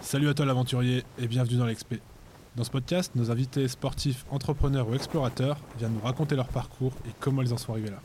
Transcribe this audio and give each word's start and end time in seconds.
Salut 0.00 0.28
à 0.28 0.34
toi 0.34 0.46
l'aventurier 0.46 1.04
et 1.18 1.26
bienvenue 1.26 1.58
dans 1.58 1.66
l'Expé. 1.66 2.00
Dans 2.56 2.64
ce 2.64 2.70
podcast, 2.70 3.14
nos 3.14 3.30
invités 3.30 3.68
sportifs, 3.68 4.24
entrepreneurs 4.30 4.88
ou 4.88 4.94
explorateurs 4.94 5.58
viennent 5.76 5.94
nous 5.94 6.00
raconter 6.04 6.34
leur 6.34 6.48
parcours 6.48 6.92
et 7.06 7.10
comment 7.20 7.42
ils 7.42 7.52
en 7.52 7.56
sont 7.56 7.72
arrivés 7.72 7.90
là. 7.90 8.00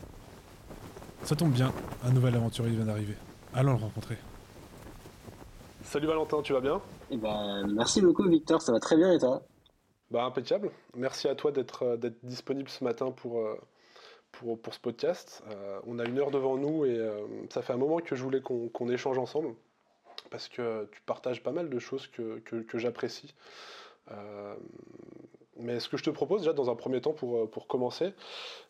Ça 1.22 1.34
tombe 1.34 1.52
bien, 1.52 1.72
un 2.04 2.12
nouvel 2.12 2.34
aventurier 2.36 2.76
vient 2.76 2.84
d'arriver. 2.84 3.16
Allons 3.54 3.72
le 3.72 3.78
rencontrer. 3.78 4.18
Salut 5.82 6.06
Valentin, 6.06 6.42
tu 6.42 6.52
vas 6.52 6.60
bien? 6.60 6.80
Eh 7.10 7.16
ben, 7.16 7.66
Merci 7.74 8.00
beaucoup 8.02 8.28
Victor, 8.28 8.60
ça 8.60 8.72
va 8.72 8.80
très 8.80 8.96
bien 8.96 9.12
et 9.12 9.18
toi? 9.18 9.42
Bah, 10.10 10.24
Impeccable. 10.24 10.70
Merci 10.96 11.28
à 11.28 11.34
toi 11.34 11.50
d'être 11.50 11.84
euh, 11.84 12.10
disponible 12.22 12.68
ce 12.68 12.84
matin 12.84 13.10
pour, 13.10 13.38
euh, 13.38 13.58
pour, 14.38 14.58
ce 14.72 14.80
podcast. 14.80 15.42
Euh, 15.50 15.80
on 15.86 15.98
a 15.98 16.04
une 16.04 16.18
heure 16.18 16.30
devant 16.30 16.56
nous 16.56 16.84
et 16.84 16.98
ça 17.50 17.62
fait 17.62 17.72
un 17.72 17.78
moment 17.78 17.98
que 17.98 18.16
je 18.16 18.22
voulais 18.22 18.40
qu'on 18.40 18.88
échange 18.88 19.18
ensemble 19.18 19.54
parce 20.30 20.48
que 20.48 20.88
tu 20.92 21.00
partages 21.02 21.42
pas 21.42 21.52
mal 21.52 21.70
de 21.70 21.78
choses 21.78 22.06
que, 22.08 22.64
j'apprécie. 22.74 23.34
Euh, 24.10 24.54
mais 25.56 25.78
ce 25.78 25.88
que 25.88 25.96
je 25.96 26.02
te 26.02 26.10
propose 26.10 26.42
déjà 26.42 26.52
dans 26.52 26.70
un 26.70 26.74
premier 26.74 27.00
temps 27.00 27.12
pour, 27.12 27.66
commencer, 27.68 28.12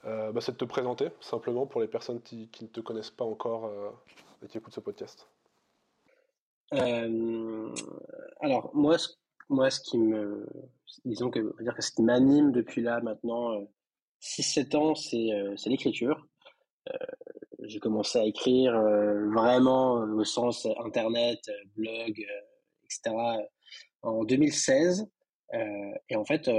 euh, 0.05 0.33
bah, 0.33 0.41
c'est 0.41 0.53
de 0.53 0.59
te 0.59 0.65
présenter 0.65 1.09
simplement 1.21 1.67
pour 1.67 1.81
les 1.81 1.89
personnes 1.89 2.21
qui, 2.21 2.51
ne 2.61 2.67
te 2.67 2.81
connaissent 2.81 3.11
pas 3.11 3.25
encore 3.25 3.67
euh, 3.67 3.91
et 4.45 4.49
qui 4.49 4.59
écoutent 4.59 4.75
ce 4.75 4.81
podcast. 4.81 5.27
alors 6.71 8.71
moi, 8.75 8.99
ce 8.99 9.81
qui 9.81 9.99
me, 9.99 10.47
disons 11.07 11.31
que, 11.31 11.63
dire 11.63 11.75
que 11.75 11.83
ce 11.83 11.93
qui 11.93 12.03
m'anime 12.03 12.53
depuis 12.53 12.83
là 12.83 13.01
maintenant 13.01 13.67
6-7 14.25 14.77
ans, 14.77 14.95
c'est 14.95 15.69
l'écriture 15.69 16.27
j'ai 17.67 17.81
commencé 17.81 18.19
à 18.19 18.25
écrire 18.25 18.75
euh, 18.75 19.29
vraiment 19.31 20.03
euh, 20.03 20.15
au 20.15 20.25
sens 20.25 20.67
internet, 20.85 21.41
euh, 21.49 21.53
blog, 21.77 22.25
etc. 22.85 23.17
en 24.03 24.25
2016. 24.25 25.07
et 26.11 26.17
en 26.17 26.25
fait, 26.25 26.51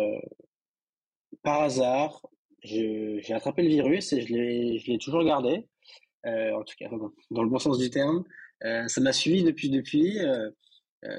par 1.44 1.62
hasard, 1.62 2.26
j'ai 2.64 3.34
attrapé 3.34 3.62
le 3.62 3.70
virus 3.70 4.14
et 4.14 4.22
je 4.22 4.34
l'ai 4.92 4.98
toujours 4.98 5.24
gardé, 5.24 5.68
en 6.26 6.64
tout 6.64 6.76
cas 6.80 6.90
dans 7.30 7.44
le 7.44 7.50
bon 7.50 7.60
sens 7.60 7.78
du 7.78 7.90
terme. 7.90 8.24
ça 8.62 9.02
m'a 9.02 9.14
suivi 9.14 9.44
depuis 9.44 9.70
depuis 9.70 10.18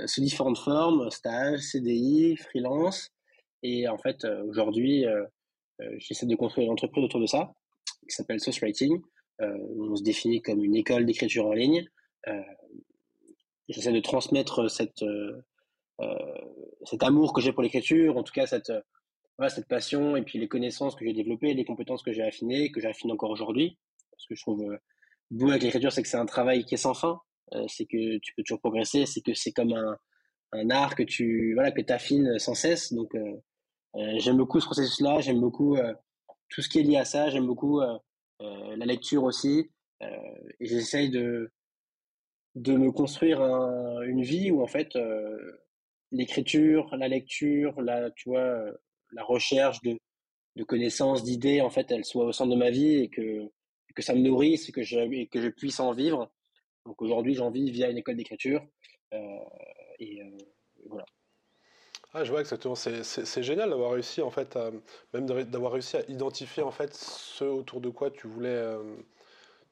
sous 0.06 0.20
différentes 0.20 0.58
formes, 0.58 1.10
stage, 1.10 1.60
CDI, 1.60 2.36
freelance. 2.36 3.12
Et 3.62 3.88
en 3.88 3.98
fait, 3.98 4.24
aujourd'hui, 4.48 5.04
j'essaie 5.98 6.26
de 6.26 6.36
construire 6.36 6.66
une 6.66 6.72
entreprise 6.72 7.04
autour 7.04 7.20
de 7.20 7.26
ça 7.26 7.52
qui 8.08 8.14
s'appelle 8.14 8.40
Source 8.40 8.60
Writing. 8.60 9.00
Euh, 9.42 9.58
on 9.78 9.96
se 9.96 10.02
définit 10.02 10.40
comme 10.40 10.64
une 10.64 10.76
école 10.76 11.04
d'écriture 11.04 11.46
en 11.46 11.52
ligne. 11.52 11.84
Euh, 12.28 12.40
j'essaie 13.68 13.92
de 13.92 14.00
transmettre 14.00 14.70
cette 14.70 15.02
euh, 15.02 15.42
cet 16.84 17.02
amour 17.02 17.32
que 17.32 17.40
j'ai 17.40 17.52
pour 17.52 17.62
l'écriture, 17.62 18.16
en 18.16 18.22
tout 18.22 18.32
cas 18.32 18.46
cette 18.46 18.72
voilà, 19.38 19.50
cette 19.50 19.68
passion 19.68 20.16
et 20.16 20.22
puis 20.22 20.38
les 20.38 20.48
connaissances 20.48 20.94
que 20.94 21.04
j'ai 21.04 21.12
développées, 21.12 21.52
les 21.52 21.64
compétences 21.64 22.02
que 22.02 22.12
j'ai 22.12 22.22
affinées, 22.22 22.70
que 22.72 22.80
j'affine 22.80 23.12
encore 23.12 23.30
aujourd'hui. 23.30 23.78
Ce 24.16 24.26
que 24.28 24.34
je 24.34 24.42
trouve 24.42 24.78
beau 25.30 25.50
avec 25.50 25.62
l'écriture, 25.62 25.92
c'est 25.92 26.02
que 26.02 26.08
c'est 26.08 26.16
un 26.16 26.26
travail 26.26 26.64
qui 26.64 26.74
est 26.74 26.78
sans 26.78 26.94
fin. 26.94 27.20
c'est 27.68 27.84
que 27.84 28.18
tu 28.18 28.34
peux 28.34 28.42
toujours 28.42 28.60
progresser. 28.60 29.04
C'est 29.04 29.20
que 29.20 29.34
c'est 29.34 29.52
comme 29.52 29.74
un, 29.74 29.98
un 30.52 30.70
art 30.70 30.94
que 30.94 31.02
tu 31.02 31.52
voilà 31.54 31.70
que 31.70 31.92
affines 31.92 32.38
sans 32.38 32.54
cesse. 32.54 32.94
Donc 32.94 33.14
j'aime 34.18 34.36
beaucoup 34.36 34.60
ce 34.60 34.66
processus-là. 34.66 35.20
J'aime 35.20 35.40
beaucoup 35.40 35.76
tout 36.48 36.62
ce 36.62 36.68
qui 36.68 36.78
est 36.80 36.82
lié 36.82 36.96
à 36.96 37.04
ça. 37.04 37.30
J'aime 37.30 37.46
beaucoup 37.46 37.80
euh, 38.42 38.76
la 38.76 38.86
lecture 38.86 39.24
aussi. 39.24 39.70
Euh, 40.02 40.06
et 40.60 40.66
j'essaye 40.66 41.10
de 41.10 41.50
de 42.54 42.74
me 42.74 42.90
construire 42.90 43.42
une 44.02 44.22
vie 44.22 44.50
où 44.50 44.62
en 44.62 44.66
fait 44.66 44.96
euh, 44.96 45.36
l'écriture, 46.10 46.94
la 46.96 47.08
lecture, 47.08 47.80
la 47.82 48.10
tu 48.12 48.30
vois, 48.30 48.72
la 49.12 49.24
recherche 49.24 49.80
de 49.82 49.98
de 50.56 50.64
connaissances, 50.64 51.22
d'idées, 51.22 51.60
en 51.60 51.68
fait, 51.70 51.90
elles 51.90 52.06
soient 52.06 52.24
au 52.24 52.32
centre 52.32 52.50
de 52.50 52.56
ma 52.56 52.70
vie 52.70 52.96
et 52.96 53.08
que 53.08 53.50
que 53.94 54.02
ça 54.02 54.14
me 54.14 54.20
nourrisse 54.20 54.68
et 54.68 54.72
que 54.72 54.82
je 54.82 55.26
que 55.26 55.40
je 55.40 55.48
puisse 55.48 55.80
en 55.80 55.92
vivre. 55.92 56.30
Donc 56.86 57.02
aujourd'hui, 57.02 57.34
j'en 57.34 57.50
vis 57.50 57.70
via 57.70 57.90
une 57.90 57.98
école 57.98 58.16
d'écriture 58.16 58.64
euh, 59.12 59.18
et, 59.98 60.22
voilà. 60.88 61.04
Ah, 62.18 62.24
je 62.24 62.30
vois 62.30 62.40
exactement. 62.40 62.74
C'est 62.74 63.42
génial 63.42 63.68
d'avoir 63.68 63.90
réussi 63.90 64.22
en 64.22 64.30
fait, 64.30 64.56
à, 64.56 64.70
même 65.12 65.26
d'avoir 65.26 65.72
réussi 65.72 65.98
à 65.98 66.02
identifier 66.08 66.62
en 66.62 66.70
fait 66.70 66.94
ce 66.94 67.44
autour 67.44 67.82
de 67.82 67.90
quoi 67.90 68.10
tu 68.10 68.26
voulais, 68.26 68.48
euh, 68.48 68.82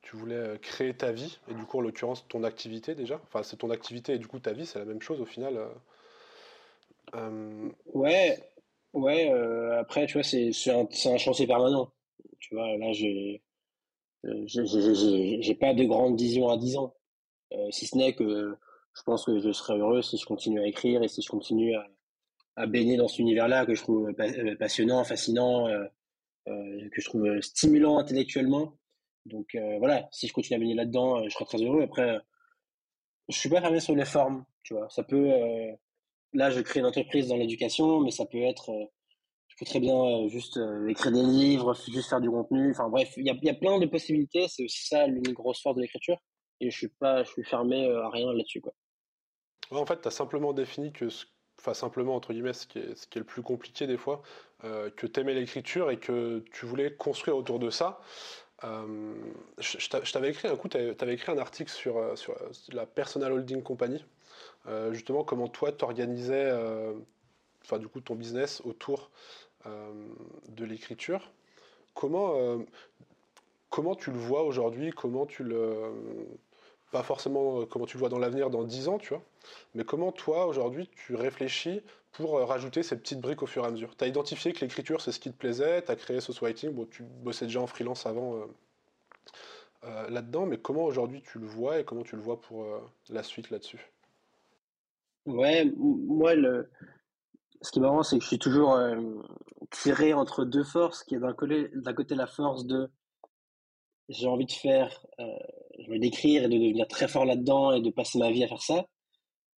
tu 0.02 0.14
voulais 0.16 0.34
euh, 0.34 0.58
créer 0.58 0.92
ta 0.92 1.10
vie 1.10 1.38
et 1.48 1.54
du 1.54 1.64
coup 1.64 1.78
en 1.78 1.80
l'occurrence 1.80 2.28
ton 2.28 2.44
activité 2.44 2.94
déjà. 2.94 3.18
Enfin, 3.24 3.42
c'est 3.42 3.56
ton 3.56 3.70
activité 3.70 4.12
et 4.12 4.18
du 4.18 4.26
coup 4.26 4.40
ta 4.40 4.52
vie, 4.52 4.66
c'est 4.66 4.78
la 4.78 4.84
même 4.84 5.00
chose 5.00 5.22
au 5.22 5.24
final. 5.24 5.58
Euh, 7.14 7.70
ouais, 7.94 8.38
ouais. 8.92 9.30
après, 9.78 10.04
tu 10.06 10.18
vois, 10.20 10.22
c'est 10.22 10.50
un, 10.70 10.86
un, 10.86 11.16
chantier 11.16 11.46
permanent. 11.46 11.92
Tu 12.40 12.54
vois, 12.54 12.76
là, 12.76 12.92
j'ai 12.92 13.40
j'ai 14.22 15.54
pas 15.54 15.72
de 15.72 15.84
grande 15.84 16.18
vision 16.20 16.50
à 16.50 16.58
10 16.58 16.76
ans, 16.76 16.94
si 17.70 17.86
ce 17.86 17.96
n'est 17.96 18.14
que 18.14 18.54
je 18.92 19.02
pense 19.02 19.24
que 19.24 19.40
je 19.40 19.50
serais 19.50 19.78
heureux 19.78 20.02
si 20.02 20.18
je 20.18 20.26
continue 20.26 20.60
à 20.60 20.66
écrire 20.66 21.02
et 21.02 21.08
si 21.08 21.22
je 21.22 21.30
continue 21.30 21.74
à 21.74 21.88
à 22.56 22.66
baigner 22.66 22.96
dans 22.96 23.08
cet 23.08 23.18
univers-là 23.18 23.66
que 23.66 23.74
je 23.74 23.82
trouve 23.82 24.12
euh, 24.18 24.56
passionnant, 24.56 25.02
fascinant, 25.04 25.68
euh, 25.68 25.84
euh, 26.48 26.88
que 26.90 27.00
je 27.00 27.06
trouve 27.06 27.40
stimulant 27.40 27.98
intellectuellement. 27.98 28.76
Donc 29.26 29.56
voilà, 29.78 30.06
si 30.12 30.28
je 30.28 30.34
continue 30.34 30.56
à 30.56 30.58
baigner 30.58 30.74
là-dedans, 30.74 31.24
je 31.24 31.30
serai 31.30 31.46
très 31.46 31.62
heureux. 31.62 31.80
Après, 31.82 32.18
je 33.30 33.38
suis 33.38 33.48
pas 33.48 33.62
fermé 33.62 33.80
sur 33.80 33.94
les 33.94 34.04
formes, 34.04 34.44
tu 34.62 34.74
vois. 34.74 34.86
Ça 34.90 35.02
peut, 35.02 35.30
là, 36.34 36.50
je 36.50 36.60
crée 36.60 36.80
une 36.80 36.86
entreprise 36.86 37.28
dans 37.28 37.36
l'éducation, 37.36 38.00
mais 38.00 38.10
ça 38.10 38.26
peut 38.26 38.42
être, 38.42 38.70
je 39.48 39.56
peux 39.58 39.64
très 39.64 39.80
bien 39.80 40.28
juste 40.28 40.60
écrire 40.90 41.10
des 41.10 41.22
livres, 41.22 41.74
juste 41.90 42.10
faire 42.10 42.20
du 42.20 42.28
contenu. 42.28 42.72
Enfin 42.72 42.90
bref, 42.90 43.14
il 43.16 43.24
y 43.24 43.30
a, 43.30 43.34
y 43.40 43.48
a 43.48 43.54
plein 43.54 43.78
de 43.78 43.86
possibilités. 43.86 44.46
C'est 44.48 44.64
aussi 44.64 44.86
ça 44.88 45.06
l'une 45.06 45.32
grosse 45.32 45.62
force 45.62 45.76
de 45.76 45.80
l'écriture. 45.80 46.18
Et 46.60 46.70
je 46.70 46.76
suis 46.76 46.88
pas, 46.88 47.24
je 47.24 47.30
suis 47.30 47.44
fermé 47.44 47.90
à 47.90 48.10
rien 48.10 48.30
là-dessus, 48.30 48.60
quoi. 48.60 48.74
en 49.70 49.86
fait, 49.86 50.02
tu 50.02 50.08
as 50.08 50.10
simplement 50.10 50.52
défini 50.52 50.92
que 50.92 51.08
ce 51.08 51.24
enfin 51.64 51.72
simplement 51.72 52.14
entre 52.14 52.34
guillemets, 52.34 52.52
ce 52.52 52.66
qui 52.66 52.78
est, 52.78 52.94
ce 52.94 53.06
qui 53.06 53.18
est 53.18 53.20
le 53.20 53.26
plus 53.26 53.42
compliqué 53.42 53.86
des 53.86 53.96
fois, 53.96 54.22
euh, 54.64 54.90
que 54.90 55.06
tu 55.06 55.18
aimais 55.20 55.32
l'écriture 55.32 55.90
et 55.90 55.96
que 55.96 56.44
tu 56.52 56.66
voulais 56.66 56.92
construire 56.92 57.38
autour 57.38 57.58
de 57.58 57.70
ça. 57.70 58.00
Euh, 58.64 59.14
je, 59.58 59.88
t'avais 60.12 60.30
écrit 60.30 60.48
un 60.48 60.56
coup, 60.56 60.68
tu 60.68 60.76
avais 60.76 61.14
écrit 61.14 61.32
un 61.32 61.38
article 61.38 61.70
sur, 61.70 61.96
euh, 61.96 62.16
sur 62.16 62.34
la 62.72 62.84
Personal 62.84 63.32
Holding 63.32 63.62
Company, 63.62 64.04
justement 64.92 65.24
comment 65.24 65.48
toi 65.48 65.72
t'organisais, 65.72 66.50
enfin 67.62 67.78
du 67.78 67.88
coup 67.88 68.00
ton 68.00 68.14
business 68.14 68.62
autour 68.64 69.10
de 69.66 70.64
l'écriture. 70.64 71.30
Comment, 71.92 72.34
comment 73.68 73.94
tu 73.94 74.10
le 74.10 74.18
vois 74.18 74.42
aujourd'hui? 74.42 74.90
Comment 74.90 75.26
tu 75.26 75.44
le 75.44 75.92
pas 76.94 77.02
forcément 77.02 77.60
euh, 77.60 77.66
comment 77.66 77.86
tu 77.86 77.96
le 77.96 77.98
vois 77.98 78.08
dans 78.08 78.20
l'avenir 78.20 78.50
dans 78.50 78.62
10 78.62 78.86
ans, 78.86 78.98
tu 78.98 79.08
vois, 79.08 79.22
mais 79.74 79.82
comment 79.82 80.12
toi, 80.12 80.46
aujourd'hui, 80.46 80.88
tu 80.94 81.16
réfléchis 81.16 81.82
pour 82.12 82.38
euh, 82.38 82.44
rajouter 82.44 82.84
ces 82.84 82.96
petites 82.96 83.18
briques 83.20 83.42
au 83.42 83.46
fur 83.46 83.64
et 83.64 83.66
à 83.66 83.72
mesure? 83.72 83.96
Tu 83.96 84.04
as 84.04 84.06
identifié 84.06 84.52
que 84.52 84.60
l'écriture, 84.60 85.00
c'est 85.00 85.10
ce 85.10 85.18
qui 85.18 85.32
te 85.32 85.36
plaisait, 85.36 85.82
tu 85.82 85.90
as 85.90 85.96
créé 85.96 86.20
ce 86.20 86.30
Writing, 86.40 86.70
bon, 86.70 86.86
tu 86.86 87.02
bossais 87.02 87.46
déjà 87.46 87.60
en 87.60 87.66
freelance 87.66 88.06
avant 88.06 88.46
euh, 89.82 90.08
là-dedans, 90.08 90.46
mais 90.46 90.56
comment 90.56 90.84
aujourd'hui 90.84 91.20
tu 91.22 91.40
le 91.40 91.46
vois 91.46 91.80
et 91.80 91.84
comment 91.84 92.04
tu 92.04 92.14
le 92.14 92.22
vois 92.22 92.40
pour 92.40 92.64
la 93.10 93.24
suite 93.24 93.50
là-dessus? 93.50 93.90
Ouais, 95.26 95.68
moi, 95.76 96.36
le... 96.36 96.70
ce 97.60 97.72
qui 97.72 97.80
est 97.80 97.82
marrant, 97.82 98.04
c'est 98.04 98.18
que 98.18 98.22
je 98.22 98.28
suis 98.28 98.38
toujours 98.38 98.78
tiré 99.72 100.14
entre 100.14 100.44
deux 100.44 100.62
forces, 100.62 101.02
qui 101.02 101.16
est 101.16 101.18
d'un 101.18 101.34
côté, 101.34 101.70
côté 101.96 102.14
la 102.14 102.28
force 102.28 102.66
de 102.66 102.88
j'ai 104.08 104.28
envie 104.28 104.46
de 104.46 104.52
faire, 104.52 105.04
je 105.84 105.90
veux 105.90 105.96
et 105.96 106.40
de 106.40 106.48
devenir 106.48 106.88
très 106.88 107.08
fort 107.08 107.24
là-dedans 107.24 107.72
et 107.72 107.80
de 107.80 107.90
passer 107.90 108.18
ma 108.18 108.30
vie 108.30 108.44
à 108.44 108.48
faire 108.48 108.62
ça. 108.62 108.86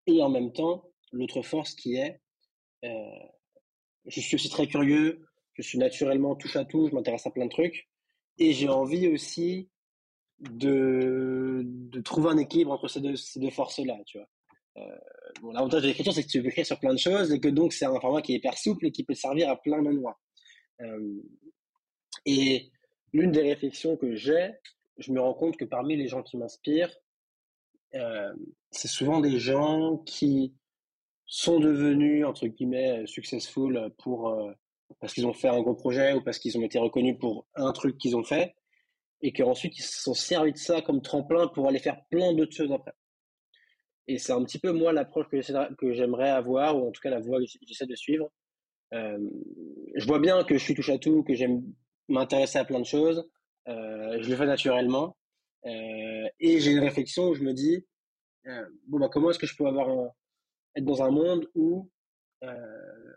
Et 0.08 0.22
en 0.22 0.30
même 0.30 0.52
temps, 0.52 0.90
l'autre 1.12 1.42
force 1.42 1.74
qui 1.76 1.96
est, 1.96 2.20
euh, 2.84 2.90
je 4.06 4.20
suis 4.20 4.36
aussi 4.36 4.50
très 4.50 4.68
curieux, 4.68 5.26
je 5.54 5.62
suis 5.62 5.78
naturellement 5.78 6.36
touche 6.36 6.56
à 6.56 6.66
tout, 6.66 6.88
je 6.88 6.96
m'intéresse 6.96 7.26
à 7.26 7.32
plein 7.32 7.46
de 7.46 7.50
trucs, 7.52 7.90
et 8.38 8.54
j'ai 8.54 8.70
envie 8.70 9.08
aussi 9.08 9.70
de, 10.40 11.62
de 11.64 12.02
trouver 12.02 12.30
un 12.30 12.38
équilibre 12.38 12.72
entre 12.72 12.88
ces 12.88 13.02
deux, 13.02 13.16
ces 13.16 13.40
deux 13.40 13.52
forces-là, 13.52 13.98
tu 14.06 14.18
vois. 14.18 14.28
Euh, 14.78 14.98
bon, 15.42 15.52
l'avantage 15.52 15.84
de 15.84 15.88
l'écriture, 15.88 16.14
c'est 16.14 16.24
que 16.24 16.28
tu 16.28 16.42
peux 16.42 16.50
écrire 16.50 16.66
sur 16.66 16.80
plein 16.80 16.94
de 16.94 17.00
choses 17.00 17.32
et 17.32 17.40
que 17.40 17.48
donc 17.48 17.72
c'est 17.72 17.86
un 17.86 18.00
format 18.00 18.22
qui 18.22 18.34
est 18.34 18.38
hyper 18.38 18.58
souple 18.58 18.88
et 18.88 18.92
qui 18.92 19.04
peut 19.04 19.14
servir 19.14 19.50
à 19.50 19.56
plein 19.62 19.82
d'endroits. 19.82 20.20
Euh, 20.82 21.22
et 22.26 22.72
l'une 23.14 23.32
des 23.32 23.42
réflexions 23.42 23.96
que 23.96 24.16
j'ai, 24.16 24.52
je 24.98 25.12
me 25.12 25.20
rends 25.20 25.34
compte 25.34 25.58
que 25.58 25.66
parmi 25.66 25.96
les 25.96 26.08
gens 26.08 26.24
qui 26.24 26.38
m'inspirent, 26.38 26.96
euh, 27.94 28.34
c'est 28.72 28.88
souvent 28.88 29.20
des 29.20 29.40
gens 29.40 29.98
qui 30.06 30.54
sont 31.26 31.60
devenus 31.60 32.26
entre 32.26 32.48
guillemets 32.48 33.06
successful 33.08 33.92
pour 33.98 34.30
euh, 34.30 34.52
parce 35.00 35.14
qu'ils 35.14 35.26
ont 35.26 35.34
fait 35.34 35.48
un 35.48 35.62
gros 35.62 35.76
projet 35.76 36.14
ou 36.14 36.22
parce 36.22 36.40
qu'ils 36.40 36.58
ont 36.58 36.62
été 36.62 36.78
reconnus 36.78 37.18
pour 37.20 37.48
un 37.56 37.72
truc 37.72 37.98
qu'ils 37.98 38.16
ont 38.16 38.24
fait 38.24 38.56
et 39.22 39.34
qu'ensuite 39.34 39.78
ils 39.78 39.84
se 39.84 40.02
sont 40.02 40.14
servis 40.14 40.54
de 40.54 40.58
ça 40.58 40.82
comme 40.82 41.02
tremplin 41.02 41.48
pour 41.48 41.68
aller 41.68 41.80
faire 41.80 42.04
plein 42.10 42.34
d'autres 42.34 42.56
choses 42.56 42.72
après. 42.72 42.94
Et 44.08 44.20
c'est 44.20 44.34
un 44.34 44.44
petit 44.44 44.60
peu 44.60 44.72
moi 44.72 44.94
l'approche 44.94 45.28
que 45.30 45.94
j'aimerais 45.94 46.30
avoir, 46.30 46.78
ou 46.78 46.88
en 46.88 46.92
tout 46.92 47.02
cas 47.02 47.10
la 47.10 47.20
voie 47.20 47.40
que 47.40 47.46
j'essaie 47.68 47.88
de 47.88 47.96
suivre. 47.96 48.30
Euh, 48.94 49.18
je 49.96 50.06
vois 50.06 50.20
bien 50.20 50.44
que 50.44 50.58
je 50.58 50.64
suis 50.64 50.76
touche 50.76 50.90
à 50.90 51.00
tout, 51.00 51.24
que 51.24 51.34
j'aime 51.34 51.64
m'intéresser 52.08 52.60
à 52.60 52.66
plein 52.66 52.80
de 52.80 52.86
choses. 52.86 53.28
Euh, 53.68 54.22
je 54.22 54.30
le 54.30 54.36
fais 54.36 54.46
naturellement. 54.46 55.18
Euh, 55.66 56.28
et 56.40 56.60
j'ai 56.60 56.72
une 56.72 56.80
réflexion 56.80 57.30
où 57.30 57.34
je 57.34 57.44
me 57.44 57.54
dis, 57.54 57.86
euh, 58.48 58.66
bon, 58.88 59.00
bah, 59.00 59.10
comment 59.12 59.32
est-ce 59.32 59.40
que 59.40 59.48
je 59.48 59.56
peux 59.56 59.66
avoir 59.66 59.90
être 60.76 60.86
dans 60.86 61.02
un 61.04 61.12
monde 61.12 61.50
où 61.56 61.90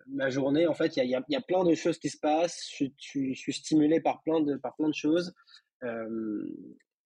ma 0.06 0.30
journée, 0.30 0.66
en 0.66 0.72
fait, 0.72 0.96
il 0.96 1.04
y 1.04 1.14
a, 1.14 1.22
y 1.28 1.36
a, 1.36 1.40
plein 1.42 1.62
de 1.64 1.74
choses 1.74 1.98
qui 1.98 2.08
se 2.08 2.16
passent. 2.16 2.66
Je, 2.78 2.86
suis 3.34 3.52
stimulé 3.52 4.00
par 4.00 4.22
plein 4.22 4.40
de, 4.40 4.56
par 4.56 4.74
plein 4.76 4.88
de 4.88 4.94
choses. 4.94 5.34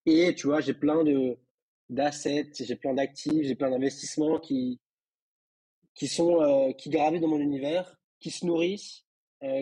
et 0.07 0.35
tu 0.37 0.47
vois, 0.47 0.61
j'ai 0.61 0.75
plein 0.75 1.03
de 1.03 1.37
d'assets, 1.89 2.53
j'ai 2.55 2.77
plein 2.77 2.95
d'actifs, 2.95 3.45
j'ai 3.45 3.57
plein 3.57 3.71
d'investissements 3.71 4.39
qui 4.39 4.81
qui 5.95 6.07
sont 6.07 6.73
qui 6.79 6.91
gravitent 6.91 7.23
dans 7.23 7.29
mon 7.29 7.41
univers, 7.41 7.99
qui 8.21 8.31
se 8.31 8.47
nourrissent, 8.47 9.05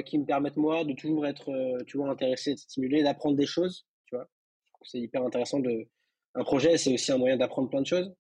qui 0.05 0.19
me 0.19 0.27
permettent 0.27 0.57
moi 0.57 0.85
de 0.85 0.93
toujours 0.93 1.27
être, 1.27 1.51
vois, 1.95 2.11
intéressé, 2.11 2.57
stimulé, 2.57 3.03
d'apprendre 3.03 3.37
des 3.37 3.47
choses. 3.47 3.87
Tu 4.07 4.17
vois, 4.17 4.29
c'est 4.83 4.99
hyper 4.99 5.23
intéressant 5.23 5.59
de. 5.59 5.89
Un 6.35 6.45
projet, 6.45 6.79
c'est 6.79 6.95
aussi 6.95 7.11
un 7.11 7.19
moyen 7.19 7.37
d'apprendre 7.37 7.71
plein 7.71 7.81
de 7.81 7.87
choses. 7.87 8.15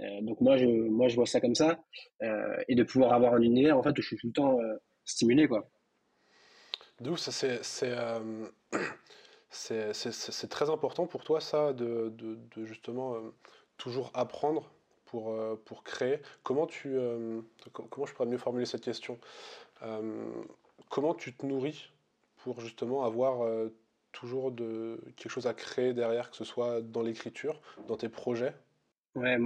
Euh, 0.00 0.20
donc 0.22 0.40
moi 0.40 0.56
je, 0.56 0.66
moi, 0.66 1.08
je 1.08 1.16
vois 1.16 1.26
ça 1.26 1.40
comme 1.40 1.54
ça. 1.54 1.78
Euh, 2.22 2.56
et 2.68 2.74
de 2.74 2.82
pouvoir 2.82 3.12
avoir 3.12 3.34
un 3.34 3.42
univers 3.42 3.76
en 3.76 3.82
fait, 3.82 3.98
où 3.98 4.02
je 4.02 4.06
suis 4.06 4.16
tout 4.16 4.28
le 4.28 4.32
temps 4.32 4.58
euh, 4.60 4.76
stimulé. 5.04 5.48
Quoi. 5.48 5.68
D'où 7.00 7.16
ça, 7.16 7.32
c'est, 9.50 9.92
c'est, 9.92 10.48
très 10.48 10.70
important 10.70 11.06
pour 11.06 11.24
toi, 11.24 11.40
ça, 11.40 11.72
de, 11.72 12.12
de 12.16 12.64
justement 12.64 13.16
toujours 13.76 14.10
apprendre 14.14 14.70
pour, 15.04 15.34
pour 15.64 15.84
créer. 15.84 16.20
Comment, 16.42 16.66
tu, 16.66 16.96
comment 17.72 18.06
je 18.06 18.12
pourrais 18.12 18.28
mieux 18.28 18.38
formuler 18.38 18.66
cette 18.66 18.82
question? 18.82 19.18
Comment 20.90 21.14
tu 21.14 21.34
te 21.34 21.44
nourris 21.44 21.92
pour 22.36 22.60
justement 22.60 23.04
avoir 23.04 23.46
toujours 24.12 24.52
de, 24.52 25.00
quelque 25.16 25.30
chose 25.30 25.46
à 25.46 25.54
créer 25.54 25.92
derrière, 25.92 26.30
que 26.30 26.36
ce 26.36 26.44
soit 26.44 26.80
dans 26.80 27.02
l'écriture, 27.02 27.60
dans 27.86 27.96
tes 27.96 28.08
projets? 28.08 28.54
Ouais, 29.14 29.38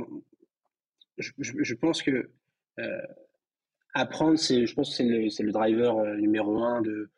je, 1.19 1.75
pense 1.75 2.03
que 2.03 2.31
euh, 2.79 3.03
apprendre, 3.94 4.39
je 4.39 4.73
pense 4.75 4.91
que 4.91 4.97
c'est 4.97 5.05
le, 5.05 5.29
le 5.44 5.53
driver 5.53 5.99
euh, 5.99 6.17
numéro 6.17 6.62
un 6.62 6.81
de, 6.81 7.11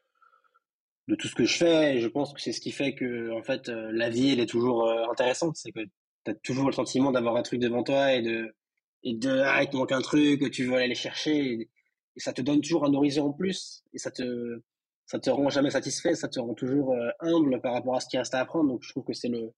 de 1.09 1.15
tout 1.15 1.29
ce 1.29 1.35
que 1.35 1.45
je 1.45 1.57
fais. 1.57 1.97
Et 1.97 2.01
je 2.01 2.09
pense 2.09 2.33
que 2.33 2.41
c'est 2.41 2.53
ce 2.53 2.61
qui 2.61 2.73
fait 2.73 2.95
que, 2.95 3.31
en 3.33 3.43
fait, 3.43 3.69
euh, 3.69 3.91
la 3.93 4.11
vie, 4.11 4.39
est 4.39 4.49
toujours 4.49 4.91
intéressante. 5.11 5.57
C'est 5.57 5.73
que 5.73 5.81
tu 6.25 6.31
as 6.31 6.35
toujours 6.35 6.67
le 6.67 6.73
sentiment 6.73 7.13
d'avoir 7.13 7.37
un 7.37 7.43
truc 7.43 7.61
devant 7.61 7.83
toi 7.83 8.13
et 8.13 8.23
de, 8.23 8.55
et 9.03 9.15
de, 9.15 9.31
ah, 9.45 9.63
il 9.63 9.69
te 9.69 9.77
manque 9.77 9.93
un 9.93 10.01
truc, 10.01 10.51
tu 10.51 10.65
veux 10.65 10.75
aller 10.75 10.95
chercher. 10.95 11.53
Et, 11.53 11.71
ça 12.21 12.33
te 12.33 12.43
donne 12.43 12.61
toujours 12.61 12.85
un 12.85 12.95
horizon 12.95 13.27
en 13.27 13.33
plus. 13.33 13.83
Et 13.93 13.99
ça 13.99 14.11
te, 14.11 14.63
ça 15.07 15.19
te 15.19 15.31
rend 15.31 15.51
jamais 15.51 15.71
satisfait. 15.71 16.15
Ça 16.15 16.29
te 16.29 16.41
rend 16.41 16.55
toujours 16.55 16.95
humble 17.21 17.61
par 17.61 17.75
rapport 17.75 17.97
à 17.97 18.01
ce 18.01 18.09
qui 18.09 18.19
reste 18.19 18.35
à 18.35 18.41
apprendre. 18.41 18.71
Donc, 18.71 18.83
je 18.83 18.91
trouve 18.91 19.05
que 19.05 19.13
c'est 19.13 19.29
le, 19.29 19.53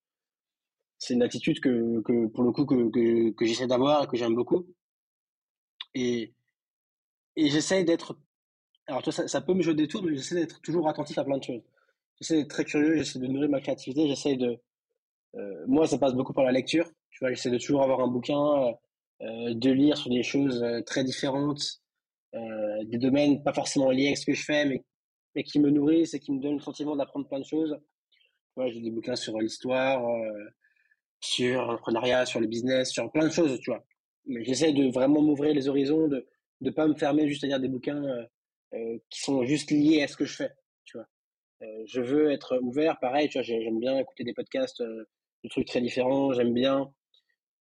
c'est 0.98 1.14
une 1.14 1.22
attitude 1.22 1.60
que, 1.60 2.00
que, 2.02 2.26
pour 2.26 2.44
le 2.44 2.52
coup, 2.52 2.64
que, 2.66 3.30
que, 3.32 3.46
j'essaie 3.46 3.66
d'avoir 3.66 4.04
et 4.04 4.06
que 4.06 4.16
j'aime 4.16 4.34
beaucoup. 4.34 4.66
Et, 5.94 6.34
et 7.36 7.50
j'essaie 7.50 7.84
d'être. 7.84 8.18
Alors, 8.86 9.02
toi, 9.02 9.12
ça, 9.12 9.28
ça, 9.28 9.40
peut 9.40 9.54
me 9.54 9.62
jouer 9.62 9.74
des 9.74 9.88
tours, 9.88 10.02
mais 10.02 10.14
j'essaie 10.14 10.36
d'être 10.36 10.60
toujours 10.62 10.88
attentif 10.88 11.18
à 11.18 11.24
plein 11.24 11.38
de 11.38 11.44
choses. 11.44 11.62
J'essaie 12.20 12.36
d'être 12.36 12.50
très 12.50 12.64
curieux, 12.64 12.96
j'essaie 12.96 13.18
de 13.18 13.26
nourrir 13.26 13.50
ma 13.50 13.60
créativité, 13.60 14.08
j'essaie 14.08 14.36
de. 14.36 14.58
Euh, 15.36 15.64
moi, 15.66 15.86
ça 15.86 15.98
passe 15.98 16.14
beaucoup 16.14 16.32
par 16.32 16.44
la 16.44 16.52
lecture. 16.52 16.88
Tu 17.10 17.18
vois, 17.20 17.30
j'essaie 17.30 17.50
de 17.50 17.58
toujours 17.58 17.82
avoir 17.82 18.00
un 18.00 18.08
bouquin, 18.08 18.74
euh, 19.22 19.54
de 19.54 19.70
lire 19.70 19.96
sur 19.96 20.10
des 20.10 20.22
choses 20.22 20.62
euh, 20.62 20.82
très 20.82 21.02
différentes, 21.02 21.62
euh, 21.62 21.85
des 22.32 22.98
domaines 22.98 23.42
pas 23.42 23.52
forcément 23.52 23.90
liés 23.90 24.06
avec 24.06 24.18
ce 24.18 24.26
que 24.26 24.34
je 24.34 24.44
fais, 24.44 24.66
mais, 24.66 24.84
mais 25.34 25.42
qui 25.42 25.58
me 25.58 25.70
nourrissent 25.70 26.14
et 26.14 26.20
qui 26.20 26.32
me 26.32 26.40
donnent 26.40 26.56
le 26.56 26.60
sentiment 26.60 26.96
d'apprendre 26.96 27.26
plein 27.26 27.40
de 27.40 27.44
choses. 27.44 27.78
Tu 28.10 28.52
vois, 28.56 28.68
j'ai 28.68 28.80
des 28.80 28.90
bouquins 28.90 29.16
sur 29.16 29.38
l'histoire, 29.38 30.02
sur 31.20 31.66
l'entrepreneuriat, 31.66 32.26
sur 32.26 32.40
le 32.40 32.46
business, 32.46 32.90
sur 32.90 33.10
plein 33.10 33.26
de 33.26 33.32
choses, 33.32 33.58
tu 33.60 33.70
vois. 33.70 33.84
Mais 34.26 34.44
j'essaie 34.44 34.72
de 34.72 34.90
vraiment 34.90 35.22
m'ouvrir 35.22 35.54
les 35.54 35.68
horizons, 35.68 36.08
de 36.08 36.26
ne 36.60 36.70
pas 36.70 36.86
me 36.86 36.94
fermer 36.94 37.28
juste 37.28 37.44
à 37.44 37.46
lire 37.46 37.60
des 37.60 37.68
bouquins 37.68 38.02
euh, 38.04 38.24
euh, 38.74 38.98
qui 39.10 39.20
sont 39.20 39.44
juste 39.44 39.70
liés 39.70 40.02
à 40.02 40.08
ce 40.08 40.16
que 40.16 40.24
je 40.24 40.34
fais, 40.34 40.50
tu 40.84 40.96
vois. 40.96 41.06
Euh, 41.62 41.82
je 41.86 42.00
veux 42.00 42.30
être 42.30 42.58
ouvert, 42.62 42.98
pareil, 43.00 43.28
tu 43.28 43.38
vois, 43.38 43.42
j'aime 43.42 43.78
bien 43.78 43.98
écouter 43.98 44.24
des 44.24 44.34
podcasts 44.34 44.82
de 44.82 45.48
trucs 45.48 45.66
très 45.66 45.80
différents, 45.80 46.32
j'aime 46.32 46.52
bien 46.52 46.92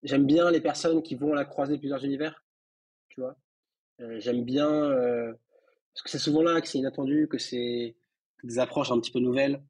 j'aime 0.03 0.25
bien 0.25 0.51
les 0.51 0.61
personnes 0.61 1.01
qui 1.01 1.15
vont 1.15 1.33
à 1.33 1.35
la 1.35 1.45
croisée 1.45 1.75
de 1.75 1.79
plusieurs 1.79 2.03
univers, 2.03 2.43
tu 3.09 3.21
vois. 3.21 3.35
J'aime 3.99 4.43
bien 4.43 4.89
parce 5.95 6.03
que 6.03 6.09
c'est 6.09 6.19
souvent 6.19 6.41
là 6.41 6.59
que 6.59 6.67
c'est 6.67 6.77
inattendu, 6.77 7.27
que 7.29 7.37
c'est 7.37 7.95
des 8.43 8.59
approches 8.59 8.91
un 8.91 8.99
petit 8.99 9.11
peu 9.11 9.19
nouvelles. 9.19 9.63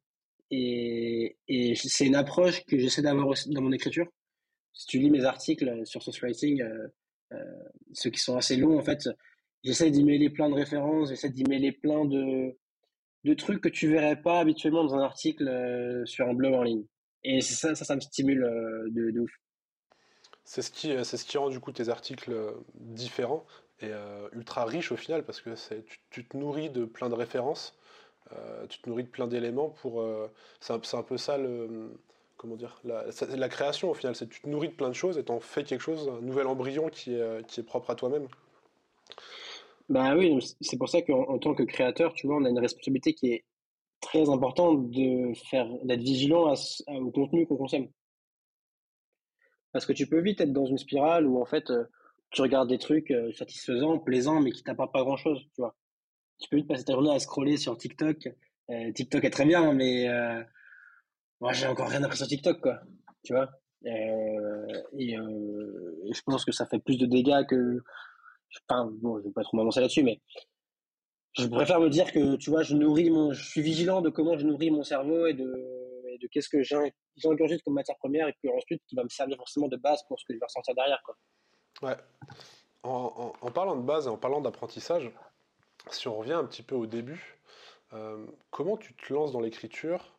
Et, 0.50 1.36
et 1.48 1.74
c'est 1.76 2.06
une 2.06 2.16
approche 2.16 2.64
que 2.64 2.78
j'essaie 2.78 3.02
d'avoir 3.02 3.34
dans 3.46 3.62
mon 3.62 3.72
écriture. 3.72 4.06
Si 4.72 4.86
tu 4.86 4.98
lis 4.98 5.10
mes 5.10 5.24
articles 5.24 5.86
sur 5.86 6.02
social 6.02 6.30
writing, 6.30 6.62
euh, 6.62 6.88
euh, 7.32 7.38
ceux 7.92 8.10
qui 8.10 8.20
sont 8.20 8.36
assez 8.36 8.56
longs, 8.56 8.78
en 8.78 8.82
fait, 8.82 9.08
j'essaie 9.62 9.90
d'y 9.90 10.04
mêler 10.04 10.30
plein 10.30 10.48
de 10.48 10.54
références, 10.54 11.08
j'essaie 11.08 11.30
d'y 11.30 11.44
mêler 11.44 11.72
plein 11.72 12.04
de, 12.04 12.56
de 13.24 13.34
trucs 13.34 13.60
que 13.60 13.68
tu 13.68 13.88
verrais 13.88 14.20
pas 14.20 14.40
habituellement 14.40 14.84
dans 14.84 14.94
un 14.94 15.02
article 15.02 15.48
euh, 15.48 16.04
sur 16.06 16.28
un 16.28 16.34
blog 16.34 16.54
en 16.54 16.62
ligne. 16.62 16.84
Et 17.24 17.40
ça, 17.40 17.74
ça, 17.74 17.84
ça 17.84 17.94
me 17.96 18.00
stimule 18.00 18.44
euh, 18.44 18.88
de, 18.90 19.10
de, 19.10 19.20
ouf. 19.20 19.32
C'est 20.44 20.62
ce, 20.62 21.02
c'est 21.02 21.16
ce 21.16 21.24
qui 21.24 21.38
rend 21.38 21.48
du 21.48 21.58
coup 21.58 21.72
tes 21.72 21.88
articles 21.88 22.32
différents 22.74 23.44
et 23.80 23.90
ultra 24.32 24.64
riches 24.64 24.90
au 24.90 24.96
final 24.96 25.24
parce 25.24 25.40
que 25.40 25.50
tu, 26.10 26.26
te 26.26 26.36
nourris 26.36 26.70
de 26.70 26.84
plein 26.86 27.08
de 27.08 27.14
références 27.14 27.76
euh, 28.32 28.66
tu 28.66 28.80
te 28.80 28.88
nourris 28.88 29.04
de 29.04 29.08
plein 29.08 29.26
d'éléments 29.26 29.68
pour. 29.68 30.00
Euh, 30.00 30.28
c'est 30.60 30.72
un, 30.72 31.02
peu 31.02 31.16
ça 31.16 31.38
le. 31.38 31.92
Comment 32.36 32.56
dire 32.56 32.80
la, 32.84 33.06
la 33.34 33.48
création 33.48 33.90
au 33.90 33.94
final, 33.94 34.14
c'est 34.14 34.28
tu 34.28 34.40
te 34.40 34.48
nourris 34.48 34.68
de 34.68 34.74
plein 34.74 34.88
de 34.88 34.94
choses 34.94 35.16
et 35.16 35.24
t'en 35.24 35.40
fais 35.40 35.64
quelque 35.64 35.80
chose, 35.80 36.08
un 36.08 36.20
nouvel 36.20 36.46
embryon 36.46 36.88
qui 36.88 37.14
est, 37.14 37.46
qui 37.46 37.60
est 37.60 37.62
propre 37.62 37.90
à 37.90 37.94
toi-même. 37.94 38.28
Bah 39.88 40.16
oui, 40.16 40.38
c'est 40.60 40.76
pour 40.76 40.88
ça 40.88 41.00
qu'en 41.02 41.38
tant 41.38 41.54
que 41.54 41.62
créateur, 41.62 42.12
tu 42.12 42.26
vois, 42.26 42.36
on 42.36 42.44
a 42.44 42.50
une 42.50 42.58
responsabilité 42.58 43.14
qui 43.14 43.32
est 43.32 43.44
très 44.00 44.28
importante 44.28 44.90
de 44.90 45.32
faire, 45.48 45.66
d'être 45.84 46.00
vigilant 46.00 46.52
au 46.88 47.10
contenu 47.10 47.46
qu'on 47.46 47.56
consomme. 47.56 47.88
Parce 49.72 49.86
que 49.86 49.92
tu 49.92 50.06
peux 50.06 50.20
vite 50.20 50.40
être 50.40 50.52
dans 50.52 50.66
une 50.66 50.78
spirale 50.78 51.26
où 51.26 51.40
en 51.40 51.46
fait, 51.46 51.70
euh, 51.70 51.84
tu 52.30 52.42
regardes 52.42 52.68
des 52.68 52.78
trucs 52.78 53.12
satisfaisants, 53.34 53.98
plaisants, 53.98 54.40
mais 54.40 54.52
qui 54.52 54.62
t'apportent 54.62 54.92
pas 54.92 55.02
grand 55.02 55.16
chose, 55.16 55.40
tu 55.54 55.62
vois 55.62 55.74
tu 56.38 56.48
peux 56.48 56.56
vite 56.56 56.68
passer 56.68 56.84
ta 56.84 56.92
journée 56.92 57.14
à 57.14 57.18
scroller 57.18 57.56
sur 57.56 57.76
TikTok. 57.76 58.28
Euh, 58.70 58.92
TikTok 58.92 59.24
est 59.24 59.30
très 59.30 59.46
bien, 59.46 59.72
mais 59.72 60.08
euh, 60.08 60.42
moi 61.40 61.52
j'ai 61.52 61.66
encore 61.66 61.88
rien 61.88 62.02
appris 62.02 62.18
sur 62.18 62.26
TikTok, 62.26 62.60
quoi. 62.60 62.80
Tu 63.24 63.32
vois 63.32 63.48
euh, 63.86 64.82
et, 64.98 65.16
euh, 65.16 66.10
je 66.12 66.20
pense 66.22 66.44
que 66.44 66.52
ça 66.52 66.66
fait 66.66 66.78
plus 66.78 66.98
de 66.98 67.06
dégâts 67.06 67.46
que. 67.48 67.82
Enfin, 68.68 68.90
bon, 69.00 69.18
je 69.18 69.24
vais 69.24 69.32
pas 69.32 69.42
trop 69.42 69.56
m'avancer 69.56 69.80
là-dessus, 69.80 70.02
mais 70.02 70.20
je 71.38 71.46
préfère 71.46 71.78
me 71.80 71.90
dire 71.90 72.10
que, 72.10 72.36
tu 72.36 72.50
vois, 72.50 72.62
je 72.62 72.74
nourris 72.74 73.10
mon, 73.10 73.32
je 73.32 73.44
suis 73.44 73.60
vigilant 73.60 74.00
de 74.00 74.08
comment 74.08 74.38
je 74.38 74.46
nourris 74.46 74.70
mon 74.70 74.82
cerveau 74.82 75.26
et 75.26 75.34
de, 75.34 75.44
et 76.08 76.18
de 76.18 76.26
qu'est-ce 76.28 76.48
que 76.48 76.62
j'ingurgite 76.62 77.62
comme 77.62 77.74
matière 77.74 77.98
première 77.98 78.28
et 78.28 78.34
puis 78.40 78.48
ensuite 78.48 78.82
qui 78.88 78.96
va 78.96 79.04
me 79.04 79.08
servir 79.08 79.36
forcément 79.36 79.68
de 79.68 79.76
base 79.76 80.00
pour 80.08 80.18
ce 80.18 80.24
que 80.24 80.32
je 80.32 80.38
vais 80.38 80.46
ressentir 80.46 80.74
derrière, 80.74 81.00
quoi. 81.04 81.16
Ouais. 81.82 81.96
En, 82.82 83.50
parlant 83.52 83.76
de 83.76 83.82
base 83.82 84.06
et 84.06 84.10
en 84.10 84.16
parlant 84.16 84.40
d'apprentissage, 84.40 85.10
si 85.90 86.06
on 86.08 86.16
revient 86.16 86.34
un 86.34 86.44
petit 86.44 86.62
peu 86.62 86.76
au 86.76 86.86
début, 86.86 87.36
euh, 87.92 88.24
comment 88.50 88.76
tu 88.76 88.94
te 88.94 89.12
lances 89.12 89.32
dans 89.32 89.40
l'écriture 89.40 90.12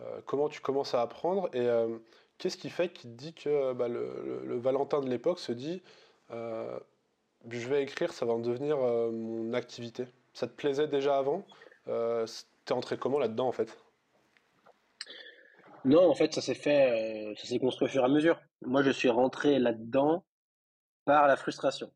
euh, 0.00 0.20
Comment 0.26 0.48
tu 0.48 0.60
commences 0.60 0.94
à 0.94 1.02
apprendre 1.02 1.48
Et 1.52 1.60
euh, 1.60 1.98
qu'est-ce 2.38 2.56
qui 2.56 2.70
fait 2.70 2.88
qu'il 2.88 3.12
te 3.12 3.16
dit 3.16 3.34
que 3.34 3.72
bah, 3.72 3.88
le, 3.88 4.58
Valentin 4.58 5.00
de 5.00 5.08
l'époque 5.08 5.38
se 5.38 5.52
dit 5.52 5.82
je 6.30 7.68
vais 7.68 7.82
écrire, 7.84 8.12
ça 8.12 8.26
va 8.26 8.32
en 8.32 8.40
devenir 8.40 8.78
mon 8.78 9.54
activité 9.54 10.06
Ça 10.34 10.48
te 10.48 10.52
plaisait 10.52 10.88
déjà 10.88 11.18
avant 11.18 11.44
T'es 11.86 12.74
entré 12.74 12.98
comment 12.98 13.18
là-dedans 13.18 13.48
en 13.48 13.52
fait? 13.52 13.78
Non, 15.84 16.10
en 16.10 16.14
fait, 16.14 16.34
ça 16.34 16.42
s'est 16.42 16.54
fait, 16.54 17.32
ça 17.38 17.46
s'est 17.46 17.58
construit 17.60 17.86
au 17.86 17.90
fur 17.90 18.02
et 18.02 18.04
à 18.04 18.08
mesure. 18.08 18.38
Moi, 18.62 18.82
je 18.82 18.90
suis 18.90 19.08
rentré 19.08 19.58
là-dedans 19.58 20.24
par 21.08 21.26
la 21.26 21.36
frustration. 21.36 21.90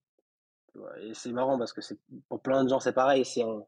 Et 1.02 1.12
c'est 1.12 1.32
marrant 1.32 1.58
parce 1.58 1.74
que 1.74 1.82
c'est 1.82 1.98
pour 2.30 2.40
plein 2.40 2.64
de 2.64 2.70
gens 2.70 2.80
c'est 2.80 2.94
pareil, 2.94 3.26
c'est 3.26 3.42
un, 3.42 3.62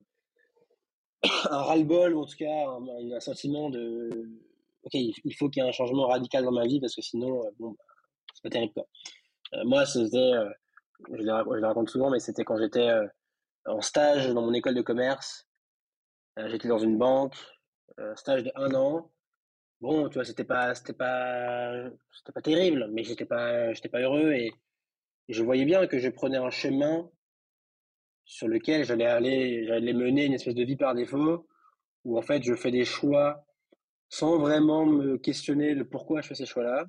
un 1.50 1.62
ras-le-bol 1.62 2.14
ou 2.14 2.22
en 2.22 2.24
tout 2.24 2.38
cas 2.38 2.66
un, 2.66 3.20
sentiment 3.20 3.68
de 3.68 4.08
ok 4.84 4.94
il 4.94 5.34
faut 5.38 5.50
qu'il 5.50 5.62
y 5.62 5.66
ait 5.66 5.68
un 5.68 5.72
changement 5.72 6.06
radical 6.06 6.44
dans 6.44 6.56
ma 6.60 6.64
vie 6.64 6.80
parce 6.80 6.94
que 6.96 7.02
sinon 7.02 7.44
euh, 7.44 7.50
bon 7.58 7.72
bah, 7.72 7.84
c'est 8.32 8.42
pas 8.42 8.48
terrible 8.48 8.72
quoi. 8.72 8.86
Euh, 9.52 9.64
moi 9.66 9.84
c'était 9.84 10.16
euh, 10.16 10.48
je, 11.12 11.18
je 11.18 11.22
le 11.22 11.66
raconte 11.66 11.90
souvent 11.90 12.08
mais 12.08 12.20
c'était 12.20 12.44
quand 12.44 12.56
j'étais 12.56 12.90
en 13.66 13.82
stage 13.82 14.26
dans 14.32 14.40
mon 14.40 14.54
école 14.54 14.74
de 14.74 14.82
commerce 14.82 15.46
j'étais 16.46 16.68
dans 16.68 16.78
une 16.78 16.96
banque 16.96 17.36
stage 18.16 18.44
de 18.44 18.52
un 18.54 18.72
an 18.74 19.10
bon, 19.84 20.08
tu 20.08 20.14
vois, 20.14 20.24
c'était 20.24 20.44
pas, 20.44 20.74
c'était 20.74 20.94
pas, 20.94 21.90
c'était 22.12 22.32
pas 22.32 22.40
terrible, 22.40 22.88
mais 22.92 23.04
j'étais 23.04 23.26
pas, 23.26 23.72
j'étais 23.74 23.90
pas 23.90 24.00
heureux 24.00 24.32
et, 24.32 24.52
je 25.28 25.42
voyais 25.42 25.64
bien 25.64 25.86
que 25.86 25.98
je 25.98 26.08
prenais 26.08 26.36
un 26.36 26.50
chemin 26.50 27.10
sur 28.24 28.48
lequel 28.48 28.84
j'allais 28.84 29.06
aller, 29.06 29.66
j'allais 29.66 29.92
mener 29.92 30.24
une 30.24 30.34
espèce 30.34 30.54
de 30.54 30.64
vie 30.64 30.76
par 30.76 30.94
défaut, 30.94 31.46
où 32.04 32.18
en 32.18 32.22
fait 32.22 32.42
je 32.42 32.54
fais 32.54 32.70
des 32.70 32.84
choix 32.84 33.44
sans 34.08 34.38
vraiment 34.38 34.86
me 34.86 35.18
questionner 35.18 35.74
le 35.74 35.88
pourquoi 35.88 36.20
je 36.20 36.28
fais 36.28 36.34
ces 36.34 36.46
choix-là. 36.46 36.86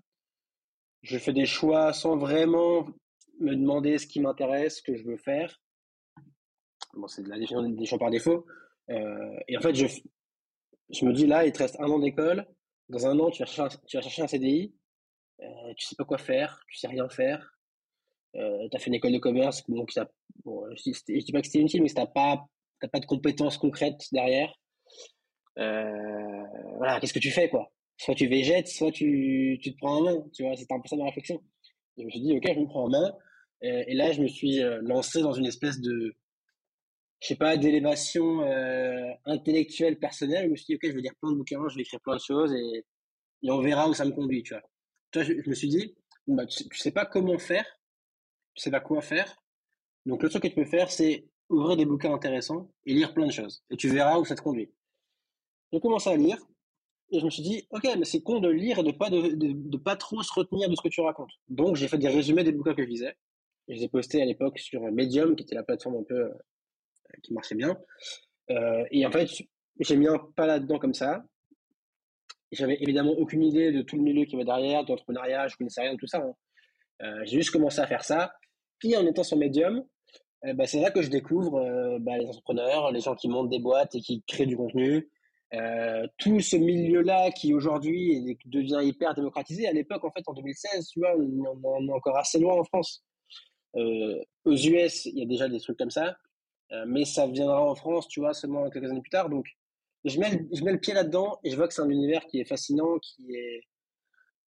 Je 1.02 1.18
fais 1.18 1.34
des 1.34 1.46
choix 1.46 1.94
sans 1.94 2.18
vraiment 2.18 2.88
me 3.40 3.56
demander 3.56 3.98
ce 3.98 4.08
qui 4.08 4.20
m'intéresse, 4.20 4.78
ce 4.78 4.82
que 4.82 4.96
je 4.96 5.04
veux 5.04 5.18
faire. 5.18 5.62
Bon, 6.94 7.08
c'est 7.08 7.24
de 7.24 7.30
la 7.30 7.38
définition 7.38 7.68
des 7.70 7.86
choix 7.86 8.00
par 8.00 8.10
défaut. 8.10 8.46
Euh, 8.90 9.38
et 9.48 9.58
en 9.58 9.62
fait, 9.62 9.76
je, 9.76 9.88
je 10.90 11.06
me 11.06 11.14
dis 11.14 11.28
là, 11.28 11.46
il 11.46 11.52
te 11.52 11.60
reste 11.60 11.80
un 11.80 11.90
an 11.90 12.00
d'école. 12.00 12.48
Dans 12.90 13.08
un 13.08 13.20
an, 13.20 13.30
tu 13.30 13.42
vas 13.42 13.46
chercher 13.46 13.76
un, 13.76 13.80
tu 13.88 13.98
vas 13.98 14.02
chercher 14.02 14.22
un 14.22 14.28
CDI. 14.28 14.74
Euh, 15.42 15.74
tu 15.76 15.86
sais 15.86 15.96
pas 15.96 16.06
quoi 16.06 16.18
faire, 16.18 16.64
tu 16.70 16.78
sais 16.78 16.88
rien 16.88 17.10
faire. 17.10 17.55
Euh, 18.36 18.68
tu 18.70 18.76
as 18.76 18.80
fait 18.80 18.88
une 18.88 18.96
école 18.96 19.14
de 19.14 19.20
commerce, 19.20 19.64
donc 19.70 19.92
bon, 20.44 20.66
je, 20.76 20.92
dis, 20.92 21.24
dis 21.24 21.32
pas 21.32 21.42
que 21.42 21.48
c'était 21.48 21.60
inutile, 21.60 21.82
mais 21.82 21.90
tu 21.90 21.96
n'as 21.96 22.06
pas, 22.06 22.46
pas 22.92 23.00
de 23.00 23.06
compétences 23.06 23.58
concrètes 23.58 24.02
derrière. 24.12 24.54
Euh, 25.58 26.44
voilà, 26.78 27.00
qu'est-ce 27.00 27.14
que 27.14 27.20
tu 27.20 27.32
fais, 27.32 27.50
quoi? 27.50 27.72
Soit 27.98 28.16
tu 28.16 28.28
végètes, 28.28 28.68
soit 28.68 28.92
tu, 28.92 29.58
tu 29.62 29.74
te 29.74 29.78
prends 29.78 29.98
en 29.98 30.02
main, 30.02 30.26
tu 30.34 30.44
vois, 30.44 30.56
c'était 30.56 30.74
un 30.74 30.82
peu 30.82 30.88
ça 30.88 30.98
ma 30.98 31.06
réflexion. 31.06 31.42
je 31.98 32.04
me 32.04 32.10
suis 32.10 32.20
dit, 32.20 32.36
ok, 32.36 32.44
je 32.54 32.60
me 32.60 32.68
prends 32.68 32.86
en 32.86 32.90
main. 32.90 33.14
Euh, 33.64 33.84
et 33.88 33.94
là, 33.94 34.12
je 34.12 34.22
me 34.22 34.28
suis 34.28 34.62
euh, 34.62 34.80
lancé 34.82 35.22
dans 35.22 35.32
une 35.32 35.46
espèce 35.46 35.80
de, 35.80 36.14
je 37.22 37.28
sais 37.28 37.38
pas, 37.38 37.56
d'élévation 37.56 38.42
intellectuelle 39.26 39.98
personnelle. 39.98 40.46
Je 40.46 40.52
me 40.52 40.56
suis 40.58 40.66
dit, 40.66 40.76
ok, 40.76 40.82
je 40.84 40.96
vais 40.96 41.02
lire 41.02 41.16
plein 41.22 41.32
de 41.32 41.38
bouquins, 41.38 41.68
je 41.70 41.76
vais 41.76 41.82
écrire 41.84 42.02
plein 42.02 42.16
de 42.16 42.22
choses 42.22 42.54
et, 42.54 42.84
et 43.44 43.52
on 43.52 43.62
verra 43.62 43.88
où 43.88 43.94
ça 43.94 44.06
me 44.06 44.12
conduit, 44.12 44.44
tu 44.44 44.54
vois. 44.54 44.64
Toi, 45.12 45.24
je, 45.24 45.34
me 45.50 45.54
suis 45.54 45.70
dit, 45.70 45.96
bah, 46.28 46.46
tu, 46.46 46.58
sais, 46.58 46.66
sais 46.74 46.92
pas 46.92 47.06
comment 47.06 47.38
faire, 47.38 47.66
tu 48.56 48.62
sais 48.62 48.72
pas 48.72 48.80
quoi 48.80 49.02
faire. 49.02 49.36
Donc, 50.06 50.24
le 50.24 50.30
truc 50.30 50.44
que 50.44 50.48
tu 50.48 50.56
peux 50.56 50.66
faire, 50.66 50.92
c'est 50.92 51.28
ouvrir 51.50 51.78
des 51.78 51.86
bouquins 51.86 52.14
intéressants 52.14 52.72
et 52.86 52.94
lire 52.94 53.14
plein 53.14 53.28
de 53.28 53.32
choses. 53.32 53.64
Et 53.70 53.78
tu 53.78 53.90
verras 53.90 54.18
où 54.18 54.26
ça 54.26 54.36
te 54.36 54.42
conduit. 54.42 54.72
J'ai 55.72 55.80
commencé 55.80 56.10
à 56.10 56.16
lire 56.16 56.38
et 57.12 57.20
je 57.20 57.26
me 57.26 57.30
suis 57.30 57.44
dit, 57.44 57.68
ok, 57.70 57.84
mais 57.98 58.06
c'est 58.06 58.22
con 58.22 58.40
de 58.40 58.50
lire 58.50 58.80
et 58.80 58.84
de 58.84 58.92
pas 58.92 59.10
de, 59.10 59.36
de, 59.36 59.78
pas 59.78 59.96
trop 59.96 60.24
se 60.24 60.34
retenir 60.34 60.70
de 60.70 60.76
ce 60.76 60.82
que 60.82 60.90
tu 60.90 61.02
racontes. 61.02 61.32
Donc, 61.50 61.76
j'ai 61.76 61.88
fait 61.88 61.98
des 61.98 62.08
résumés 62.08 62.44
des 62.44 62.52
bouquins 62.52 62.74
que 62.74 62.84
je 62.84 62.88
lisais. 62.88 63.16
Je 63.68 63.74
les 63.74 63.84
ai 63.84 63.90
postés 63.90 64.22
à 64.22 64.26
l'époque 64.26 64.60
sur 64.60 64.82
Medium, 64.92 65.36
qui 65.36 65.44
était 65.44 65.56
la 65.56 65.64
plateforme 65.64 65.98
un 65.98 66.04
peu 66.04 66.16
euh, 66.16 66.34
qui 67.24 67.34
marchait 67.34 67.56
bien. 67.56 67.78
Euh, 68.52 68.86
et 68.92 69.06
en 69.06 69.12
fait, 69.12 69.30
j'ai 69.80 69.98
mis 69.98 70.08
un 70.08 70.20
pas 70.36 70.48
là-dedans 70.48 70.80
comme 70.80 70.94
ça. 70.94 71.26
J'avais 72.52 72.78
évidemment 72.80 73.12
aucune 73.12 73.44
idée 73.44 73.72
de 73.72 73.82
tout 73.82 73.96
le 73.98 74.04
milieu 74.04 74.26
qui 74.26 74.36
va 74.36 74.44
derrière, 74.44 74.84
de 74.84 74.90
l'entrepreneuriat, 74.90 75.48
je 75.48 75.58
connaissais 75.58 75.82
rien 75.82 75.94
de 75.94 76.00
tout 76.00 76.08
ça. 76.08 76.20
Hein. 76.20 76.34
Euh, 77.02 77.22
j'ai 77.26 77.38
juste 77.38 77.52
commencé 77.52 77.80
à 77.80 77.88
faire 77.88 78.04
ça. 78.04 78.34
En 78.96 79.06
étant 79.06 79.24
sur 79.24 79.38
Medium, 79.38 79.84
bah, 80.54 80.68
c'est 80.68 80.80
là 80.80 80.92
que 80.92 81.02
je 81.02 81.10
découvre 81.10 81.98
bah, 82.00 82.18
les 82.18 82.28
entrepreneurs, 82.28 82.92
les 82.92 83.00
gens 83.00 83.16
qui 83.16 83.28
montent 83.28 83.50
des 83.50 83.60
boîtes 83.60 83.96
et 83.96 84.02
qui 84.02 84.22
créent 84.28 84.46
du 84.46 84.58
contenu. 84.58 85.10
tout 86.18 86.40
ce 86.40 86.56
milieu-là 86.56 87.32
qui 87.32 87.54
aujourd'hui 87.54 88.38
devient 88.46 88.82
hyper 88.84 89.16
démocratisé. 89.16 89.68
À 89.68 89.72
l'époque, 89.72 90.04
en 90.04 90.12
fait, 90.12 90.24
en 90.28 90.34
2016, 90.34 90.88
tu 90.90 91.00
vois, 91.00 91.16
on, 91.18 91.88
est 91.88 91.92
encore 91.92 92.18
assez 92.18 92.40
loin 92.40 92.60
en 92.60 92.64
France. 92.64 93.04
Euh, 93.76 94.24
aux 94.46 94.56
US, 94.56 95.06
il 95.06 95.20
y 95.20 95.24
a 95.24 95.26
déjà 95.26 95.50
des 95.50 95.60
trucs 95.60 95.78
comme 95.78 95.92
ça, 95.92 96.16
euh, 96.72 96.86
mais 96.88 97.06
ça 97.06 97.28
viendra 97.28 97.62
en 97.62 97.76
France, 97.76 98.08
tu 98.08 98.20
vois, 98.20 98.34
seulement 98.34 98.70
quelques 98.70 98.90
années 98.90 99.02
plus 99.02 99.10
tard. 99.10 99.30
Donc, 99.30 99.46
je 100.06 100.20
mets 100.20 100.72
le 100.72 100.80
pied 100.80 100.94
là-dedans 100.94 101.40
et 101.44 101.50
je 101.50 101.56
vois 101.56 101.68
que 101.68 101.74
c'est 101.74 101.82
un 101.82 101.90
univers 101.90 102.26
qui 102.28 102.40
est 102.40 102.46
fascinant, 102.46 103.00
qui 103.00 103.36
est 103.36 103.62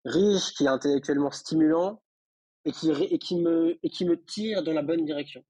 riche, 0.04 0.54
qui 0.56 0.64
est 0.64 0.68
intellectuellement 0.68 1.30
stimulant 1.30 2.00
et 2.64 2.72
qui, 2.72 2.90
et 2.90 3.18
qui, 3.18 3.36
me, 3.36 3.78
et 3.82 3.90
qui 3.90 4.04
me 4.04 4.22
tire 4.22 4.62
dans 4.62 4.72
la 4.72 4.82
bonne 4.82 5.04
direction. 5.04 5.44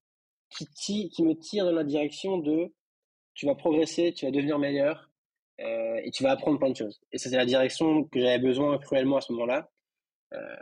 Qui, 0.50 1.10
qui 1.10 1.22
me 1.22 1.34
tire 1.34 1.64
dans 1.64 1.72
la 1.72 1.84
direction 1.84 2.38
de 2.38 2.72
tu 3.34 3.46
vas 3.46 3.54
progresser, 3.54 4.12
tu 4.12 4.24
vas 4.24 4.32
devenir 4.32 4.58
meilleur 4.58 5.10
euh, 5.60 6.00
et 6.02 6.10
tu 6.10 6.24
vas 6.24 6.32
apprendre 6.32 6.58
plein 6.58 6.70
de 6.70 6.76
choses. 6.76 7.00
Et 7.12 7.18
c'était 7.18 7.36
la 7.36 7.46
direction 7.46 8.02
que 8.04 8.18
j'avais 8.18 8.40
besoin 8.40 8.78
cruellement 8.78 9.18
à 9.18 9.20
ce 9.20 9.32
moment-là. 9.32 9.70
Euh, 10.34 10.56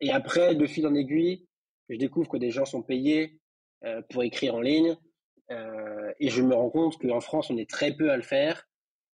et 0.00 0.10
après, 0.10 0.54
de 0.54 0.66
fil 0.66 0.86
en 0.86 0.94
aiguille, 0.94 1.46
je 1.88 1.96
découvre 1.96 2.28
que 2.28 2.36
des 2.36 2.50
gens 2.50 2.66
sont 2.66 2.82
payés 2.82 3.38
euh, 3.84 4.02
pour 4.10 4.22
écrire 4.24 4.54
en 4.54 4.60
ligne. 4.60 4.96
Et 6.20 6.28
je 6.28 6.42
me 6.42 6.54
rends 6.54 6.68
compte 6.68 6.98
qu'en 6.98 7.20
France, 7.20 7.48
on 7.48 7.56
est 7.56 7.70
très 7.70 7.94
peu 7.94 8.10
à 8.10 8.16
le 8.16 8.22
faire. 8.22 8.68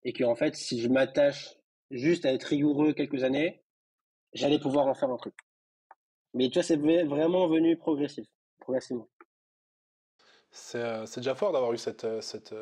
Et 0.04 0.12
qu'en 0.12 0.36
fait, 0.36 0.54
si 0.54 0.80
je 0.80 0.88
m'attache 0.88 1.56
juste 1.90 2.24
à 2.24 2.32
être 2.32 2.44
rigoureux 2.44 2.92
quelques 2.92 3.24
années, 3.24 3.64
j'allais 4.34 4.60
pouvoir 4.60 4.86
en 4.86 4.94
faire 4.94 5.10
un 5.10 5.16
truc. 5.16 5.34
Mais 6.34 6.48
tu 6.48 6.54
vois, 6.54 6.62
c'est 6.62 6.76
vraiment 6.76 7.46
venu 7.48 7.76
progressif, 7.76 8.26
progressivement. 8.60 9.08
C'est 10.50 10.82
euh, 10.82 11.06
déjà 11.16 11.34
fort 11.34 11.52
d'avoir 11.52 11.72
eu 11.72 11.78
cette, 11.78 12.06
cette, 12.20 12.54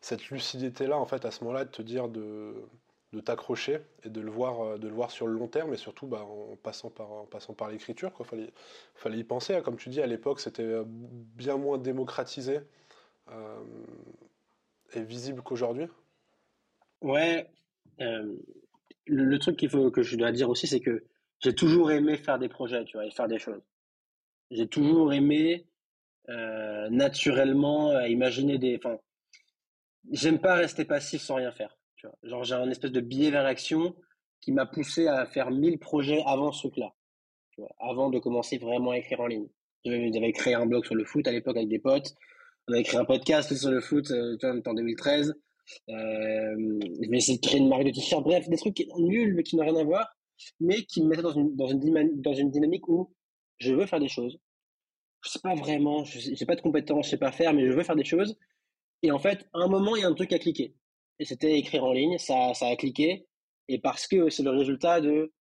cette 0.00 0.28
lucidité-là, 0.30 0.98
en 0.98 1.06
fait, 1.06 1.24
à 1.24 1.30
ce 1.30 1.44
moment-là, 1.44 1.64
de 1.64 1.70
te 1.70 1.82
dire 1.82 2.08
de 2.08 2.68
de 3.12 3.20
t'accrocher 3.20 3.80
et 4.04 4.08
de 4.08 4.20
le 4.20 4.30
voir 4.30 4.60
euh, 4.60 4.78
de 4.78 4.88
le 4.88 4.94
voir 4.94 5.10
sur 5.10 5.26
le 5.26 5.34
long 5.34 5.48
terme 5.48 5.74
et 5.74 5.76
surtout 5.76 6.06
bah, 6.06 6.24
en 6.24 6.56
passant 6.56 6.90
par 6.90 7.10
en 7.12 7.26
passant 7.26 7.52
par 7.52 7.68
l'écriture 7.68 8.12
quoi 8.12 8.24
fallait 8.24 8.52
fallait 8.94 9.18
y 9.18 9.24
penser 9.24 9.54
hein. 9.54 9.60
comme 9.60 9.76
tu 9.76 9.90
dis 9.90 10.00
à 10.00 10.06
l'époque 10.06 10.40
c'était 10.40 10.62
euh, 10.62 10.84
bien 10.86 11.56
moins 11.56 11.78
démocratisé 11.78 12.60
euh, 13.30 13.60
et 14.94 15.02
visible 15.02 15.42
qu'aujourd'hui 15.42 15.86
ouais 17.02 17.48
le, 19.06 19.38
truc 19.38 19.56
qu'il 19.56 19.68
faut 19.68 19.90
que 19.90 20.02
je 20.02 20.16
dois 20.16 20.32
dire 20.32 20.48
aussi 20.48 20.66
c'est 20.66 20.80
que 20.80 21.04
j'ai 21.42 21.54
toujours 21.54 21.90
aimé 21.90 22.16
faire 22.16 22.38
des 22.38 22.48
projets 22.48 22.84
tu 22.84 22.96
vois 22.96 23.06
et 23.06 23.10
faire 23.10 23.28
des 23.28 23.38
choses 23.38 23.62
j'ai 24.50 24.66
toujours 24.66 25.12
aimé 25.12 25.66
naturellement 26.90 27.98
imaginer 28.06 28.58
des 28.58 28.76
enfin 28.76 28.98
j'aime 30.10 30.40
pas 30.40 30.54
rester 30.54 30.84
passif 30.84 31.22
sans 31.22 31.36
rien 31.36 31.52
faire 31.52 31.76
Genre, 32.22 32.44
j'ai 32.44 32.54
un 32.54 32.70
espèce 32.70 32.92
de 32.92 33.00
biais 33.00 33.30
vers 33.30 33.42
l'action 33.42 33.94
qui 34.40 34.52
m'a 34.52 34.66
poussé 34.66 35.06
à 35.06 35.26
faire 35.26 35.50
1000 35.50 35.78
projets 35.78 36.22
avant 36.26 36.52
ce 36.52 36.66
truc-là. 36.66 36.92
avant 37.78 38.10
de 38.10 38.18
commencer 38.18 38.58
vraiment 38.58 38.90
à 38.90 38.98
écrire 38.98 39.20
en 39.20 39.26
ligne. 39.26 39.48
J'avais 39.84 40.32
créé 40.32 40.54
un 40.54 40.66
blog 40.66 40.84
sur 40.84 40.94
le 40.94 41.04
foot 41.04 41.26
à 41.28 41.32
l'époque 41.32 41.56
avec 41.56 41.68
des 41.68 41.78
potes. 41.78 42.14
On 42.68 42.72
avait 42.72 42.82
créé 42.82 42.98
un 42.98 43.04
podcast 43.04 43.54
sur 43.54 43.70
le 43.70 43.80
foot 43.80 44.10
euh, 44.10 44.36
en 44.42 44.74
2013. 44.74 45.34
Euh, 45.88 46.80
J'avais 47.00 47.16
essayé 47.16 47.38
de 47.38 47.46
créer 47.46 47.58
une 47.58 47.68
marque 47.68 47.84
de 47.84 47.90
t-shirt. 47.90 48.22
Bref, 48.24 48.48
des 48.48 48.56
trucs 48.56 48.84
nuls 48.96 49.34
mais 49.34 49.42
qui 49.42 49.56
n'ont 49.56 49.64
rien 49.64 49.76
à 49.76 49.84
voir, 49.84 50.16
mais 50.60 50.82
qui 50.84 51.02
me 51.02 51.08
mettaient 51.08 51.22
dans 51.22 51.32
une, 51.32 51.56
dans 51.56 51.68
une, 51.68 52.20
dans 52.20 52.34
une 52.34 52.50
dynamique 52.50 52.88
où 52.88 53.12
je 53.58 53.74
veux 53.74 53.86
faire 53.86 54.00
des 54.00 54.08
choses. 54.08 54.38
Je 55.24 55.30
sais 55.30 55.40
pas 55.40 55.54
vraiment, 55.54 56.04
je 56.04 56.30
n'ai 56.30 56.46
pas 56.46 56.56
de 56.56 56.60
compétences, 56.60 57.06
je 57.06 57.10
sais 57.10 57.18
pas 57.18 57.32
faire, 57.32 57.52
mais 57.52 57.66
je 57.66 57.72
veux 57.72 57.84
faire 57.84 57.96
des 57.96 58.04
choses. 58.04 58.36
Et 59.02 59.10
en 59.10 59.18
fait, 59.18 59.48
à 59.52 59.58
un 59.60 59.68
moment, 59.68 59.96
il 59.96 60.02
y 60.02 60.04
a 60.04 60.08
un 60.08 60.14
truc 60.14 60.32
à 60.32 60.38
cliquer 60.38 60.74
et 61.18 61.24
c'était 61.24 61.56
écrire 61.58 61.84
en 61.84 61.92
ligne, 61.92 62.18
ça, 62.18 62.52
ça 62.54 62.66
a 62.66 62.76
cliqué, 62.76 63.26
et 63.68 63.78
parce 63.78 64.08
que 64.08 64.28
c'est 64.28 64.42
le 64.42 64.50
résultat 64.50 65.00
de, 65.00 65.32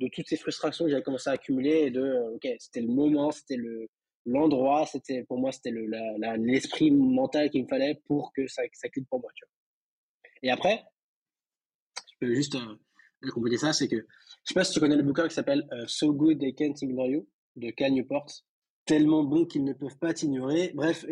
de 0.00 0.08
toutes 0.12 0.26
ces 0.26 0.36
frustrations 0.36 0.84
que 0.84 0.90
j'avais 0.90 1.02
commencé 1.02 1.30
à 1.30 1.34
accumuler, 1.34 1.84
et 1.86 1.90
de, 1.90 2.00
euh, 2.00 2.34
ok, 2.34 2.48
c'était 2.58 2.80
le 2.80 2.88
moment, 2.88 3.30
c'était 3.30 3.56
le, 3.56 3.88
l'endroit, 4.26 4.84
c'était, 4.86 5.22
pour 5.24 5.38
moi, 5.38 5.52
c'était 5.52 5.70
le, 5.70 5.86
l'esprit 6.44 6.90
mental 6.90 7.50
qu'il 7.50 7.62
me 7.62 7.68
fallait 7.68 8.00
pour 8.06 8.32
que 8.32 8.48
ça, 8.48 8.62
ça 8.72 8.88
clique 8.88 9.08
pour 9.08 9.20
moi, 9.20 9.30
tu 9.34 9.44
vois. 9.44 9.52
Et 10.42 10.50
après, 10.50 10.84
je 12.10 12.14
peux 12.20 12.34
juste 12.34 12.56
euh, 12.56 12.76
compléter 13.30 13.58
ça, 13.58 13.72
c'est 13.72 13.88
que, 13.88 13.96
je 13.96 14.02
sais 14.44 14.54
pas 14.54 14.64
si 14.64 14.72
tu 14.72 14.80
connais 14.80 14.96
le 14.96 15.02
bouquin 15.02 15.28
qui 15.28 15.34
s'appelle 15.34 15.66
euh, 15.72 15.84
So 15.86 16.12
Good 16.12 16.40
They 16.40 16.54
Can't 16.54 16.74
Ignore 16.80 17.06
You, 17.06 17.28
de 17.56 17.70
Cal 17.70 17.92
Newport, 17.92 18.26
tellement 18.84 19.24
bon 19.24 19.44
qu'ils 19.44 19.64
ne 19.64 19.72
peuvent 19.72 19.98
pas 19.98 20.14
t'ignorer. 20.14 20.72
Bref, 20.74 21.04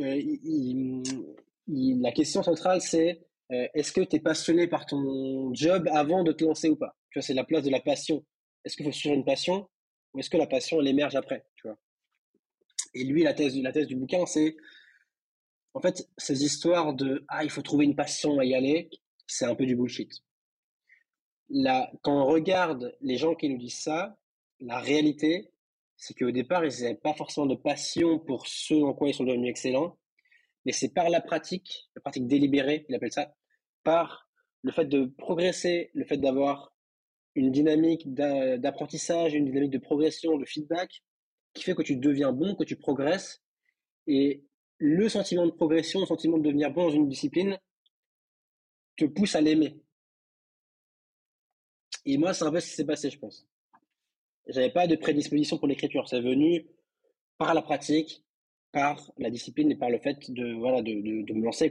la 1.67 2.13
question 2.13 2.43
centrale, 2.43 2.81
c'est 2.81 3.27
euh, 3.53 3.69
est-ce 3.75 3.93
que 3.93 4.01
tu 4.01 4.17
es 4.17 4.21
passionné 4.21 4.67
par 4.67 4.87
ton 4.87 5.53
job 5.55 5.89
avant 5.93 6.25
de 6.25 6.33
te 6.33 6.45
lancer 6.45 6.69
ou 6.69 6.77
pas? 6.77 6.97
Tu 7.11 7.19
vois, 7.19 7.27
c'est 7.27 7.35
la 7.35 7.45
place 7.45 7.65
de 7.65 7.71
la 7.71 7.81
passion. 7.81 8.25
Est-ce 8.65 8.77
qu'il 8.77 8.87
faut 8.87 8.93
suivre 8.93 9.15
une 9.15 9.25
passion 9.25 9.69
ou 10.15 10.19
est-ce 10.19 10.31
que 10.31 10.37
la 10.37 10.47
passion, 10.47 10.81
elle 10.81 10.89
émerge 10.89 11.15
après 11.15 11.47
tu 11.57 11.69
vois? 11.69 11.79
Et 12.95 13.05
lui, 13.05 13.23
la 13.23 13.35
thèse, 13.35 13.57
la 13.59 13.73
thèse 13.73 13.87
du 13.87 13.97
bouquin, 13.97 14.25
c'est 14.27 14.57
en 15.75 15.81
fait, 15.81 16.09
ces 16.17 16.43
histoires 16.43 16.95
de 16.95 17.25
ah, 17.29 17.45
il 17.45 17.51
faut 17.51 17.63
trouver 17.63 17.85
une 17.85 17.95
passion 17.95 18.41
et 18.41 18.49
y 18.49 18.55
aller, 18.55 18.89
c'est 19.27 19.45
un 19.45 19.55
peu 19.55 19.67
du 19.67 19.77
bullshit. 19.77 20.11
Quand 21.51 22.23
on 22.23 22.27
regarde 22.27 22.97
les 23.01 23.17
gens 23.17 23.35
qui 23.35 23.49
nous 23.49 23.59
disent 23.59 23.79
ça, 23.81 24.17
la 24.61 24.79
réalité, 24.79 25.51
c'est 25.97 26.15
qu'au 26.15 26.31
départ, 26.31 26.65
ils 26.65 26.83
n'avaient 26.83 26.95
pas 26.95 27.15
forcément 27.15 27.47
de 27.47 27.55
passion 27.55 28.19
pour 28.19 28.47
ce 28.47 28.75
en 28.75 28.95
quoi 28.95 29.09
ils 29.09 29.15
sont 29.15 29.25
devenus 29.25 29.51
excellents, 29.51 29.99
mais 30.65 30.73
c'est 30.73 30.93
par 30.93 31.09
la 31.09 31.21
pratique, 31.21 31.89
la 31.95 32.03
pratique 32.03 32.27
délibérée, 32.27 32.85
il 32.89 32.95
appelle 32.95 33.13
ça, 33.13 33.35
par 33.85 34.29
le 34.63 34.73
fait 34.73 34.87
de 34.87 35.07
progresser, 35.17 35.91
le 35.95 36.05
fait 36.05 36.17
d'avoir 36.17 36.75
une 37.37 37.53
dynamique 37.53 38.13
d'apprentissage, 38.13 39.35
une 39.35 39.45
dynamique 39.45 39.71
de 39.71 39.79
progression, 39.79 40.39
de 40.39 40.45
feedback, 40.45 41.03
qui 41.55 41.63
fait 41.63 41.75
que 41.75 41.83
tu 41.83 41.97
deviens 41.97 42.33
bon, 42.33 42.57
que 42.57 42.65
tu 42.65 42.77
progresses. 42.77 43.43
Et 44.07 44.43
le 44.79 45.09
sentiment 45.09 45.47
de 45.47 45.53
progression, 45.53 46.01
le 46.01 46.07
sentiment 46.07 46.39
de 46.39 46.43
devenir 46.43 46.73
bon 46.73 46.85
dans 46.85 46.95
une 46.95 47.09
discipline, 47.09 47.59
te 48.97 49.05
pousse 49.05 49.37
à 49.37 49.41
l'aimer. 49.41 49.79
Et 52.07 52.19
moi, 52.19 52.33
c'est 52.33 52.45
un 52.45 52.53
peu 52.53 52.61
ce 52.61 52.69
qui 52.69 52.75
s'est 52.75 52.87
passé, 52.87 53.11
je 53.11 53.19
pense. 53.19 53.47
J'avais 54.47 54.71
pas 54.71 54.87
de 54.87 54.95
prédisposition 54.95 55.59
pour 55.59 55.67
l'écriture. 55.67 56.09
C'est 56.09 56.21
venu 56.21 56.67
par 57.37 57.53
la 57.53 57.63
pratique, 57.63 58.25
par 58.73 59.11
la 59.19 59.29
discipline 59.29 59.71
et 59.73 59.77
par 59.77 59.91
le 59.91 59.99
fait 59.99 60.31
de, 60.31 60.55
voilà, 60.55 60.83
de, 60.83 60.93
me 60.93 61.45
lancer. 61.45 61.71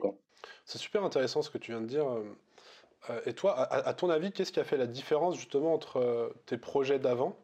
C'est 0.66 0.78
super 0.78 1.04
intéressant 1.04 1.42
ce 1.42 1.50
que 1.50 1.58
tu 1.58 1.72
viens 1.72 1.82
de 1.82 1.88
dire. 1.88 2.06
Euh, 2.08 3.22
et 3.26 3.34
toi, 3.34 3.58
à, 3.58 3.94
ton 3.94 4.10
avis, 4.10 4.32
qu'est-ce 4.32 4.52
qui 4.52 4.60
a 4.60 4.66
fait 4.66 4.78
la 4.78 4.88
différence 4.88 5.38
justement 5.38 5.74
entre 5.74 5.98
euh, 5.98 6.30
tes 6.46 6.58
projets 6.58 7.00
d'avant 7.00 7.38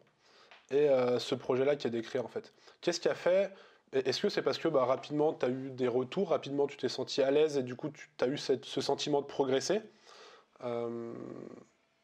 et 0.69 0.89
euh, 0.89 1.17
ce 1.19 1.35
projet-là 1.35 1.77
qui 1.77 1.87
est 1.87 1.91
décrit 1.91 2.19
en 2.19 2.27
fait? 2.27 2.53
Qu'est-ce 2.81 2.99
qui 2.99 3.07
a 3.07 3.15
fait 3.15 3.53
Est-ce 3.93 4.21
que 4.21 4.29
c'est 4.29 4.41
parce 4.41 4.57
que 4.57 4.67
bah, 4.67 4.85
rapidement 4.85 5.33
tu 5.33 5.45
as 5.45 5.49
eu 5.49 5.69
des 5.69 5.87
retours, 5.87 6.29
rapidement 6.29 6.67
tu 6.67 6.77
t'es 6.77 6.89
senti 6.89 7.21
à 7.21 7.31
l'aise 7.31 7.57
et 7.57 7.63
du 7.63 7.75
coup 7.75 7.89
tu 7.89 8.09
as 8.19 8.27
eu 8.27 8.37
ce 8.37 8.81
sentiment 8.81 9.21
de 9.21 9.27
progresser? 9.27 9.81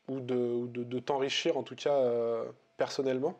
Ou 0.07 0.19
de, 0.19 0.67
de 0.67 0.99
t'enrichir 0.99 1.57
en 1.57 1.63
tout 1.63 1.75
cas 1.75 2.43
personnellement 2.77 3.37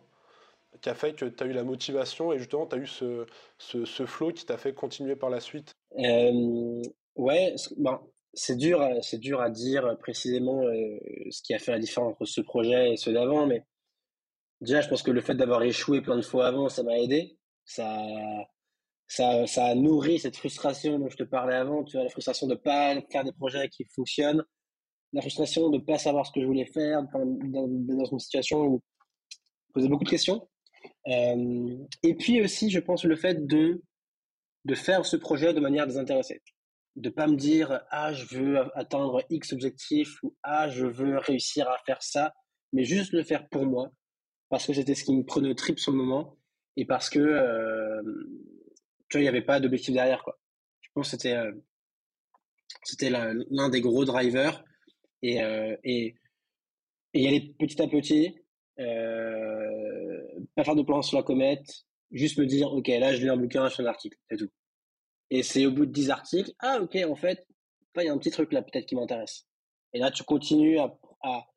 qui 0.82 0.90
a 0.90 0.96
fait 0.96 1.14
que 1.14 1.26
tu 1.26 1.44
as 1.44 1.48
eu 1.48 1.54
la 1.54 1.64
motivation 1.64 2.32
et 2.34 2.40
justement 2.40 2.68
tu 2.68 2.76
as 2.76 2.80
eu 2.80 2.88
ce, 2.88 3.26
ce, 3.58 4.06
flow 4.06 4.32
qui 4.32 4.46
t'a 4.46 4.58
fait 4.58 4.74
continuer 4.74 5.16
par 5.16 5.30
la 5.30 5.40
suite 5.40 5.74
euh, 5.98 6.82
Ouais, 7.16 7.56
ben, 7.78 8.00
c'est 8.34 8.56
dur, 8.56 8.88
c'est 9.02 9.18
dur 9.18 9.42
à 9.42 9.50
dire 9.50 9.98
précisément 10.00 10.62
euh, 10.68 11.00
ce 11.32 11.42
qui 11.42 11.54
a 11.56 11.60
fait 11.60 11.72
la 11.72 11.80
différence 11.80 12.12
entre 12.12 12.26
ce 12.26 12.42
projet 12.42 12.94
et 12.94 12.98
ceux 12.98 13.12
d'avant, 13.12 13.48
mais 13.48 13.64
déjà 14.62 14.82
je 14.82 14.90
pense 14.90 15.02
que 15.02 15.12
le 15.12 15.22
fait 15.22 15.34
d'avoir 15.34 15.64
échoué 15.64 16.02
plein 16.02 16.18
de 16.18 16.22
fois 16.22 16.48
avant, 16.48 16.70
ça 16.70 16.84
m'a 16.84 17.00
aidé. 17.00 17.38
Ça, 17.66 17.98
ça, 19.08 19.48
ça 19.48 19.66
a 19.66 19.76
nourri 19.76 20.20
cette 20.20 20.38
frustration 20.38 21.00
dont 21.00 21.10
je 21.10 21.18
te 21.18 21.24
parlais 21.24 21.56
avant, 21.56 21.84
tu 21.84 21.98
vois, 21.98 22.04
la 22.04 22.10
frustration 22.10 22.46
de 22.46 22.56
pas 22.56 22.96
faire 23.12 23.24
des 23.24 23.32
projets 23.32 23.68
qui 23.70 23.86
fonctionnent, 23.96 24.44
la 25.18 25.22
frustration 25.22 25.72
de 25.72 25.80
pas 25.80 25.98
savoir 25.98 26.28
ce 26.28 26.32
que 26.32 26.40
je 26.40 26.46
voulais 26.46 26.68
faire 26.68 27.02
dans, 27.12 27.26
dans, 27.26 27.68
dans 27.68 28.06
une 28.06 28.20
situation 28.20 28.62
où 28.68 28.84
je 29.32 29.74
posais 29.74 29.88
beaucoup 29.88 30.04
de 30.04 30.10
questions. 30.10 30.48
Euh, 31.08 31.76
et 32.04 32.14
puis 32.14 32.40
aussi, 32.40 32.70
je 32.70 32.80
pense, 32.80 33.04
le 33.04 33.16
fait 33.16 33.48
de, 33.48 33.82
de 34.66 34.76
faire 34.76 35.08
ce 35.08 35.18
projet 35.18 35.56
de 35.56 35.60
manière 35.60 35.88
désintéressée. 35.88 36.44
De 36.98 37.10
pas 37.10 37.26
me 37.26 37.36
dire, 37.36 37.82
ah, 37.90 38.14
je 38.14 38.38
veux 38.38 38.78
atteindre 38.78 39.24
X 39.32 39.54
objectif 39.54 40.22
ou 40.22 40.36
ah, 40.44 40.70
je 40.70 40.86
veux 40.86 41.18
réussir 41.18 41.68
à 41.68 41.80
faire 41.84 42.04
ça, 42.04 42.36
mais 42.72 42.84
juste 42.84 43.12
le 43.12 43.24
faire 43.24 43.50
pour 43.50 43.66
moi, 43.66 43.90
parce 44.50 44.68
que 44.68 44.74
c'était 44.74 44.94
ce 44.94 45.04
qui 45.04 45.16
me 45.18 45.24
prenait 45.24 45.50
au 45.50 45.56
trip 45.56 45.80
sur 45.80 45.94
le 45.94 45.98
moment 45.98 46.38
et 46.76 46.86
parce 46.86 47.10
que, 47.10 47.18
euh, 47.18 48.04
tu 49.10 49.18
vois, 49.18 49.22
il 49.22 49.24
n'y 49.24 49.30
avait 49.30 49.42
pas 49.42 49.60
d'objectif 49.60 49.96
derrière, 49.96 50.24
quoi. 50.24 50.38
Je 50.82 50.90
pense 50.94 51.08
que 51.08 51.18
c'était, 51.18 51.36
euh, 51.36 51.52
c'était 52.84 53.10
l'un 53.10 53.70
des 53.70 53.82
gros 53.82 54.06
drivers 54.06 54.64
et, 55.22 55.40
et, 55.84 56.16
et 57.14 57.22
y 57.22 57.28
aller 57.28 57.54
petit 57.58 57.82
à 57.82 57.88
petit, 57.88 58.36
euh, 58.80 60.22
pas 60.56 60.64
faire 60.64 60.76
de 60.76 60.84
plan 60.84 61.02
sur 61.02 61.18
la 61.18 61.24
comète, 61.24 61.86
juste 62.12 62.38
me 62.38 62.46
dire, 62.46 62.72
OK, 62.74 62.88
là, 62.88 63.14
je 63.14 63.22
lis 63.22 63.30
un 63.30 63.38
bouquin, 63.38 63.68
je 63.70 63.76
fais 63.76 63.84
un 63.84 63.88
article, 63.88 64.18
c'est 64.30 64.38
tout. 64.38 64.50
Et 65.30 65.44
c'est 65.44 65.66
au 65.66 65.72
bout 65.72 65.86
de 65.86 65.92
10 65.92 66.10
articles, 66.10 66.52
ah, 66.60 66.80
OK, 66.82 66.96
en 66.96 67.16
fait, 67.16 67.46
il 67.98 68.04
y 68.04 68.10
a 68.10 68.14
un 68.14 68.18
petit 68.18 68.32
truc 68.32 68.54
là, 68.54 68.62
peut-être 68.62 68.86
qui 68.86 68.96
m'intéresse. 68.96 69.48
Et 69.94 70.00
là, 70.00 70.12
tu 70.12 70.24
continues 70.24 70.78
à, 70.78 70.96
à, 71.24 71.48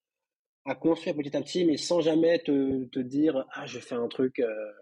à, 0.64 0.74
construire 0.74 1.16
petit 1.16 1.36
à 1.36 1.42
petit, 1.42 1.64
mais 1.64 1.76
sans 1.76 2.00
jamais 2.00 2.38
te, 2.38 2.84
te 2.84 3.00
dire, 3.00 3.46
ah, 3.52 3.66
je 3.66 3.78
fais 3.78 3.94
un 3.94 4.08
truc. 4.08 4.38
Euh, 4.38 4.72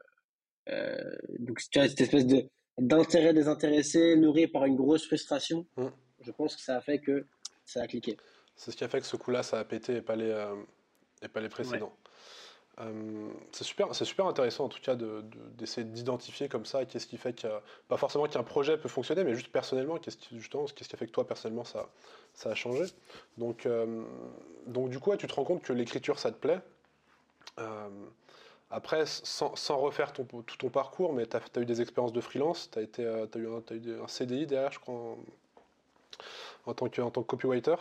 euh, 0.69 1.17
donc, 1.41 1.61
tu 1.71 1.79
as 1.79 1.89
cette 1.89 2.03
espèce 2.03 2.27
de 2.27 2.49
d'intérêt 2.79 3.35
désintéressé, 3.35 4.15
nourri 4.15 4.47
par 4.47 4.65
une 4.65 4.77
grosse 4.77 5.05
frustration. 5.05 5.67
Mmh. 5.77 5.89
Je 6.21 6.31
pense 6.31 6.55
que 6.55 6.63
ça 6.63 6.77
a 6.77 6.81
fait 6.81 7.01
que 7.01 7.27
ça 7.65 7.83
a 7.83 7.89
cliqué. 7.89 8.17
C'est 8.59 8.73
ce 8.73 8.77
qui 8.77 8.85
a 8.85 8.89
fait 8.89 9.01
que 9.01 9.07
ce 9.07 9.17
coup-là, 9.17 9.43
ça 9.43 9.59
a 9.59 9.65
pété 9.65 9.97
et 9.97 10.03
pas 10.03 10.17
les, 10.17 10.31
euh, 10.31 10.55
et 11.23 11.29
pas 11.29 11.41
les 11.41 11.49
précédents. 11.49 11.95
Euh, 12.81 13.29
c'est 13.51 13.65
super, 13.65 13.93
c'est 13.95 14.05
super 14.05 14.27
intéressant 14.27 14.67
en 14.67 14.69
tout 14.69 14.81
cas 14.81 14.95
d'essayer 14.95 15.85
de, 15.85 15.93
d'identifier 15.93 16.49
comme 16.49 16.65
ça 16.65 16.85
qu'est-ce 16.85 17.09
qui 17.09 17.17
fait 17.17 17.33
qu'il 17.33 17.51
pas 17.89 17.97
forcément 17.97 18.29
qu'un 18.29 18.45
projet 18.45 18.79
peut 18.79 18.89
fonctionner, 18.89 19.25
mais 19.25 19.35
juste 19.35 19.49
personnellement, 19.49 19.99
qu'est-ce 19.99 20.17
qui, 20.17 20.39
justement, 20.39 20.65
qu'est-ce 20.67 20.89
qui 20.89 20.95
a 20.95 20.99
fait 20.99 21.07
que 21.07 21.13
toi 21.13 21.27
personnellement 21.27 21.65
ça, 21.65 21.89
ça 22.35 22.51
a 22.51 22.55
changé. 22.55 22.85
Donc, 23.37 23.67
euh, 23.67 24.05
donc 24.67 24.91
du 24.91 25.01
coup, 25.01 25.15
tu 25.17 25.27
te 25.27 25.35
rends 25.35 25.45
compte 25.45 25.63
que 25.63 25.73
l'écriture 25.73 26.19
ça 26.19 26.31
te 26.31 26.37
plaît. 26.37 26.61
Euh, 27.59 27.89
après, 28.71 29.07
sans, 29.07 29.57
sans, 29.57 29.79
refaire 29.79 30.13
ton, 30.13 30.25
tout 30.25 30.57
ton 30.57 30.69
parcours, 30.69 31.13
mais 31.13 31.27
tu 31.27 31.37
as, 31.37 31.61
eu 31.61 31.65
des 31.65 31.81
expériences 31.81 32.13
de 32.13 32.21
freelance, 32.21 32.71
tu 32.71 32.79
as, 32.79 32.83
eu, 32.83 33.07
un, 33.07 33.25
as 33.25 33.75
eu 33.75 34.01
un 34.01 34.09
CDI 34.09 34.47
derrière, 34.47 34.73
je 34.73 34.79
crois, 34.79 34.95
en, 34.95 35.19
en, 36.67 36.75
tant, 36.75 36.89
que, 36.89 37.01
en 37.01 37.11
tant 37.11 37.23
que 37.23 37.27
copywriter. 37.27 37.77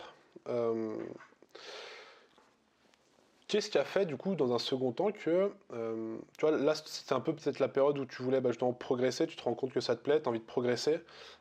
Qu'est-ce 3.48 3.70
qui 3.70 3.78
a 3.78 3.84
fait 3.84 4.04
du 4.04 4.18
coup 4.18 4.34
dans 4.34 4.52
un 4.54 4.58
second 4.58 4.92
temps 4.92 5.10
que, 5.10 5.50
euh, 5.72 6.18
tu 6.36 6.46
vois, 6.46 6.54
là 6.58 6.74
c'était 6.74 7.14
un 7.14 7.20
peu 7.20 7.34
peut-être 7.34 7.60
la 7.60 7.68
période 7.68 7.98
où 7.98 8.04
tu 8.04 8.22
voulais 8.22 8.42
bah, 8.42 8.50
justement 8.50 8.74
progresser, 8.74 9.26
tu 9.26 9.36
te 9.36 9.42
rends 9.42 9.54
compte 9.54 9.72
que 9.72 9.80
ça 9.80 9.96
te 9.96 10.02
plaît, 10.02 10.20
tu 10.20 10.26
as 10.26 10.28
envie 10.28 10.38
de 10.38 10.44
progresser, 10.44 11.00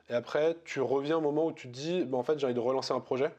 et 0.10 0.14
après 0.14 0.56
tu 0.64 0.80
reviens 0.80 1.18
au 1.18 1.22
moment 1.22 1.48
où 1.48 1.52
tu 1.52 1.68
te 1.68 1.74
dis, 1.74 2.06
bah, 2.06 2.18
en 2.18 2.24
fait 2.24 2.40
j'ai 2.40 2.46
envie 2.46 2.56
de 2.56 2.62
relancer 2.62 2.94
un 2.94 3.02
projet. 3.02 3.30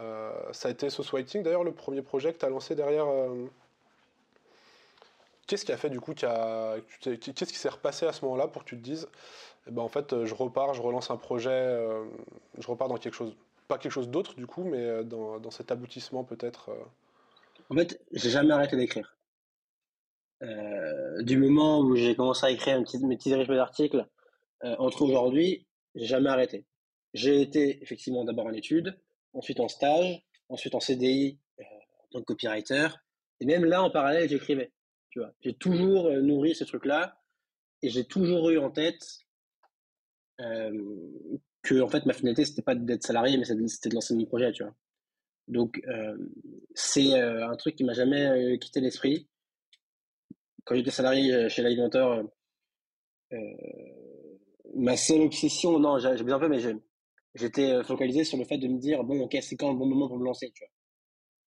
Euh, 0.00 0.32
ça 0.52 0.68
a 0.68 0.72
été 0.72 0.88
Whiting 1.12 1.44
d'ailleurs 1.44 1.62
le 1.62 1.72
premier 1.72 2.02
projet 2.02 2.32
que 2.32 2.38
tu 2.38 2.44
as 2.44 2.48
lancé 2.48 2.74
derrière. 2.74 3.06
Euh, 3.06 3.46
qu'est-ce 5.46 5.64
qui 5.64 5.70
a 5.70 5.76
fait 5.76 5.90
du 5.90 6.00
coup, 6.00 6.12
qu'est-ce 6.12 7.44
qui 7.44 7.54
s'est 7.54 7.68
repassé 7.68 8.06
à 8.06 8.12
ce 8.12 8.24
moment-là 8.24 8.48
pour 8.48 8.64
que 8.64 8.70
tu 8.70 8.76
te 8.78 8.82
dises, 8.82 9.06
eh 9.68 9.70
ben, 9.70 9.82
en 9.82 9.88
fait 9.88 10.24
je 10.24 10.34
repars, 10.34 10.74
je 10.74 10.82
relance 10.82 11.12
un 11.12 11.16
projet, 11.16 11.78
je 12.58 12.66
repars 12.66 12.88
dans 12.88 12.96
quelque 12.96 13.14
chose, 13.14 13.36
pas 13.72 13.78
quelque 13.78 13.92
chose 13.92 14.08
d'autre 14.08 14.34
du 14.34 14.46
coup, 14.46 14.64
mais 14.64 15.04
dans, 15.04 15.40
dans 15.40 15.50
cet 15.50 15.70
aboutissement 15.70 16.24
peut-être 16.24 16.70
en 17.72 17.74
fait, 17.74 18.04
j'ai 18.12 18.28
jamais 18.28 18.52
arrêté 18.52 18.76
d'écrire. 18.76 19.16
Euh, 20.42 21.22
du 21.22 21.38
moment 21.38 21.80
où 21.80 21.96
j'ai 21.96 22.14
commencé 22.14 22.44
à 22.44 22.50
écrire 22.50 22.78
mes 22.78 22.84
petits, 23.16 23.34
mes 23.34 23.46
d'articles, 23.46 24.06
euh, 24.64 24.76
entre 24.78 25.00
aujourd'hui, 25.00 25.66
j'ai 25.94 26.04
jamais 26.04 26.28
arrêté. 26.28 26.66
J'ai 27.14 27.40
été 27.40 27.82
effectivement 27.82 28.24
d'abord 28.24 28.46
en 28.46 28.52
études, 28.52 28.98
ensuite 29.32 29.58
en 29.58 29.68
stage, 29.68 30.22
ensuite 30.50 30.74
en 30.74 30.80
CDI 30.80 31.38
euh, 31.60 31.62
en 31.62 32.08
tant 32.10 32.18
que 32.20 32.24
copywriter, 32.24 32.88
et 33.40 33.46
même 33.46 33.64
là 33.64 33.82
en 33.82 33.90
parallèle 33.90 34.28
j'écrivais. 34.28 34.70
Tu 35.08 35.20
vois, 35.20 35.32
j'ai 35.40 35.54
toujours 35.54 36.08
euh, 36.08 36.20
nourri 36.20 36.54
ce 36.54 36.64
truc-là, 36.64 37.22
et 37.80 37.88
j'ai 37.88 38.04
toujours 38.04 38.50
eu 38.50 38.58
en 38.58 38.70
tête 38.70 39.20
que 41.62 41.80
en 41.80 41.88
fait 41.88 42.06
ma 42.06 42.12
finalité 42.12 42.44
c'était 42.44 42.62
pas 42.62 42.74
d'être 42.74 43.04
salarié, 43.04 43.36
mais 43.38 43.44
c'était 43.44 43.88
de 43.88 43.94
lancer 43.94 44.14
mon 44.14 44.24
projet. 44.26 44.52
Tu 44.52 44.64
vois. 44.64 44.74
Donc, 45.48 45.80
euh, 45.86 46.16
c'est 46.74 47.14
euh, 47.14 47.48
un 47.48 47.56
truc 47.56 47.76
qui 47.76 47.84
m'a 47.84 47.92
jamais 47.92 48.26
euh, 48.26 48.56
quitté 48.58 48.80
l'esprit. 48.80 49.28
Quand 50.64 50.74
j'étais 50.76 50.90
salarié 50.90 51.48
chez 51.48 51.62
l'alimenteur, 51.62 52.24
ma 54.74 54.96
seule 54.96 55.22
obsession, 55.22 55.78
non, 55.80 55.98
j'ai 55.98 56.22
bien 56.22 56.38
fait, 56.38 56.48
mais 56.48 56.60
j'étais 57.34 57.82
focalisé 57.82 58.22
sur 58.22 58.38
le 58.38 58.44
fait 58.44 58.58
de 58.58 58.68
me 58.68 58.78
dire, 58.78 59.02
bon, 59.02 59.20
ok, 59.22 59.36
c'est 59.42 59.56
quand 59.56 59.72
le 59.72 59.78
bon 59.78 59.86
moment 59.86 60.06
pour 60.06 60.18
me 60.18 60.24
lancer, 60.24 60.52
tu 60.54 60.62
vois. 60.62 60.70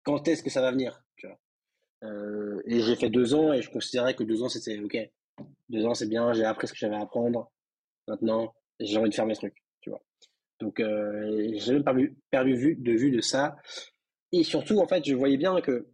Quand 0.05 0.29
est-ce 0.29 0.45
que 0.45 0.51
ça 0.51 0.61
va 0.61 0.71
venir, 0.71 1.03
tu 1.17 1.27
vois. 1.27 1.39
et 2.67 2.81
j'ai 2.81 2.95
fait 2.95 3.11
deux 3.11 3.35
ans 3.35 3.53
et 3.53 3.63
je 3.63 3.71
considérais 3.71 4.15
que 4.15 4.23
deux 4.23 4.45
ans 4.45 4.49
c'était 4.49 4.79
ok. 4.79 4.97
Deux 5.69 5.85
ans 5.87 5.95
c'est 5.95 6.09
bien, 6.09 6.33
j'ai 6.33 6.45
appris 6.45 6.69
ce 6.69 6.73
que 6.73 6.79
j'avais 6.79 6.95
à 6.95 7.01
apprendre. 7.01 7.51
Maintenant, 8.07 8.55
j'ai 8.79 8.97
envie 8.97 9.11
de 9.11 9.15
faire 9.15 9.27
mes 9.27 9.35
trucs, 9.35 9.61
tu 9.81 9.91
vois. 9.91 10.03
Donc, 10.61 10.81
euh, 10.81 11.53
j'ai 11.55 11.81
perdu, 11.81 12.17
perdu 12.31 12.55
vue, 12.55 12.77
de 12.77 12.93
vue 12.93 13.11
de 13.11 13.21
ça. 13.21 13.57
Et 14.33 14.45
surtout, 14.45 14.79
en 14.79 14.87
fait, 14.87 15.05
je 15.05 15.15
voyais 15.15 15.39
bien 15.39 15.61
que 15.61 15.89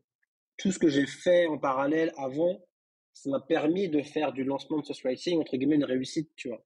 tout 0.57 0.73
ce 0.73 0.79
que 0.79 0.89
j'ai 0.89 1.07
fait 1.07 1.47
en 1.47 1.59
parallèle 1.59 2.13
avant, 2.17 2.61
ça 3.13 3.31
m'a 3.31 3.41
permis 3.41 3.89
de 3.89 4.03
faire 4.03 4.33
du 4.33 4.45
lancement 4.45 4.79
de 4.79 4.85
ce 4.85 4.93
writing, 5.03 5.41
entre 5.41 5.57
guillemets, 5.57 5.77
une 5.77 5.85
réussite, 5.85 6.31
tu 6.37 6.49
vois. 6.49 6.65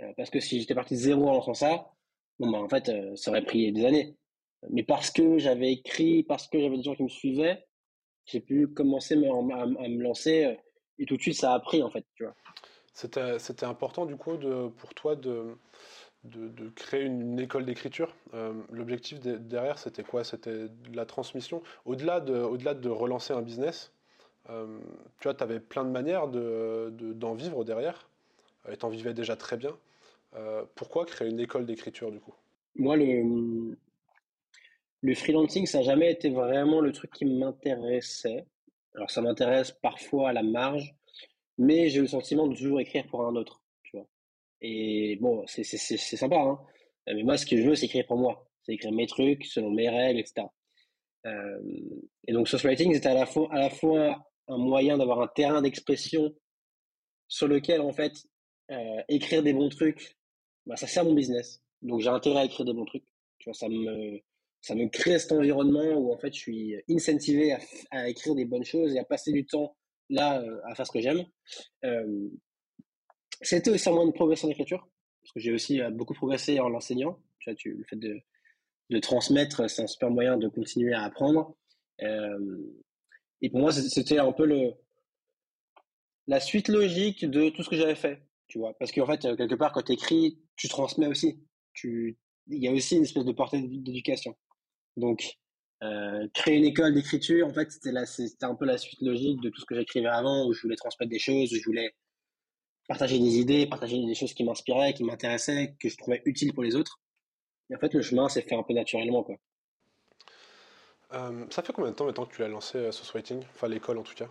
Euh, 0.00 0.12
parce 0.16 0.30
que 0.30 0.40
si 0.40 0.60
j'étais 0.60 0.74
parti 0.74 0.94
de 0.94 1.00
zéro 1.00 1.28
en 1.28 1.34
lançant 1.34 1.54
ça, 1.54 1.90
bon, 2.38 2.50
bah, 2.50 2.58
en 2.58 2.68
fait, 2.68 2.88
euh, 2.88 3.14
ça 3.16 3.30
aurait 3.30 3.44
pris 3.44 3.72
des 3.72 3.84
années. 3.84 4.16
Mais 4.70 4.82
parce 4.82 5.10
que 5.10 5.38
j'avais 5.38 5.72
écrit, 5.72 6.22
parce 6.24 6.48
que 6.48 6.58
j'avais 6.58 6.76
des 6.76 6.82
gens 6.82 6.94
qui 6.94 7.04
me 7.04 7.08
suivaient, 7.08 7.64
j'ai 8.24 8.40
pu 8.40 8.66
commencer 8.68 9.14
à, 9.14 9.62
à, 9.62 9.66
me 9.88 10.02
lancer 10.02 10.44
euh, 10.44 10.54
et 10.98 11.06
tout 11.06 11.16
de 11.16 11.22
suite, 11.22 11.36
ça 11.36 11.54
a 11.54 11.60
pris, 11.60 11.82
en 11.82 11.90
fait, 11.90 12.04
tu 12.14 12.24
vois. 12.24 12.34
C'était 12.96 13.66
important, 13.66 14.06
du 14.06 14.16
coup, 14.16 14.38
pour 14.78 14.94
toi 14.94 15.16
de 15.16 15.58
créer 16.74 17.02
une, 17.02 17.38
école 17.38 17.66
d'écriture. 17.66 18.14
Euh, 18.32 18.54
l'objectif 18.70 19.20
derrière, 19.20 19.78
c'était 19.78 20.02
quoi? 20.02 20.24
C'était 20.24 20.68
la 20.94 21.04
transmission. 21.04 21.62
Au-delà 21.84 22.20
de, 22.20 22.88
relancer 22.88 23.34
un 23.34 23.42
business, 23.42 23.92
euh, 24.48 24.78
tu 25.20 25.24
vois, 25.24 25.34
tu 25.34 25.42
avais 25.42 25.60
plein 25.60 25.84
de 25.84 25.90
manières 25.90 26.28
d'en 26.28 27.34
de, 27.34 27.36
vivre 27.36 27.64
derrière, 27.64 28.08
euh, 28.66 28.72
et 28.72 28.78
tu 28.78 28.86
en 28.86 28.88
vivais 28.88 29.12
déjà 29.12 29.36
très 29.36 29.58
bien. 29.58 29.76
pourquoi 30.74 31.04
créer 31.04 31.28
une 31.28 31.40
école 31.40 31.66
d'écriture, 31.66 32.10
du 32.10 32.20
coup? 32.20 32.34
Moi, 32.76 32.96
le 32.96 33.76
freelancing, 35.14 35.66
ça 35.66 35.78
n'a 35.78 35.84
jamais 35.84 36.10
été 36.10 36.30
vraiment 36.30 36.80
le 36.80 36.92
truc 36.92 37.10
qui 37.12 37.26
m'intéressait. 37.26 38.46
Alors, 38.94 39.10
ça 39.10 39.20
m'intéresse 39.20 39.70
parfois 39.70 40.30
à 40.30 40.32
la 40.32 40.42
marge, 40.42 40.94
mais 41.58 41.88
j'ai 41.88 42.00
le 42.00 42.06
sentiment 42.06 42.46
de 42.46 42.54
toujours 42.54 42.80
écrire 42.80 43.06
pour 43.06 43.22
un 43.22 43.34
autre. 43.36 43.62
Et 44.62 45.16
bon, 45.20 45.44
c'est 45.46 45.64
sympa, 45.64 46.36
hein. 46.36 46.58
Mais 47.06 47.22
moi, 47.22 47.36
ce 47.36 47.46
que 47.46 47.56
je 47.56 47.62
veux, 47.62 47.74
c'est 47.74 47.86
écrire 47.86 48.06
pour 48.06 48.16
moi. 48.16 48.48
C'est 48.62 48.72
écrire 48.72 48.92
mes 48.92 49.06
trucs 49.06 49.44
selon 49.44 49.70
mes 49.70 49.88
règles, 49.88 50.20
etc. 50.20 50.46
et 52.26 52.32
donc, 52.32 52.48
social 52.48 52.72
writing, 52.72 52.94
c'était 52.94 53.08
à 53.08 53.14
la 53.14 53.26
fois, 53.26 53.48
à 53.52 53.58
la 53.58 53.70
fois 53.70 54.24
un 54.48 54.58
moyen 54.58 54.96
d'avoir 54.96 55.20
un 55.20 55.28
terrain 55.28 55.60
d'expression 55.60 56.34
sur 57.28 57.48
lequel, 57.48 57.80
en 57.80 57.92
fait, 57.92 58.12
écrire 59.08 59.42
des 59.42 59.52
bons 59.52 59.68
trucs, 59.68 60.16
bah, 60.66 60.76
ça 60.76 60.86
sert 60.86 61.04
mon 61.04 61.14
business. 61.14 61.62
Donc, 61.82 62.00
j'ai 62.00 62.08
intérêt 62.08 62.40
à 62.40 62.44
écrire 62.44 62.64
des 62.64 62.72
bons 62.72 62.86
trucs. 62.86 63.06
Tu 63.38 63.50
vois, 63.50 63.54
ça 63.54 63.68
me, 63.68 64.18
ça 64.62 64.74
me 64.74 64.88
crée 64.88 65.18
cet 65.18 65.32
environnement 65.32 65.94
où, 65.94 66.12
en 66.12 66.18
fait, 66.18 66.32
je 66.32 66.38
suis 66.38 66.76
incentivé 66.88 67.52
à, 67.52 67.60
à 67.90 68.08
écrire 68.08 68.34
des 68.34 68.46
bonnes 68.46 68.64
choses 68.64 68.94
et 68.94 68.98
à 68.98 69.04
passer 69.04 69.32
du 69.32 69.44
temps 69.44 69.76
là 70.08 70.42
à 70.64 70.74
faire 70.74 70.86
ce 70.86 70.92
que 70.92 71.00
j'aime. 71.00 71.24
C'était 73.42 73.70
aussi 73.70 73.88
un 73.88 73.92
moyen 73.92 74.08
de 74.08 74.14
progresser 74.14 74.46
en 74.46 74.50
écriture, 74.50 74.88
parce 75.22 75.32
que 75.32 75.40
j'ai 75.40 75.52
aussi 75.52 75.80
beaucoup 75.92 76.14
progressé 76.14 76.58
en 76.60 76.68
l'enseignant. 76.68 77.20
Tu 77.40 77.50
vois, 77.50 77.58
le 77.64 77.84
fait 77.84 77.96
de, 77.96 78.20
de 78.90 78.98
transmettre, 78.98 79.68
c'est 79.68 79.82
un 79.82 79.86
super 79.86 80.10
moyen 80.10 80.36
de 80.36 80.48
continuer 80.48 80.94
à 80.94 81.02
apprendre. 81.02 81.56
et 82.00 83.50
pour 83.50 83.60
moi, 83.60 83.72
c'était 83.72 84.18
un 84.18 84.32
peu 84.32 84.46
le, 84.46 84.72
la 86.26 86.40
suite 86.40 86.68
logique 86.68 87.28
de 87.28 87.50
tout 87.50 87.62
ce 87.62 87.70
que 87.70 87.76
j'avais 87.76 87.94
fait, 87.94 88.22
tu 88.48 88.58
vois. 88.58 88.74
Parce 88.78 88.92
qu'en 88.92 89.06
fait, 89.06 89.20
quelque 89.20 89.54
part, 89.54 89.72
quand 89.72 89.82
tu 89.82 89.92
écris, 89.92 90.38
tu 90.56 90.68
transmets 90.68 91.06
aussi. 91.06 91.40
Tu, 91.72 92.18
il 92.48 92.62
y 92.62 92.68
a 92.68 92.72
aussi 92.72 92.96
une 92.96 93.02
espèce 93.02 93.24
de 93.24 93.32
portée 93.32 93.60
d'éducation. 93.60 94.36
Donc, 94.96 95.38
euh, 95.82 96.26
créer 96.32 96.56
une 96.56 96.64
école 96.64 96.94
d'écriture, 96.94 97.46
en 97.46 97.52
fait, 97.52 97.70
c'était, 97.70 97.92
c'était 98.06 98.44
un 98.44 98.54
peu 98.54 98.64
la 98.64 98.78
suite 98.78 99.00
logique 99.02 99.40
de 99.40 99.50
tout 99.50 99.60
ce 99.60 99.66
que 99.66 99.74
j'écrivais 99.74 100.08
avant, 100.08 100.46
où 100.46 100.52
je 100.52 100.62
voulais 100.62 100.76
transmettre 100.76 101.10
des 101.10 101.18
choses, 101.18 101.52
où 101.52 101.56
je 101.56 101.64
voulais 101.64 101.94
partager 102.88 103.18
des 103.18 103.38
idées, 103.38 103.66
partager 103.66 104.04
des 104.04 104.14
choses 104.14 104.32
qui 104.32 104.44
m'inspiraient, 104.44 104.94
qui 104.94 105.04
m'intéressaient, 105.04 105.76
que 105.80 105.88
je 105.88 105.96
trouvais 105.96 106.22
utiles 106.24 106.54
pour 106.54 106.62
les 106.62 106.76
autres. 106.76 107.00
Et 107.70 107.76
en 107.76 107.78
fait, 107.78 107.92
le 107.94 108.02
chemin 108.02 108.28
s'est 108.28 108.42
fait 108.42 108.54
un 108.54 108.62
peu 108.62 108.74
naturellement, 108.74 109.22
quoi. 109.22 109.36
Euh, 111.12 111.46
ça 111.50 111.62
fait 111.62 111.72
combien 111.72 111.92
de 111.92 111.96
temps 111.96 112.04
maintenant 112.04 112.26
que 112.26 112.34
tu 112.34 112.40
l'as 112.40 112.48
lancé, 112.48 112.78
euh, 112.78 112.90
Writing? 113.14 113.42
Enfin, 113.54 113.68
l'école 113.68 113.98
en 113.98 114.02
tout 114.02 114.14
cas 114.14 114.28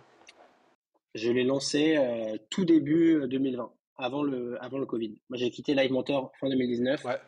Je 1.14 1.30
l'ai 1.30 1.44
lancé 1.44 1.96
euh, 1.96 2.36
tout 2.50 2.64
début 2.66 3.26
2020, 3.28 3.72
avant 3.96 4.22
le, 4.22 4.62
avant 4.62 4.78
le 4.78 4.86
Covid. 4.86 5.18
Moi, 5.30 5.38
j'ai 5.38 5.50
quitté 5.50 5.74
Live 5.74 5.92
Mentor 5.92 6.32
fin 6.38 6.48
2019. 6.50 7.04
Ouais. 7.04 7.18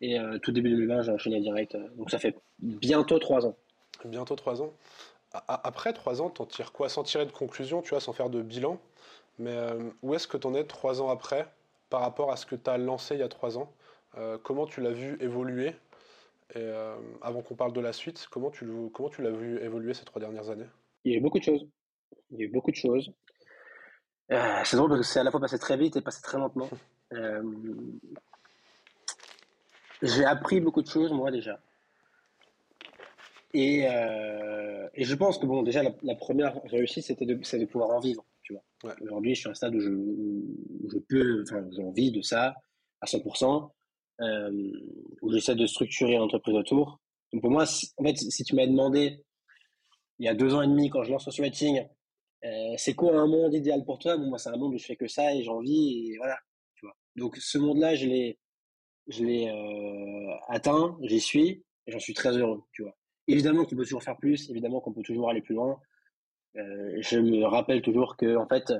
Et 0.00 0.16
tout 0.42 0.52
début 0.52 0.70
2020, 0.70 1.02
j'ai 1.02 1.12
enchaîné 1.12 1.40
direct. 1.40 1.76
donc, 1.96 2.10
ça 2.10 2.18
fait 2.18 2.36
bientôt 2.60 3.18
trois 3.18 3.46
ans. 3.46 3.56
Bientôt 4.04 4.36
trois 4.36 4.62
ans. 4.62 4.72
Après 5.32 5.92
trois 5.92 6.22
ans, 6.22 6.30
t'en 6.30 6.46
tires 6.46 6.72
quoi? 6.72 6.88
Sans 6.88 7.02
tirer 7.02 7.26
de 7.26 7.32
conclusion, 7.32 7.82
tu 7.82 7.90
vois, 7.90 8.00
sans 8.00 8.12
faire 8.12 8.30
de 8.30 8.40
bilan. 8.40 8.80
Mais 9.38 9.56
où 10.02 10.14
est-ce 10.14 10.28
que 10.28 10.36
tu 10.36 10.46
en 10.46 10.54
es 10.54 10.64
trois 10.64 11.02
ans 11.02 11.10
après 11.10 11.48
par 11.90 12.00
rapport 12.00 12.30
à 12.30 12.36
ce 12.36 12.46
que 12.46 12.54
tu 12.54 12.70
as 12.70 12.78
lancé 12.78 13.16
il 13.16 13.20
y 13.20 13.24
a 13.24 13.28
trois 13.28 13.58
ans? 13.58 13.72
Comment 14.44 14.66
tu 14.66 14.80
l'as 14.80 14.92
vu 14.92 15.16
évoluer? 15.20 15.74
Et 16.54 16.60
euh, 16.60 16.96
avant 17.20 17.42
qu'on 17.42 17.54
parle 17.54 17.74
de 17.74 17.80
la 17.80 17.92
suite, 17.92 18.26
comment 18.30 18.50
tu, 18.50 18.66
comment 18.94 19.10
tu 19.10 19.22
l'as 19.22 19.30
vu 19.30 19.58
évoluer 19.62 19.92
ces 19.92 20.04
trois 20.04 20.20
dernières 20.20 20.48
années? 20.48 20.66
Il 21.04 21.12
y 21.12 21.14
a 21.14 21.18
eu 21.18 21.20
beaucoup 21.20 21.38
de 21.38 21.44
choses. 21.44 21.66
Il 22.30 22.38
y 22.38 22.42
a 22.42 22.46
eu 22.46 22.48
beaucoup 22.48 22.70
de 22.70 22.76
choses. 22.76 23.12
Euh, 24.32 24.60
c'est 24.64 24.76
drôle 24.76 24.88
parce 24.88 25.00
que 25.02 25.06
c'est 25.06 25.20
à 25.20 25.24
la 25.24 25.30
fois 25.30 25.40
passé 25.40 25.58
très 25.58 25.76
vite 25.76 25.96
et 25.96 26.00
passé 26.00 26.22
très 26.22 26.38
lentement. 26.38 26.68
Euh, 30.02 30.06
j'ai 30.06 30.24
appris 30.24 30.60
beaucoup 30.60 30.82
de 30.82 30.88
choses, 30.88 31.12
moi, 31.12 31.30
déjà. 31.30 31.60
Et, 33.54 33.84
et 33.84 35.04
je 35.04 35.14
pense 35.14 35.38
que, 35.38 35.46
bon, 35.46 35.62
déjà, 35.62 35.82
la, 35.82 36.14
première 36.14 36.60
réussite, 36.64 37.04
c'était 37.04 37.24
de, 37.24 37.34
de 37.34 37.64
pouvoir 37.64 37.90
en 37.90 38.00
vivre, 38.00 38.24
tu 38.42 38.52
vois. 38.52 38.94
Aujourd'hui, 39.00 39.34
je 39.34 39.40
suis 39.40 39.48
à 39.48 39.52
un 39.52 39.54
stade 39.54 39.74
où 39.74 39.80
je, 39.80 39.88
où 39.88 40.90
je 40.92 40.98
peux, 40.98 41.42
enfin, 41.42 41.66
j'ai 41.74 41.82
envie 41.82 42.12
de 42.12 42.20
ça 42.20 42.54
à 43.00 43.06
100% 43.06 43.70
euh, 44.20 44.72
où 45.22 45.32
j'essaie 45.32 45.54
de 45.54 45.66
structurer 45.66 46.16
l'entreprise 46.16 46.56
autour. 46.56 47.00
Donc 47.32 47.42
pour 47.42 47.50
moi, 47.50 47.64
en 47.98 48.04
fait, 48.04 48.16
si 48.16 48.42
tu 48.42 48.56
m'as 48.56 48.66
demandé 48.66 49.24
il 50.18 50.26
y 50.26 50.28
a 50.28 50.34
deux 50.34 50.54
ans 50.54 50.62
et 50.62 50.66
demi 50.66 50.90
quand 50.90 51.04
je 51.04 51.12
lance 51.12 51.30
ce 51.30 51.40
writing, 51.40 51.86
euh, 52.44 52.74
c'est 52.76 52.94
quoi 52.94 53.16
un 53.16 53.28
monde 53.28 53.54
idéal 53.54 53.84
pour 53.84 53.98
toi? 54.00 54.16
Bon, 54.16 54.26
moi, 54.26 54.38
c'est 54.38 54.48
un 54.48 54.56
monde 54.56 54.74
où 54.74 54.78
je 54.78 54.84
fais 54.84 54.96
que 54.96 55.06
ça 55.06 55.32
et 55.34 55.44
j'en 55.44 55.60
vis 55.60 56.10
et 56.10 56.16
voilà. 56.16 56.36
Tu 56.74 56.86
vois. 56.86 56.96
Donc 57.14 57.36
ce 57.36 57.58
monde-là, 57.58 57.94
je 57.94 58.06
l'ai, 58.06 58.38
je 59.08 59.24
l'ai 59.24 59.48
euh, 59.48 60.34
atteint, 60.48 60.96
j'y 61.02 61.20
suis 61.20 61.64
j'en 61.86 61.98
suis 61.98 62.14
très 62.14 62.36
heureux. 62.36 62.62
Tu 62.72 62.82
vois. 62.82 62.96
Évidemment 63.26 63.64
qu'on 63.64 63.76
peut 63.76 63.84
toujours 63.84 64.02
faire 64.02 64.16
plus, 64.18 64.50
évidemment 64.50 64.80
qu'on 64.80 64.92
peut 64.92 65.02
toujours 65.02 65.30
aller 65.30 65.42
plus 65.42 65.54
loin. 65.54 65.80
Euh, 66.56 66.98
je 67.00 67.18
me 67.18 67.44
rappelle 67.44 67.82
toujours 67.82 68.16
que 68.16 68.36
en 68.36 68.46
fait, 68.46 68.72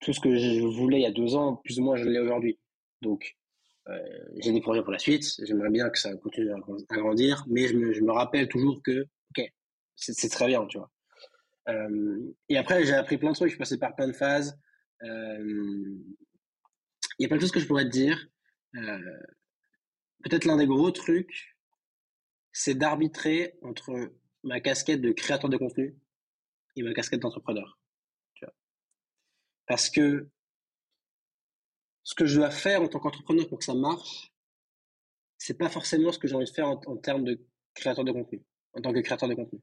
tout 0.00 0.12
ce 0.12 0.20
que 0.20 0.36
je 0.36 0.62
voulais 0.64 1.00
il 1.00 1.02
y 1.02 1.06
a 1.06 1.12
deux 1.12 1.36
ans, 1.36 1.56
plus 1.56 1.78
ou 1.78 1.84
moins, 1.84 1.96
je 1.96 2.04
l'ai 2.04 2.18
aujourd'hui. 2.18 2.58
Donc 3.02 3.36
euh, 3.88 3.98
j'ai 4.38 4.52
des 4.52 4.60
projets 4.60 4.82
pour 4.82 4.92
la 4.92 4.98
suite, 4.98 5.26
j'aimerais 5.42 5.70
bien 5.70 5.90
que 5.90 5.98
ça 5.98 6.14
continue 6.16 6.50
à 6.52 6.96
grandir, 6.96 7.44
mais 7.48 7.68
je 7.68 7.76
me, 7.76 7.92
je 7.92 8.02
me 8.02 8.12
rappelle 8.12 8.48
toujours 8.48 8.82
que, 8.82 9.06
ok, 9.36 9.44
c'est 9.94 10.30
très 10.30 10.46
bien, 10.46 10.64
tu 10.66 10.78
vois. 10.78 10.90
Et 12.48 12.58
après, 12.58 12.84
j'ai 12.84 12.92
appris 12.92 13.16
plein 13.18 13.30
de 13.30 13.34
trucs, 13.34 13.48
je 13.48 13.54
suis 13.54 13.58
passé 13.58 13.78
par 13.78 13.94
plein 13.94 14.06
de 14.06 14.12
phases. 14.12 14.58
Il 15.02 16.02
y 17.18 17.24
a 17.24 17.28
plein 17.28 17.36
de 17.36 17.42
choses 17.42 17.52
que 17.52 17.60
je 17.60 17.66
pourrais 17.66 17.84
te 17.84 17.90
dire. 17.90 18.26
Peut-être 20.24 20.46
l'un 20.46 20.56
des 20.56 20.66
gros 20.66 20.90
trucs, 20.90 21.54
c'est 22.50 22.74
d'arbitrer 22.74 23.58
entre 23.62 24.12
ma 24.42 24.60
casquette 24.60 25.02
de 25.02 25.12
créateur 25.12 25.50
de 25.50 25.58
contenu 25.58 25.98
et 26.76 26.82
ma 26.82 26.94
casquette 26.94 27.20
d'entrepreneur. 27.20 27.78
Parce 29.66 29.88
que 29.88 30.28
ce 32.02 32.14
que 32.14 32.26
je 32.26 32.36
dois 32.36 32.50
faire 32.50 32.82
en 32.82 32.88
tant 32.88 33.00
qu'entrepreneur 33.00 33.48
pour 33.48 33.58
que 33.58 33.64
ça 33.64 33.74
marche, 33.74 34.32
c'est 35.38 35.56
pas 35.56 35.70
forcément 35.70 36.12
ce 36.12 36.18
que 36.18 36.28
j'ai 36.28 36.34
envie 36.34 36.44
de 36.44 36.50
faire 36.50 36.68
en, 36.68 36.96
termes 36.96 37.24
de 37.24 37.40
créateur 37.74 38.04
de 38.04 38.12
contenu, 38.12 38.42
en 38.74 38.82
tant 38.82 38.92
que 38.92 39.00
créateur 39.00 39.28
de 39.28 39.34
contenu. 39.34 39.60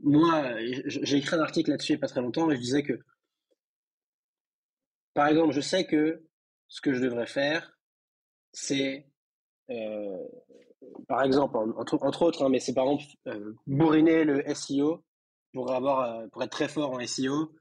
Moi, 0.00 0.56
j'ai 0.86 1.16
écrit 1.16 1.36
un 1.36 1.40
article 1.40 1.70
là-dessus 1.70 1.92
il 1.92 1.96
n'y 1.96 2.00
a 2.00 2.00
pas 2.00 2.08
très 2.08 2.20
longtemps 2.20 2.50
et 2.50 2.56
je 2.56 2.60
disais 2.60 2.82
que, 2.82 3.00
par 5.14 5.28
exemple, 5.28 5.54
je 5.54 5.60
sais 5.60 5.86
que 5.86 6.26
ce 6.68 6.80
que 6.80 6.92
je 6.92 7.00
devrais 7.00 7.26
faire, 7.26 7.73
c'est, 8.54 9.06
euh, 9.70 10.18
par 11.08 11.22
exemple, 11.22 11.56
entre, 11.56 12.22
autres, 12.22 12.44
hein, 12.44 12.48
mais 12.48 12.60
c'est 12.60 12.72
par 12.72 12.84
exemple 12.84 13.04
euh, 13.26 13.52
bourriner 13.66 14.24
le 14.24 14.42
SEO 14.54 15.04
pour 15.52 15.70
avoir, 15.72 16.00
euh, 16.00 16.26
pour 16.28 16.42
être 16.42 16.50
très 16.50 16.68
fort 16.68 16.92
en 16.92 17.06
SEO, 17.06 17.52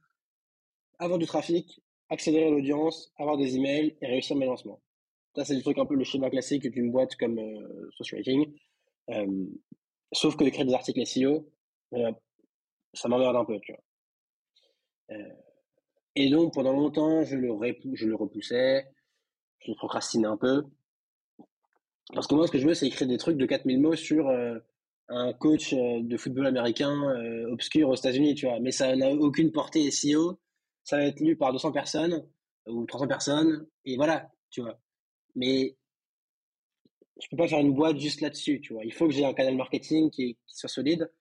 avoir 0.99 1.17
du 1.17 1.25
trafic, 1.25 1.81
accélérer 2.09 2.51
l'audience, 2.51 3.11
avoir 3.17 3.37
des 3.37 3.55
emails 3.55 3.97
et 4.01 4.07
réussir 4.07 4.35
mes 4.35 4.45
lancements. 4.45 4.81
Ça, 5.35 5.43
c'est 5.43 5.55
le 5.55 5.61
truc 5.61 5.79
un 5.79 5.85
peu 5.85 5.95
le 5.95 6.03
schéma 6.03 6.29
classique 6.29 6.67
d'une 6.69 6.91
boîte 6.91 7.15
comme 7.15 7.39
euh, 7.39 7.89
Social 7.97 8.19
Rating. 8.19 8.53
Euh, 9.09 9.45
sauf 10.11 10.35
que 10.35 10.43
d'écrire 10.43 10.65
des 10.65 10.75
articles 10.75 11.03
SEO, 11.05 11.49
euh, 11.93 12.11
ça 12.93 13.07
m'emmerde 13.09 13.35
un 13.35 13.45
peu, 13.45 13.59
tu 13.59 13.73
vois. 13.73 13.81
Et 16.15 16.29
donc, 16.29 16.53
pendant 16.53 16.73
longtemps, 16.73 17.23
je 17.23 17.35
le, 17.35 17.49
je 17.93 18.07
le 18.07 18.15
repoussais, 18.15 18.85
je 19.59 19.71
le 19.71 19.75
procrastinais 19.75 20.27
un 20.27 20.37
peu. 20.37 20.63
Parce 22.13 22.27
que 22.27 22.35
moi, 22.35 22.47
ce 22.47 22.51
que 22.51 22.57
je 22.57 22.67
veux, 22.67 22.73
c'est 22.73 22.87
écrire 22.87 23.07
des 23.07 23.17
trucs 23.17 23.37
de 23.37 23.45
4000 23.45 23.79
mots 23.79 23.95
sur 23.95 24.29
un 25.09 25.33
coach 25.33 25.73
de 25.73 26.17
football 26.17 26.47
américain 26.47 26.93
obscur 27.49 27.89
aux 27.89 27.95
États-Unis, 27.95 28.35
tu 28.35 28.47
vois. 28.47 28.59
Mais 28.59 28.71
ça 28.71 28.95
n'a 28.95 29.09
aucune 29.09 29.51
portée 29.51 29.89
SEO 29.89 30.39
ça 30.83 30.97
va 30.97 31.05
être 31.05 31.19
lu 31.19 31.35
par 31.35 31.51
200 31.51 31.71
personnes 31.71 32.25
ou 32.65 32.85
300 32.85 33.07
personnes, 33.07 33.67
et 33.85 33.95
voilà, 33.95 34.31
tu 34.49 34.61
vois. 34.61 34.79
Mais 35.35 35.75
je 37.21 37.27
peux 37.29 37.37
pas 37.37 37.47
faire 37.47 37.59
une 37.59 37.73
boîte 37.73 37.97
juste 37.97 38.21
là-dessus, 38.21 38.61
tu 38.61 38.73
vois. 38.73 38.83
Il 38.85 38.93
faut 38.93 39.07
que 39.07 39.13
j'ai 39.13 39.25
un 39.25 39.33
canal 39.33 39.55
marketing 39.55 40.09
qui, 40.11 40.37
soit 40.45 40.69
solide. 40.69 41.11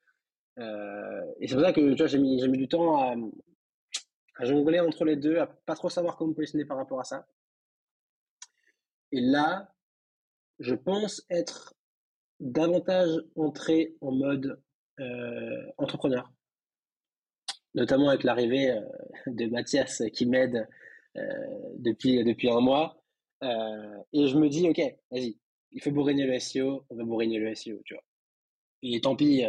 Euh, 0.59 1.23
et 1.41 1.49
c'est 1.49 1.55
pour 1.55 1.65
ça 1.65 1.73
que 1.73 1.81
tu 1.81 1.97
vois, 1.97 2.07
j'ai 2.07 2.19
mis, 2.19 2.47
mis 2.49 2.59
du 2.59 2.69
temps 2.69 3.01
à, 3.01 3.15
jongler 4.45 4.81
entre 4.81 5.05
les 5.05 5.17
deux, 5.17 5.39
à 5.39 5.47
pas 5.47 5.75
trop 5.75 5.89
savoir 5.89 6.17
comment 6.17 6.31
me 6.31 6.35
positionner 6.35 6.65
par 6.65 6.77
rapport 6.77 7.01
à 7.01 7.05
ça. 7.05 7.27
Et 9.13 9.21
là, 9.21 9.73
je 10.63 10.75
pense 10.75 11.25
être 11.29 11.75
davantage 12.41 13.11
entré 13.37 13.95
en 14.01 14.13
mode 14.13 14.61
euh, 15.01 15.67
entrepreneur 15.79 16.31
notamment 17.75 18.11
avec 18.11 18.23
l'arrivée 18.23 18.71
euh, 18.71 18.81
de 19.27 19.47
Mathias 19.47 20.03
qui 20.13 20.27
m'aide 20.27 20.69
euh, 21.17 21.23
depuis, 21.79 22.23
depuis 22.23 22.51
un 22.51 22.61
mois. 22.61 23.03
Et 24.13 24.29
je 24.29 24.37
me 24.37 24.49
dis, 24.49 24.69
OK, 24.69 24.79
vas-y, 25.11 25.37
il 25.73 25.83
faut 25.83 25.91
bourriner 25.91 26.27
le 26.27 26.39
SEO, 26.39 26.85
on 26.91 26.95
va 26.95 27.03
bourriner 27.03 27.39
le 27.39 27.55
SEO, 27.55 27.81
tu 27.85 27.95
vois. 27.95 28.05
Et 28.83 29.01
tant 29.01 29.17
pis, 29.17 29.43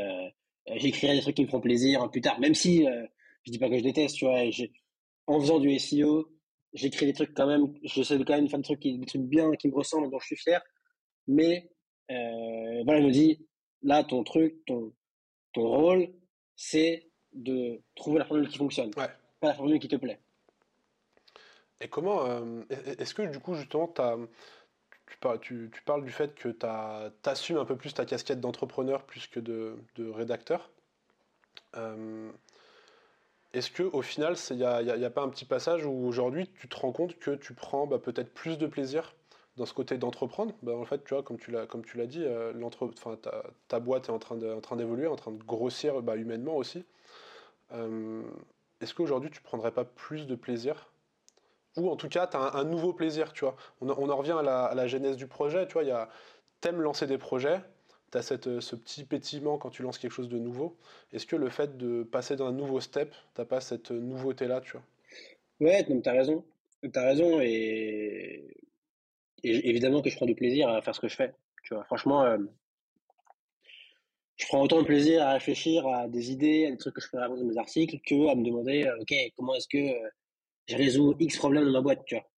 j'écrirai 0.77 1.15
des 1.15 1.21
trucs 1.21 1.35
qui 1.35 1.43
me 1.43 1.47
feront 1.47 1.61
plaisir 1.61 2.09
plus 2.09 2.21
tard, 2.21 2.39
même 2.39 2.55
si 2.55 2.87
je 3.43 3.51
dis 3.51 3.59
pas 3.59 3.69
que 3.69 3.77
je 3.77 3.83
déteste, 3.83 4.15
tu 4.15 4.25
vois. 4.25 4.39
En 5.27 5.39
faisant 5.39 5.59
du 5.59 5.77
SEO, 5.77 6.27
j'écris 6.73 7.05
des 7.05 7.13
trucs 7.13 7.35
quand 7.35 7.45
même, 7.45 7.71
j'essaie 7.83 8.17
de 8.17 8.23
quand 8.23 8.35
même 8.35 8.49
faire 8.49 8.57
des 8.57 8.63
trucs, 8.63 8.81
des 8.81 9.05
trucs 9.05 9.21
bien, 9.21 9.51
qui 9.51 9.67
me 9.67 9.75
ressemblent, 9.75 10.09
dont 10.09 10.19
je 10.19 10.25
suis 10.25 10.37
fier. 10.37 10.59
Mais 11.27 11.69
voilà, 12.05 13.01
je 13.01 13.05
me 13.05 13.11
dis, 13.11 13.45
là, 13.81 14.03
ton 14.03 14.23
truc, 14.23 14.63
ton, 14.65 14.93
ton 15.53 15.67
rôle, 15.67 16.09
c'est 16.55 17.09
de 17.33 17.81
trouver 17.95 18.19
la 18.19 18.25
formule 18.25 18.47
qui 18.47 18.57
fonctionne, 18.57 18.91
pas 18.91 19.09
la 19.41 19.53
formule 19.53 19.79
qui 19.79 19.87
te 19.87 19.95
plaît. 19.95 20.19
Et 21.81 21.87
comment, 21.87 22.25
euh, 22.25 22.61
est-ce 22.69 23.13
que 23.13 23.23
du 23.23 23.39
coup 23.39 23.55
justement, 23.55 23.93
tu, 25.41 25.69
tu, 25.73 25.81
parles 25.83 26.03
du 26.03 26.11
fait 26.11 26.33
que 26.33 26.49
tu 26.49 27.29
assumes 27.29 27.57
un 27.57 27.65
peu 27.65 27.75
plus 27.75 27.93
ta 27.93 28.05
casquette 28.05 28.39
d'entrepreneur 28.39 29.03
plus 29.03 29.27
que 29.27 29.39
de, 29.39 29.77
de 29.95 30.09
rédacteur? 30.09 30.71
Euh, 31.75 32.31
est-ce 33.53 33.69
que 33.69 33.83
au 33.83 34.01
final, 34.01 34.35
il 34.49 34.57
n'y 34.57 34.63
a, 34.63 34.77
a, 34.77 35.09
pas 35.09 35.23
un 35.23 35.29
petit 35.29 35.45
passage 35.45 35.85
où 35.85 35.91
aujourd'hui 35.91 36.49
tu 36.59 36.69
te 36.69 36.75
rends 36.77 36.93
compte 36.93 37.19
que 37.19 37.31
tu 37.31 37.53
prends 37.53 37.85
bah, 37.85 37.99
peut-être 37.99 38.33
plus 38.33 38.57
de 38.57 38.65
plaisir 38.65 39.13
dans 39.57 39.65
ce 39.65 39.73
côté 39.73 39.97
d'entreprendre 39.97 40.53
bah, 40.63 40.73
En 40.73 40.85
fait, 40.85 41.03
tu 41.03 41.13
vois, 41.13 41.23
comme 41.23 41.37
tu 41.37 41.51
l'as, 41.51 41.65
comme 41.65 41.85
tu 41.85 41.97
l'as 41.97 42.07
dit, 42.07 42.23
euh, 42.23 42.53
ta, 43.21 43.43
ta, 43.67 43.79
boîte 43.79 44.09
est 44.09 44.11
en 44.11 44.19
train, 44.19 44.41
en 44.51 44.61
train 44.61 44.75
d'évoluer, 44.75 45.07
en 45.07 45.15
train 45.15 45.31
de 45.31 45.43
grossir 45.43 46.01
bah, 46.01 46.15
humainement 46.15 46.55
aussi. 46.55 46.85
Euh, 47.71 48.23
est-ce 48.81 48.93
qu'aujourd'hui 48.93 49.29
tu 49.29 49.41
prendrais 49.41 49.71
pas 49.71 49.85
plus 49.85 50.27
de 50.27 50.35
plaisir? 50.35 50.89
Ou 51.77 51.89
en 51.89 51.95
tout 51.95 52.09
cas, 52.09 52.27
tu 52.27 52.37
as 52.37 52.55
un, 52.55 52.63
nouveau 52.65 52.93
plaisir, 52.93 53.33
tu 53.33 53.45
vois. 53.45 53.55
On, 53.81 53.89
en 53.89 54.15
revient 54.15 54.35
à 54.37 54.43
la, 54.43 54.65
à 54.65 54.75
la, 54.75 54.87
genèse 54.87 55.17
du 55.17 55.27
projet, 55.27 55.65
tu 55.67 55.73
vois, 55.73 55.83
y 55.83 55.91
a, 55.91 56.09
t'aimes 56.61 56.81
lancer 56.81 57.07
des 57.07 57.17
projets, 57.17 57.61
tu 58.11 58.17
as 58.17 58.21
cette, 58.21 58.59
ce 58.59 58.75
petit 58.75 59.03
pétillement 59.05 59.57
quand 59.57 59.71
tu 59.71 59.81
lances 59.81 59.97
quelque 59.97 60.11
chose 60.11 60.29
de 60.29 60.37
nouveau. 60.37 60.77
Est-ce 61.11 61.25
que 61.25 61.35
le 61.35 61.49
fait 61.49 61.77
de 61.77 62.03
passer 62.03 62.35
dans 62.35 62.47
un 62.47 62.51
nouveau 62.51 62.79
step, 62.79 63.13
t'as 63.33 63.45
pas 63.45 63.59
cette 63.59 63.89
nouveauté-là, 63.89 64.61
tu 64.61 64.73
vois? 64.73 64.83
Ouais, 65.61 65.83
tu 65.83 66.09
as 66.09 66.11
raison. 66.11 66.43
Tu 66.83 66.91
as 66.93 67.01
raison, 67.01 67.39
et... 67.41 68.55
évidemment 69.43 70.01
que 70.01 70.09
je 70.09 70.15
prends 70.15 70.25
du 70.25 70.35
plaisir 70.35 70.69
à 70.69 70.81
faire 70.81 70.95
ce 70.95 71.01
que 71.01 71.07
je 71.07 71.15
fais. 71.15 71.33
Tu 71.63 71.73
vois, 71.73 71.83
franchement, 71.85 72.23
euh, 72.23 72.37
je 74.37 74.47
prends 74.47 74.61
autant 74.61 74.81
de 74.81 74.85
plaisir 74.85 75.21
à 75.23 75.33
réfléchir 75.33 75.87
à 75.87 76.07
des 76.07 76.31
idées, 76.31 76.65
à 76.65 76.71
des 76.71 76.77
trucs 76.77 76.95
que 76.95 77.01
je 77.01 77.07
fais 77.07 77.17
avant 77.17 77.37
dans 77.37 77.45
mes 77.45 77.57
articles, 77.57 77.99
que 78.05 78.29
à 78.29 78.35
me 78.35 78.43
demander, 78.43 78.83
euh, 78.83 78.99
ok, 78.99 79.13
comment 79.37 79.55
est-ce 79.55 79.67
que 79.67 79.77
euh, 79.77 80.09
je 80.67 80.75
résous 80.75 81.15
X 81.19 81.37
problèmes 81.37 81.65
dans 81.65 81.71
ma 81.71 81.81
boîte, 81.81 82.03
tu 82.05 82.15
vois. 82.15 82.29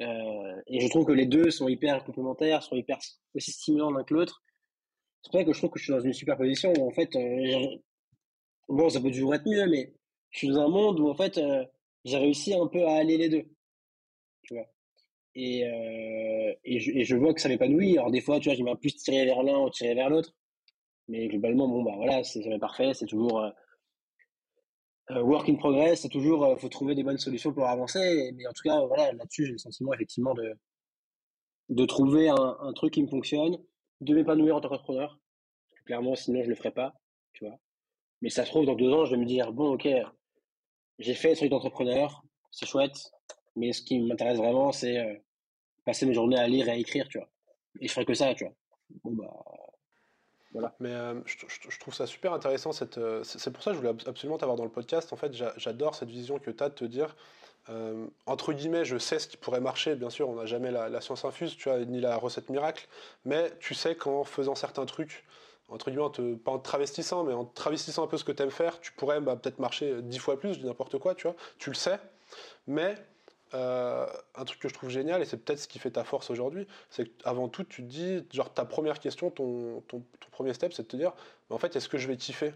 Euh, 0.00 0.62
et 0.68 0.80
je 0.80 0.88
trouve 0.88 1.04
que 1.04 1.12
les 1.12 1.26
deux 1.26 1.50
sont 1.50 1.68
hyper 1.68 2.04
complémentaires, 2.04 2.62
sont 2.62 2.76
hyper 2.76 2.98
aussi 3.34 3.52
stimulants 3.52 3.90
l'un 3.90 4.04
que 4.04 4.14
l'autre. 4.14 4.42
C'est 5.22 5.30
pour 5.30 5.40
ça 5.40 5.44
que 5.44 5.52
je 5.52 5.58
trouve 5.58 5.70
que 5.70 5.78
je 5.78 5.84
suis 5.84 5.92
dans 5.92 6.00
une 6.00 6.12
super 6.12 6.36
position 6.36 6.72
où 6.78 6.88
en 6.88 6.92
fait, 6.92 7.10
bon, 8.68 8.88
ça 8.88 9.00
peut 9.00 9.10
toujours 9.10 9.34
être 9.34 9.46
mieux, 9.46 9.66
mais 9.66 9.92
je 10.30 10.38
suis 10.38 10.48
dans 10.48 10.60
un 10.60 10.68
monde 10.68 11.00
où 11.00 11.08
en 11.08 11.14
fait, 11.14 11.40
j'ai 12.04 12.16
réussi 12.16 12.54
un 12.54 12.68
peu 12.68 12.86
à 12.86 12.92
aller 12.92 13.16
les 13.16 13.28
deux, 13.28 13.44
tu 14.42 14.54
vois. 14.54 14.66
Et, 15.40 15.64
euh, 15.64 16.52
et, 16.64 16.80
je, 16.80 17.04
je 17.04 17.16
vois 17.16 17.32
que 17.32 17.40
ça 17.40 17.48
m'épanouit. 17.48 17.96
Alors 17.96 18.10
des 18.10 18.20
fois, 18.20 18.40
tu 18.40 18.48
vois, 18.48 18.56
j'aime 18.56 18.76
plus 18.76 18.96
tirer 18.96 19.24
vers 19.24 19.44
l'un 19.44 19.58
ou 19.60 19.70
tirer 19.70 19.94
vers 19.94 20.10
l'autre. 20.10 20.34
Mais 21.06 21.28
globalement, 21.28 21.68
bon, 21.68 21.84
bah 21.84 21.92
voilà, 21.96 22.24
c'est 22.24 22.42
jamais 22.42 22.58
parfait, 22.58 22.92
c'est 22.92 23.06
toujours 23.06 23.40
euh, 25.10 25.22
work 25.22 25.48
in 25.48 25.54
progress, 25.54 26.02
c'est 26.02 26.08
toujours, 26.08 26.44
euh, 26.44 26.56
faut 26.56 26.68
trouver 26.68 26.96
des 26.96 27.04
bonnes 27.04 27.18
solutions 27.18 27.52
pour 27.52 27.66
avancer. 27.66 28.32
Mais 28.34 28.46
en 28.48 28.52
tout 28.52 28.62
cas, 28.64 28.84
voilà, 28.84 29.12
là-dessus, 29.12 29.46
j'ai 29.46 29.52
le 29.52 29.58
sentiment 29.58 29.94
effectivement 29.94 30.34
de, 30.34 30.54
de 31.68 31.84
trouver 31.86 32.28
un, 32.28 32.56
un 32.60 32.72
truc 32.72 32.94
qui 32.94 33.02
me 33.02 33.08
fonctionne, 33.08 33.58
de 34.00 34.14
m'épanouir 34.14 34.56
en 34.56 34.60
tant 34.60 34.68
qu'entrepreneur. 34.68 35.20
Clairement, 35.86 36.16
sinon, 36.16 36.42
je 36.42 36.48
le 36.48 36.56
ferais 36.56 36.72
pas, 36.72 36.94
tu 37.32 37.46
vois. 37.46 37.58
Mais 38.22 38.28
ça 38.28 38.44
se 38.44 38.50
trouve, 38.50 38.66
dans 38.66 38.74
deux 38.74 38.92
ans, 38.92 39.04
je 39.04 39.12
vais 39.12 39.20
me 39.20 39.24
dire, 39.24 39.52
bon, 39.52 39.74
ok, 39.74 39.88
j'ai 40.98 41.14
fait 41.14 41.36
ce 41.36 41.40
truc 41.40 41.50
d'entrepreneur, 41.52 42.24
c'est 42.50 42.66
chouette, 42.66 43.12
mais 43.54 43.72
ce 43.72 43.82
qui 43.82 44.00
m'intéresse 44.00 44.38
vraiment, 44.38 44.72
c'est 44.72 44.98
euh, 44.98 45.14
passer 45.88 46.04
mes 46.04 46.12
journées 46.12 46.36
à 46.36 46.46
lire 46.46 46.68
et 46.68 46.72
à 46.72 46.76
écrire, 46.76 47.08
tu 47.08 47.16
vois. 47.16 47.28
Et 47.80 47.88
je 47.88 47.92
ferai 47.94 48.04
que 48.04 48.12
ça, 48.12 48.34
tu 48.34 48.44
vois. 48.44 48.52
Bon, 49.04 49.12
bah, 50.52 50.74
mais 50.80 50.90
euh, 50.90 51.14
je, 51.24 51.78
trouve 51.78 51.94
ça 51.94 52.06
super 52.06 52.34
intéressant. 52.34 52.72
Euh, 52.98 53.24
c'est 53.24 53.50
pour 53.50 53.62
ça 53.62 53.70
que 53.70 53.76
je 53.76 53.80
voulais 53.80 53.94
absolument 54.06 54.36
t'avoir 54.36 54.58
dans 54.58 54.64
le 54.64 54.70
podcast. 54.70 55.14
En 55.14 55.16
fait, 55.16 55.32
j'adore 55.56 55.94
cette 55.94 56.10
vision 56.10 56.38
que 56.38 56.50
tu 56.50 56.62
as 56.62 56.68
de 56.68 56.74
te 56.74 56.84
dire, 56.84 57.16
euh, 57.70 58.06
entre 58.26 58.52
guillemets, 58.52 58.84
je 58.84 58.98
sais 58.98 59.18
ce 59.18 59.28
qui 59.28 59.38
pourrait 59.38 59.62
marcher. 59.62 59.94
Bien 59.94 60.10
sûr, 60.10 60.28
on 60.28 60.34
n'a 60.34 60.44
jamais 60.44 60.70
la, 60.70 61.00
science 61.00 61.24
infuse, 61.24 61.56
tu 61.56 61.70
vois, 61.70 61.78
ni 61.86 62.02
la 62.02 62.16
recette 62.18 62.50
miracle. 62.50 62.86
Mais 63.24 63.50
tu 63.58 63.72
sais 63.72 63.94
qu'en 63.94 64.24
faisant 64.24 64.54
certains 64.54 64.84
trucs, 64.84 65.24
entre 65.70 65.90
guillemets, 65.90 66.36
pas 66.44 66.52
en 66.52 66.58
te 66.58 66.64
travestissant, 66.64 67.24
mais 67.24 67.32
en 67.32 67.46
travestissant 67.46 68.04
un 68.04 68.08
peu 68.08 68.18
ce 68.18 68.24
que 68.24 68.32
tu 68.32 68.42
aimes 68.42 68.50
faire, 68.50 68.78
tu 68.80 68.92
pourrais 68.92 69.22
bah, 69.22 69.36
peut-être 69.36 69.58
marcher 69.58 70.02
dix 70.02 70.18
fois 70.18 70.38
plus, 70.38 70.60
je 70.60 70.66
n'importe 70.66 70.98
quoi, 70.98 71.14
tu 71.14 71.28
vois. 71.28 71.36
Tu 71.58 71.70
le 71.70 71.76
sais. 71.76 71.98
Mais 72.66 72.94
euh, 73.54 74.06
un 74.34 74.44
truc 74.44 74.60
que 74.60 74.68
je 74.68 74.74
trouve 74.74 74.90
génial, 74.90 75.22
et 75.22 75.24
c'est 75.24 75.36
peut-être 75.36 75.58
ce 75.58 75.68
qui 75.68 75.78
fait 75.78 75.90
ta 75.90 76.04
force 76.04 76.30
aujourd'hui, 76.30 76.66
c'est 76.90 77.08
qu'avant 77.08 77.48
tout, 77.48 77.64
tu 77.64 77.82
te 77.82 77.88
dis, 77.88 78.24
genre 78.32 78.52
ta 78.52 78.64
première 78.64 79.00
question, 79.00 79.30
ton, 79.30 79.82
ton, 79.88 80.02
premier 80.30 80.54
step, 80.54 80.72
c'est 80.72 80.82
de 80.82 80.88
te 80.88 80.96
dire, 80.96 81.12
en 81.50 81.58
fait, 81.58 81.74
est-ce 81.76 81.88
que 81.88 81.98
je 81.98 82.08
vais 82.08 82.16
kiffer? 82.16 82.52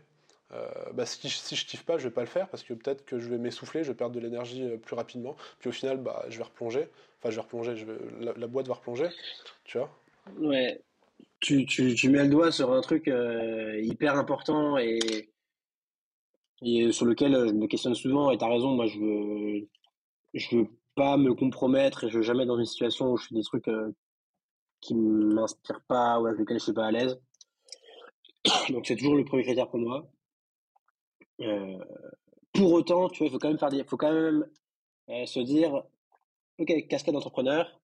Euh, 0.53 0.69
bah, 0.93 1.07
si, 1.07 1.29
je 1.29 1.67
kiffe 1.67 1.85
pas, 1.85 1.99
je 1.99 2.05
vais 2.05 2.15
pas 2.15 2.21
le 2.21 2.27
faire 2.27 2.49
parce 2.49 2.63
que 2.63 2.75
peut-être 2.75 3.05
que 3.07 3.19
je 3.19 3.29
vais 3.29 3.39
m'essouffler, 3.39 3.85
je 3.85 3.89
vais 3.89 3.97
perdre 3.97 4.15
de 4.15 4.21
l'énergie 4.21 4.65
euh, 4.65 4.77
plus 4.77 4.95
rapidement. 4.95 5.35
Puis 5.59 5.71
au 5.71 5.73
final, 5.73 5.97
bah, 5.97 6.27
je 6.29 6.37
vais 6.37 6.45
replonger. 6.45 6.89
Enfin, 7.19 7.31
je 7.31 7.37
vais 7.37 7.43
replonger, 7.43 7.87
la, 8.21 8.47
boîte 8.47 8.69
va 8.69 8.75
replonger. 8.75 9.09
Tu 9.65 9.79
vois? 9.79 9.91
Ouais. 10.39 10.83
Tu, 11.41 11.65
tu, 11.65 12.09
mets 12.11 12.23
le 12.23 12.29
doigt 12.29 12.53
sur 12.53 12.73
un 12.73 12.81
truc 12.83 13.11
hyper 13.81 14.17
important 14.17 14.77
et, 14.77 15.31
et 16.61 16.93
sur 16.93 17.07
lequel 17.07 17.33
je 17.49 17.53
me 17.53 17.67
questionne 17.67 17.95
souvent. 17.95 18.31
Et 18.31 18.39
tu 18.39 18.45
as 18.45 18.49
raison, 18.49 18.73
moi, 18.73 18.87
je 18.87 19.65
je 20.35 20.57
veux 20.57 20.67
pas 20.95 21.17
me 21.17 21.35
compromettre 21.35 22.05
et 22.05 22.11
je 22.11 22.19
veux 22.19 22.23
jamais 22.23 22.47
dans 22.47 22.59
une 22.59 22.67
situation 22.67 23.13
où 23.13 23.17
je 23.17 23.29
fais 23.29 23.35
des 23.35 23.43
trucs 23.43 23.69
euh, 23.69 23.95
qui 24.81 24.95
m'inspirent 24.95 25.83
pas 25.89 26.21
ou 26.21 26.27
avec 26.27 26.41
lesquels 26.41 26.59
je 26.59 26.65
suis 26.65 26.73
pas 26.73 26.87
à 26.87 26.91
l'aise. 26.91 27.19
Donc 28.71 28.87
c'est 28.87 28.97
toujours 28.97 29.17
le 29.17 29.25
premier 29.25 29.45
critère 29.45 29.69
pour 29.69 29.81
moi. 29.81 30.11
Euh, 31.41 31.79
pour 32.53 32.73
autant, 32.73 33.09
tu 33.09 33.19
vois, 33.19 33.29
il 33.29 33.31
faut 33.31 33.39
quand 33.39 33.49
même 33.49 33.59
faire 33.59 33.71
des, 33.71 33.85
faut 33.85 33.97
quand 33.97 34.13
même 34.13 34.47
euh, 35.09 35.27
se 35.27 35.41
dire, 35.41 35.83
ok, 36.59 36.87
cascade 36.89 37.15
d'entrepreneur, 37.15 37.81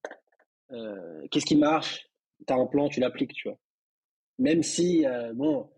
euh, 0.73 1.27
qu'est-ce 1.31 1.47
qui 1.47 1.57
marche? 1.57 2.09
T'as 2.47 2.57
un 2.57 2.67
plan, 2.67 2.89
tu 2.89 3.01
l'appliques, 3.01 3.33
tu 3.33 3.49
vois. 3.49 3.59
Même 4.39 4.63
si, 4.63 5.05
bon, 5.35 5.69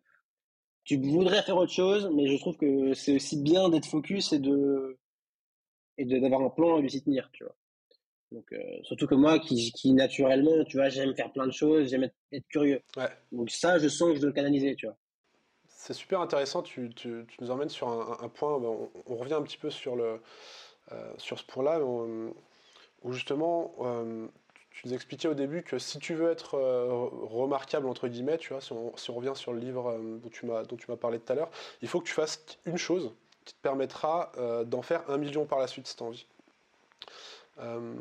tu 0.84 0.98
voudrais 0.98 1.42
faire 1.42 1.56
autre 1.56 1.72
chose, 1.72 2.10
mais 2.14 2.26
je 2.26 2.36
trouve 2.36 2.58
que 2.58 2.92
c'est 2.92 3.16
aussi 3.16 3.40
bien 3.40 3.70
d'être 3.70 3.86
focus 3.86 4.34
et 4.34 4.38
de 4.38 4.98
et 5.98 6.04
d'avoir 6.04 6.42
un 6.42 6.50
plan 6.50 6.78
et 6.78 6.82
de 6.82 6.88
s'y 6.88 7.02
tenir, 7.02 7.28
tu 7.32 7.44
vois. 7.44 7.54
Donc, 8.32 8.52
euh, 8.52 8.58
surtout 8.82 9.06
que 9.06 9.14
moi, 9.14 9.38
qui, 9.40 9.72
qui, 9.72 9.92
naturellement, 9.92 10.64
tu 10.64 10.76
vois, 10.76 10.88
j'aime 10.88 11.14
faire 11.14 11.32
plein 11.32 11.46
de 11.46 11.52
choses, 11.52 11.88
j'aime 11.88 12.04
être, 12.04 12.48
curieux. 12.48 12.80
Ouais. 12.96 13.08
Donc 13.32 13.50
ça, 13.50 13.78
je 13.78 13.88
sens 13.88 14.10
que 14.10 14.16
je 14.16 14.20
dois 14.20 14.28
le 14.28 14.34
canaliser, 14.34 14.76
tu 14.76 14.86
vois. 14.86 14.96
C'est 15.68 15.94
super 15.94 16.20
intéressant, 16.20 16.62
tu, 16.62 16.90
tu, 16.90 17.24
tu, 17.26 17.36
nous 17.40 17.50
emmènes 17.50 17.70
sur 17.70 17.88
un, 17.88 18.28
point, 18.28 18.58
ben, 18.60 18.88
on, 19.06 19.16
revient 19.16 19.34
un 19.34 19.42
petit 19.42 19.56
peu 19.56 19.70
sur, 19.70 19.96
le, 19.96 20.20
euh, 20.92 21.12
sur 21.16 21.38
ce 21.38 21.44
point-là, 21.44 21.80
où 21.82 23.12
justement, 23.12 23.74
euh, 23.80 24.28
tu 24.70 24.86
nous 24.86 24.94
expliquais 24.94 25.26
au 25.26 25.34
début 25.34 25.62
que 25.62 25.78
si 25.78 25.98
tu 25.98 26.14
veux 26.14 26.30
être 26.30 26.58
remarquable, 26.58 27.88
entre 27.88 28.08
guillemets, 28.08 28.38
tu 28.38 28.52
vois, 28.52 28.60
si 28.60 28.72
on, 28.72 28.94
si 28.96 29.10
on 29.10 29.14
revient 29.14 29.32
sur 29.34 29.52
le 29.52 29.58
livre 29.58 29.98
dont 30.22 30.28
tu 30.28 30.46
m'as 30.46 30.96
parlé 30.96 31.18
tout 31.18 31.32
à 31.32 31.34
l'heure, 31.34 31.50
il 31.82 31.88
faut 31.88 31.98
que 31.98 32.06
tu 32.06 32.14
fasses 32.14 32.44
une 32.66 32.76
chose, 32.76 33.12
qui 33.44 33.54
te 33.54 33.60
permettra 33.60 34.32
euh, 34.38 34.64
d'en 34.64 34.82
faire 34.82 35.02
un 35.08 35.18
million 35.18 35.44
par 35.44 35.58
la 35.58 35.66
suite 35.66 35.86
si 35.86 35.96
tu 35.96 36.02
as 36.02 36.06
envie. 36.06 36.26
Euh, 37.60 37.94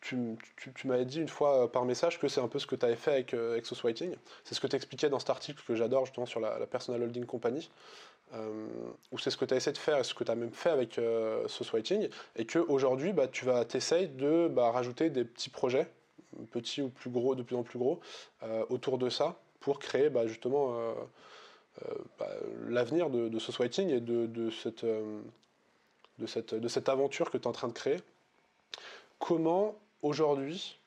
tu, 0.00 0.36
m'avais 0.84 1.04
dit 1.04 1.20
une 1.20 1.28
fois 1.28 1.64
euh, 1.64 1.66
par 1.66 1.84
message 1.84 2.18
que 2.18 2.28
c'est 2.28 2.40
un 2.40 2.48
peu 2.48 2.58
ce 2.58 2.66
que 2.66 2.74
tu 2.74 2.86
avais 2.86 2.96
fait 2.96 3.12
avec 3.12 3.34
Exos 3.34 3.82
Writing. 3.82 4.14
C'est 4.44 4.54
ce 4.54 4.60
que 4.60 4.66
tu 4.66 4.76
expliquais 4.76 5.10
dans 5.10 5.18
cet 5.18 5.30
article 5.30 5.62
que 5.66 5.74
j'adore 5.74 6.06
justement 6.06 6.26
sur 6.26 6.40
la, 6.40 6.66
Personal 6.66 7.02
Holding 7.02 7.26
Company. 7.26 7.70
où 9.12 9.18
c'est 9.18 9.30
ce 9.30 9.36
que 9.36 9.44
tu 9.44 9.54
as 9.54 9.58
essayé 9.58 9.72
de 9.72 9.78
faire 9.78 9.98
et 9.98 10.04
ce 10.04 10.14
que 10.14 10.24
tu 10.24 10.30
as 10.30 10.34
même 10.34 10.52
fait 10.52 10.70
avec 10.70 10.98
euh, 10.98 11.46
Writing, 11.72 12.08
et 12.36 12.46
qu'aujourd'hui 12.46 13.12
bah, 13.12 13.28
tu 13.28 13.44
vas 13.44 13.64
t'essayer 13.64 14.06
de 14.06 14.48
bah, 14.48 14.70
rajouter 14.70 15.10
des 15.10 15.24
petits 15.24 15.50
projets, 15.50 15.86
petits 16.50 16.80
ou 16.80 16.88
plus 16.88 17.10
gros, 17.10 17.34
de 17.34 17.42
plus 17.42 17.56
en 17.56 17.62
plus 17.62 17.78
gros, 17.78 18.00
autour 18.70 18.98
de 18.98 19.10
ça, 19.10 19.36
pour 19.64 19.78
créer 19.78 20.10
bah, 20.10 20.26
justement 20.26 20.76
euh, 20.78 20.92
bah, 22.18 22.30
l'avenir 22.68 23.10
de, 23.10 23.38
ce 23.38 23.50
writing 23.52 23.90
et 23.90 24.00
de, 24.00 24.50
cette, 24.50 24.84
euh, 24.84 25.20
de, 26.18 26.26
cette, 26.26 26.54
de 26.54 26.68
cette 26.68 26.88
aventure 26.88 27.30
que 27.30 27.38
tu 27.38 27.44
es 27.44 27.46
en 27.48 27.52
train 27.52 27.68
de 27.68 27.72
créer. 27.72 28.00
Comment 29.18 29.74
aujourd'hui 30.02 30.78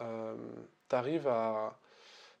euh, 0.00 0.36
tu 0.88 0.94
arrives 0.96 1.26
à, 1.26 1.76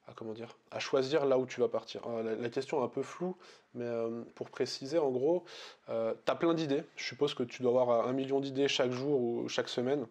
à, 0.06 0.12
comment 0.14 0.32
dire, 0.32 0.56
à 0.70 0.78
choisir 0.78 1.26
là 1.26 1.38
où 1.38 1.46
tu 1.46 1.60
vas 1.60 1.68
partir? 1.68 2.02
La, 2.22 2.48
question 2.48 2.80
est 2.80 2.84
un 2.84 2.88
peu 2.88 3.02
floue, 3.02 3.36
mais 3.74 3.88
pour 4.34 4.50
préciser, 4.50 4.98
en 4.98 5.10
gros, 5.10 5.44
tu 5.86 5.92
as 5.92 6.34
plein 6.34 6.54
d'idées. 6.54 6.84
Je 6.96 7.04
suppose 7.04 7.34
que 7.34 7.42
tu 7.42 7.62
dois 7.62 7.80
avoir 7.80 8.06
un 8.06 8.12
million 8.12 8.40
d'idées 8.40 8.68
chaque 8.68 8.92
jour 8.92 9.20
ou 9.20 9.48
chaque 9.48 9.68
semaine. 9.68 10.06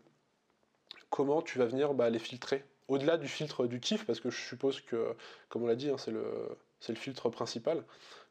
Comment 1.10 1.42
tu 1.42 1.58
vas 1.58 1.66
venir 1.66 1.94
bah, 1.94 2.10
les 2.10 2.20
filtrer? 2.20 2.64
Au-delà 2.88 3.18
du 3.18 3.28
filtre 3.28 3.68
du 3.68 3.80
kiff, 3.80 4.06
parce 4.06 4.20
que 4.20 4.30
je 4.30 4.42
suppose 4.42 4.82
que, 4.82 5.16
comme 5.48 5.64
on 5.64 5.68
l'a 5.68 5.76
dit, 5.76 5.90
hein, 5.90 5.98
c'est 5.98 6.12
le 6.12 6.26
c'est 6.80 6.94
le 6.94 6.98
filtre 6.98 7.30
principal. 7.30 7.86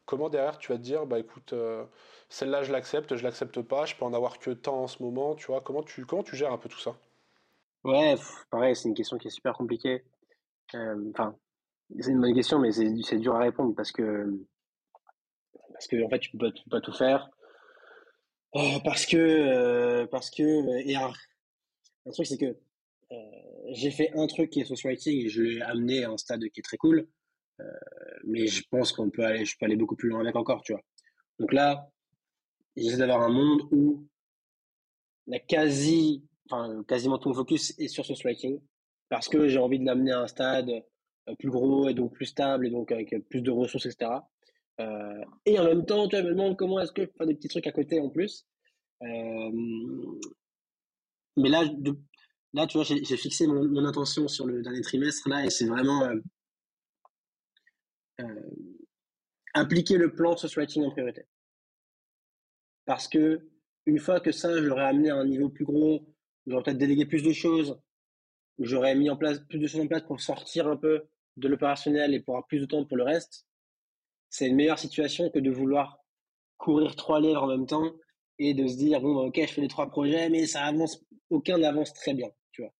Comment 0.05 0.29
derrière 0.29 0.57
tu 0.57 0.71
vas 0.71 0.77
te 0.77 0.83
dire, 0.83 1.05
bah 1.05 1.19
écoute, 1.19 1.53
euh, 1.53 1.85
celle-là 2.29 2.63
je 2.63 2.71
l'accepte, 2.71 3.15
je 3.15 3.23
l'accepte 3.23 3.61
pas, 3.61 3.85
je 3.85 3.95
peux 3.95 4.05
en 4.05 4.13
avoir 4.13 4.39
que 4.39 4.51
tant 4.51 4.83
en 4.83 4.87
ce 4.87 5.03
moment, 5.03 5.35
tu 5.35 5.47
vois, 5.47 5.61
comment 5.61 5.83
tu, 5.83 6.05
comment 6.05 6.23
tu 6.23 6.35
gères 6.35 6.51
un 6.51 6.57
peu 6.57 6.69
tout 6.69 6.79
ça? 6.79 6.97
Ouais, 7.83 8.15
pareil, 8.49 8.75
c'est 8.75 8.89
une 8.89 8.95
question 8.95 9.17
qui 9.17 9.27
est 9.27 9.31
super 9.31 9.53
compliquée. 9.53 10.03
Euh, 10.75 11.11
enfin, 11.11 11.35
c'est 11.99 12.11
une 12.11 12.21
bonne 12.21 12.33
question, 12.33 12.59
mais 12.59 12.71
c'est 12.71 13.17
dur 13.17 13.35
à 13.35 13.39
répondre 13.39 13.75
parce 13.75 13.91
que, 13.91 14.27
parce 15.73 15.87
que 15.87 16.03
en 16.03 16.09
fait, 16.09 16.19
tu 16.19 16.31
peux, 16.31 16.51
peux 16.51 16.69
pas 16.69 16.81
tout 16.81 16.93
faire. 16.93 17.29
Euh, 18.55 18.79
parce 18.83 19.05
que, 19.05 20.05
parce 20.05 20.31
que, 20.31 20.87
et 20.87 20.95
un 20.95 21.11
truc, 22.11 22.25
c'est 22.25 22.37
que 22.37 22.57
j'ai 23.69 23.91
fait 23.91 24.11
un 24.15 24.27
truc 24.27 24.49
qui 24.49 24.61
est 24.61 24.65
social 24.65 24.91
writing 24.91 25.25
et 25.25 25.29
je 25.29 25.41
l'ai 25.41 25.61
amené 25.61 26.03
à 26.03 26.09
un 26.09 26.17
stade 26.17 26.43
qui 26.49 26.59
est 26.59 26.63
très 26.63 26.77
cool. 26.77 27.07
Mais 28.25 28.47
je 28.47 28.63
pense 28.69 28.91
qu'on 28.91 29.09
peut 29.09 29.23
aller, 29.23 29.45
je 29.45 29.55
peux 29.57 29.65
aller 29.65 29.75
beaucoup 29.75 29.95
plus 29.95 30.09
loin 30.09 30.21
avec 30.21 30.35
encore, 30.35 30.61
tu 30.61 30.73
vois. 30.73 30.81
Donc 31.39 31.53
là, 31.53 31.89
j'essaie 32.75 32.97
d'avoir 32.97 33.21
un 33.21 33.29
monde 33.29 33.61
où 33.71 34.07
la 35.27 35.39
quasi, 35.39 36.23
enfin, 36.49 36.83
quasiment 36.87 37.17
tout 37.17 37.29
mon 37.29 37.35
focus 37.35 37.77
est 37.79 37.87
sur 37.87 38.05
ce 38.05 38.15
striking 38.15 38.59
parce 39.09 39.27
que 39.27 39.47
j'ai 39.47 39.59
envie 39.59 39.79
de 39.79 39.85
l'amener 39.85 40.11
à 40.11 40.21
un 40.21 40.27
stade 40.27 40.69
euh, 40.69 41.35
plus 41.37 41.49
gros 41.49 41.87
et 41.89 41.93
donc 41.93 42.13
plus 42.13 42.25
stable 42.25 42.67
et 42.67 42.69
donc 42.69 42.91
avec 42.91 43.15
plus 43.29 43.41
de 43.41 43.51
ressources, 43.51 43.85
etc. 43.85 44.11
Euh, 44.79 45.23
et 45.45 45.59
en 45.59 45.65
même 45.65 45.85
temps, 45.85 46.07
tu 46.07 46.15
vois, 46.15 46.25
me 46.25 46.31
demande 46.31 46.57
comment 46.57 46.79
est-ce 46.79 46.91
que 46.91 47.03
je 47.03 47.09
fais 47.17 47.25
des 47.25 47.35
petits 47.35 47.49
trucs 47.49 47.67
à 47.67 47.71
côté 47.71 47.99
en 47.99 48.09
plus. 48.09 48.45
Euh, 49.01 49.51
mais 51.37 51.49
là, 51.49 51.63
là, 52.53 52.67
tu 52.67 52.77
vois, 52.77 52.83
j'ai 52.83 53.17
fixé 53.17 53.47
mon, 53.47 53.85
intention 53.85 54.27
sur 54.27 54.45
le 54.45 54.61
dernier 54.61 54.81
trimestre 54.81 55.29
là 55.29 55.45
et 55.45 55.49
c'est 55.49 55.67
vraiment 55.67 56.09
impliquer 59.53 59.97
le 59.97 60.13
plan 60.13 60.33
de 60.33 60.39
ce 60.39 60.47
striking 60.47 60.83
en 60.83 60.91
priorité. 60.91 61.23
Parce 62.85 63.07
que 63.07 63.49
une 63.85 63.99
fois 63.99 64.19
que 64.19 64.31
ça, 64.31 64.53
je 64.53 64.65
l'aurais 64.65 64.85
amené 64.85 65.09
à 65.09 65.15
un 65.15 65.25
niveau 65.25 65.49
plus 65.49 65.65
gros, 65.65 66.05
j'aurais 66.45 66.63
peut-être 66.63 66.77
délégué 66.77 67.05
plus 67.05 67.23
de 67.23 67.31
choses, 67.31 67.79
j'aurais 68.59 68.95
mis 68.95 69.09
en 69.09 69.17
place 69.17 69.39
plus 69.39 69.59
de 69.59 69.67
choses 69.67 69.81
en 69.81 69.87
place 69.87 70.03
pour 70.03 70.21
sortir 70.21 70.67
un 70.67 70.77
peu 70.77 71.03
de 71.37 71.47
l'opérationnel 71.47 72.13
et 72.13 72.19
pour 72.19 72.35
avoir 72.35 72.47
plus 72.47 72.59
de 72.59 72.65
temps 72.65 72.85
pour 72.85 72.97
le 72.97 73.03
reste, 73.03 73.47
c'est 74.29 74.47
une 74.47 74.55
meilleure 74.55 74.79
situation 74.79 75.29
que 75.29 75.39
de 75.39 75.49
vouloir 75.49 75.99
courir 76.57 76.95
trois 76.95 77.19
lèvres 77.19 77.43
en 77.43 77.47
même 77.47 77.65
temps 77.65 77.91
et 78.37 78.53
de 78.53 78.67
se 78.67 78.77
dire 78.77 79.01
bon 79.01 79.15
bah, 79.15 79.21
ok 79.21 79.39
je 79.41 79.53
fais 79.53 79.61
les 79.61 79.67
trois 79.67 79.89
projets 79.89 80.29
mais 80.29 80.45
ça 80.45 80.63
avance 80.63 81.03
aucun 81.29 81.57
n'avance 81.57 81.93
très 81.93 82.13
bien 82.13 82.29
tu 82.51 82.61
vois 82.61 82.73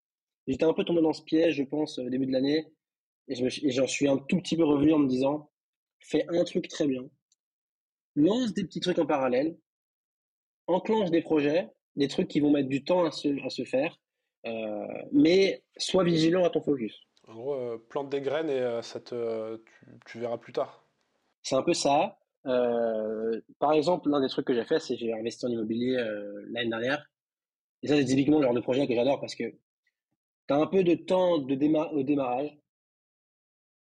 j'étais 0.47 0.65
un 0.65 0.73
peu 0.73 0.83
tombé 0.83 1.01
dans 1.01 1.13
ce 1.13 1.23
piège 1.23 1.55
je 1.55 1.63
pense 1.63 1.97
au 1.97 2.09
début 2.09 2.25
de 2.25 2.31
l'année 2.31 2.67
et 3.29 3.71
j'en 3.71 3.87
suis 3.87 4.07
un 4.07 4.17
tout 4.17 4.37
petit 4.37 4.57
peu 4.57 4.65
revenu 4.65 4.93
en 4.93 4.99
me 4.99 5.07
disant 5.07 5.49
fais 5.99 6.25
un 6.29 6.43
truc 6.43 6.67
très 6.67 6.87
bien 6.87 7.03
lance 8.15 8.53
des 8.53 8.63
petits 8.63 8.79
trucs 8.79 8.99
en 8.99 9.05
parallèle 9.05 9.57
enclenche 10.67 11.11
des 11.11 11.21
projets, 11.21 11.67
des 11.95 12.07
trucs 12.07 12.27
qui 12.27 12.39
vont 12.39 12.51
mettre 12.51 12.69
du 12.69 12.83
temps 12.83 13.05
à 13.05 13.11
se, 13.11 13.27
à 13.45 13.49
se 13.49 13.63
faire, 13.63 13.99
euh, 14.45 14.87
mais 15.11 15.63
sois 15.77 16.03
vigilant 16.03 16.43
à 16.45 16.49
ton 16.49 16.61
focus. 16.61 16.95
En 17.27 17.33
gros, 17.33 17.53
euh, 17.53 17.77
plante 17.89 18.09
des 18.09 18.21
graines 18.21 18.49
et 18.49 18.59
euh, 18.59 18.81
ça 18.81 18.99
te, 18.99 19.57
tu, 19.57 19.85
tu, 20.05 20.19
verras 20.19 20.37
plus 20.37 20.53
tard. 20.53 20.85
C'est 21.41 21.55
un 21.55 21.63
peu 21.63 21.73
ça. 21.73 22.17
par 22.43 23.73
exemple, 23.73 24.09
l'un 24.09 24.21
des 24.21 24.29
trucs 24.29 24.45
que 24.45 24.53
j'ai 24.53 24.65
fait, 24.65 24.79
c'est 24.79 24.95
j'ai 24.97 25.13
investi 25.13 25.45
en 25.45 25.49
immobilier 25.49 25.97
l'année 26.51 26.69
dernière. 26.69 27.05
Et 27.81 27.87
ça, 27.87 27.95
c'est 27.95 28.05
typiquement 28.05 28.37
le 28.39 28.43
genre 28.43 28.53
de 28.53 28.59
projet 28.59 28.87
que 28.87 28.95
j'adore 28.95 29.19
parce 29.19 29.35
que 29.35 29.43
tu 29.43 30.53
as 30.53 30.55
un 30.55 30.67
peu 30.67 30.83
de 30.83 30.95
temps 30.95 31.37
de 31.37 31.55
déma 31.55 31.89
au 31.93 32.03
démarrage. 32.03 32.57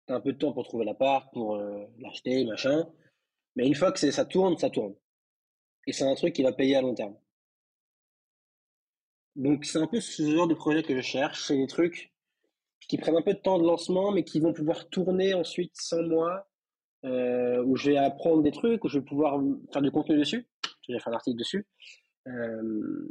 Un 0.08 0.20
peu 0.20 0.32
de 0.32 0.38
temps 0.38 0.52
pour 0.52 0.64
trouver 0.64 0.84
l'appart, 0.84 1.32
pour 1.32 1.56
l'acheter, 1.98 2.44
machin. 2.44 2.86
Mais 3.56 3.66
une 3.66 3.74
fois 3.74 3.90
que 3.90 3.98
ça 3.98 4.24
tourne, 4.24 4.56
ça 4.56 4.70
tourne. 4.70 4.94
Et 5.86 5.92
c'est 5.92 6.04
un 6.04 6.14
truc 6.14 6.34
qui 6.34 6.42
va 6.42 6.52
payer 6.52 6.76
à 6.76 6.82
long 6.82 6.94
terme. 6.94 7.16
Donc 9.36 9.64
c'est 9.64 9.78
un 9.78 9.86
peu 9.86 10.00
ce 10.00 10.22
genre 10.30 10.46
de 10.46 10.54
projet 10.54 10.82
que 10.82 10.96
je 10.96 11.02
cherche. 11.02 11.46
C'est 11.46 11.56
des 11.56 11.66
trucs 11.66 12.12
qui 12.88 12.98
prennent 12.98 13.16
un 13.16 13.22
peu 13.22 13.34
de 13.34 13.38
temps 13.38 13.58
de 13.58 13.66
lancement, 13.66 14.12
mais 14.12 14.24
qui 14.24 14.40
vont 14.40 14.52
pouvoir 14.52 14.88
tourner 14.88 15.34
ensuite 15.34 15.72
sans 15.74 16.02
moi, 16.02 16.48
euh, 17.04 17.62
où 17.64 17.76
je 17.76 17.90
vais 17.90 17.96
apprendre 17.96 18.42
des 18.42 18.52
trucs, 18.52 18.84
où 18.84 18.88
je 18.88 18.98
vais 18.98 19.04
pouvoir 19.04 19.40
faire 19.72 19.82
du 19.82 19.90
contenu 19.90 20.18
dessus. 20.18 20.46
J'ai 20.82 20.98
fait 20.98 21.10
un 21.10 21.14
article 21.14 21.38
dessus. 21.38 21.66
Euh, 22.26 23.08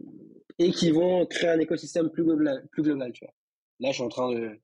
et 0.59 0.71
qui 0.71 0.91
vont 0.91 1.25
créer 1.25 1.49
un 1.49 1.59
écosystème 1.59 2.09
plus 2.09 2.23
global, 2.23 2.67
plus 2.71 2.83
global 2.83 3.11
tu 3.13 3.25
vois. 3.25 3.33
Là, 3.79 3.89
je 3.89 3.95
suis 3.95 4.03
en 4.03 4.09
train 4.09 4.33
de 4.33 4.59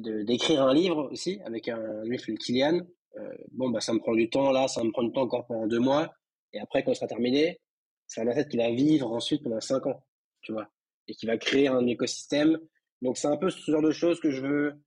d'écrire 0.00 0.62
un 0.62 0.74
livre 0.74 1.10
aussi 1.10 1.40
avec 1.44 1.68
un 1.68 2.02
livre 2.04 2.24
de 2.28 2.36
Kylian. 2.36 2.80
Euh, 3.16 3.34
bon, 3.52 3.70
bah, 3.70 3.80
ça 3.80 3.92
me 3.92 3.98
prend 3.98 4.14
du 4.14 4.28
temps 4.28 4.50
là, 4.50 4.68
ça 4.68 4.82
me 4.84 4.90
prend 4.90 5.02
du 5.02 5.12
temps 5.12 5.22
encore 5.22 5.46
pendant 5.46 5.66
deux 5.66 5.78
mois. 5.78 6.12
Et 6.52 6.60
après, 6.60 6.82
quand 6.82 6.92
il 6.92 6.96
sera 6.96 7.06
terminé, 7.06 7.60
c'est 8.06 8.20
un 8.20 8.28
asset 8.28 8.48
qui 8.48 8.56
va 8.56 8.70
vivre 8.70 9.10
ensuite 9.10 9.42
pendant 9.42 9.60
5 9.60 9.86
ans, 9.86 10.04
tu 10.42 10.52
vois, 10.52 10.68
et 11.08 11.14
qui 11.14 11.26
va 11.26 11.36
créer 11.38 11.68
un 11.68 11.86
écosystème. 11.86 12.58
Donc, 13.02 13.16
c'est 13.16 13.28
un 13.28 13.36
peu 13.36 13.50
ce 13.50 13.70
genre 13.70 13.82
de 13.82 13.90
choses 13.90 14.20
que 14.20 14.30
je 14.30 14.42
veux 14.42 14.82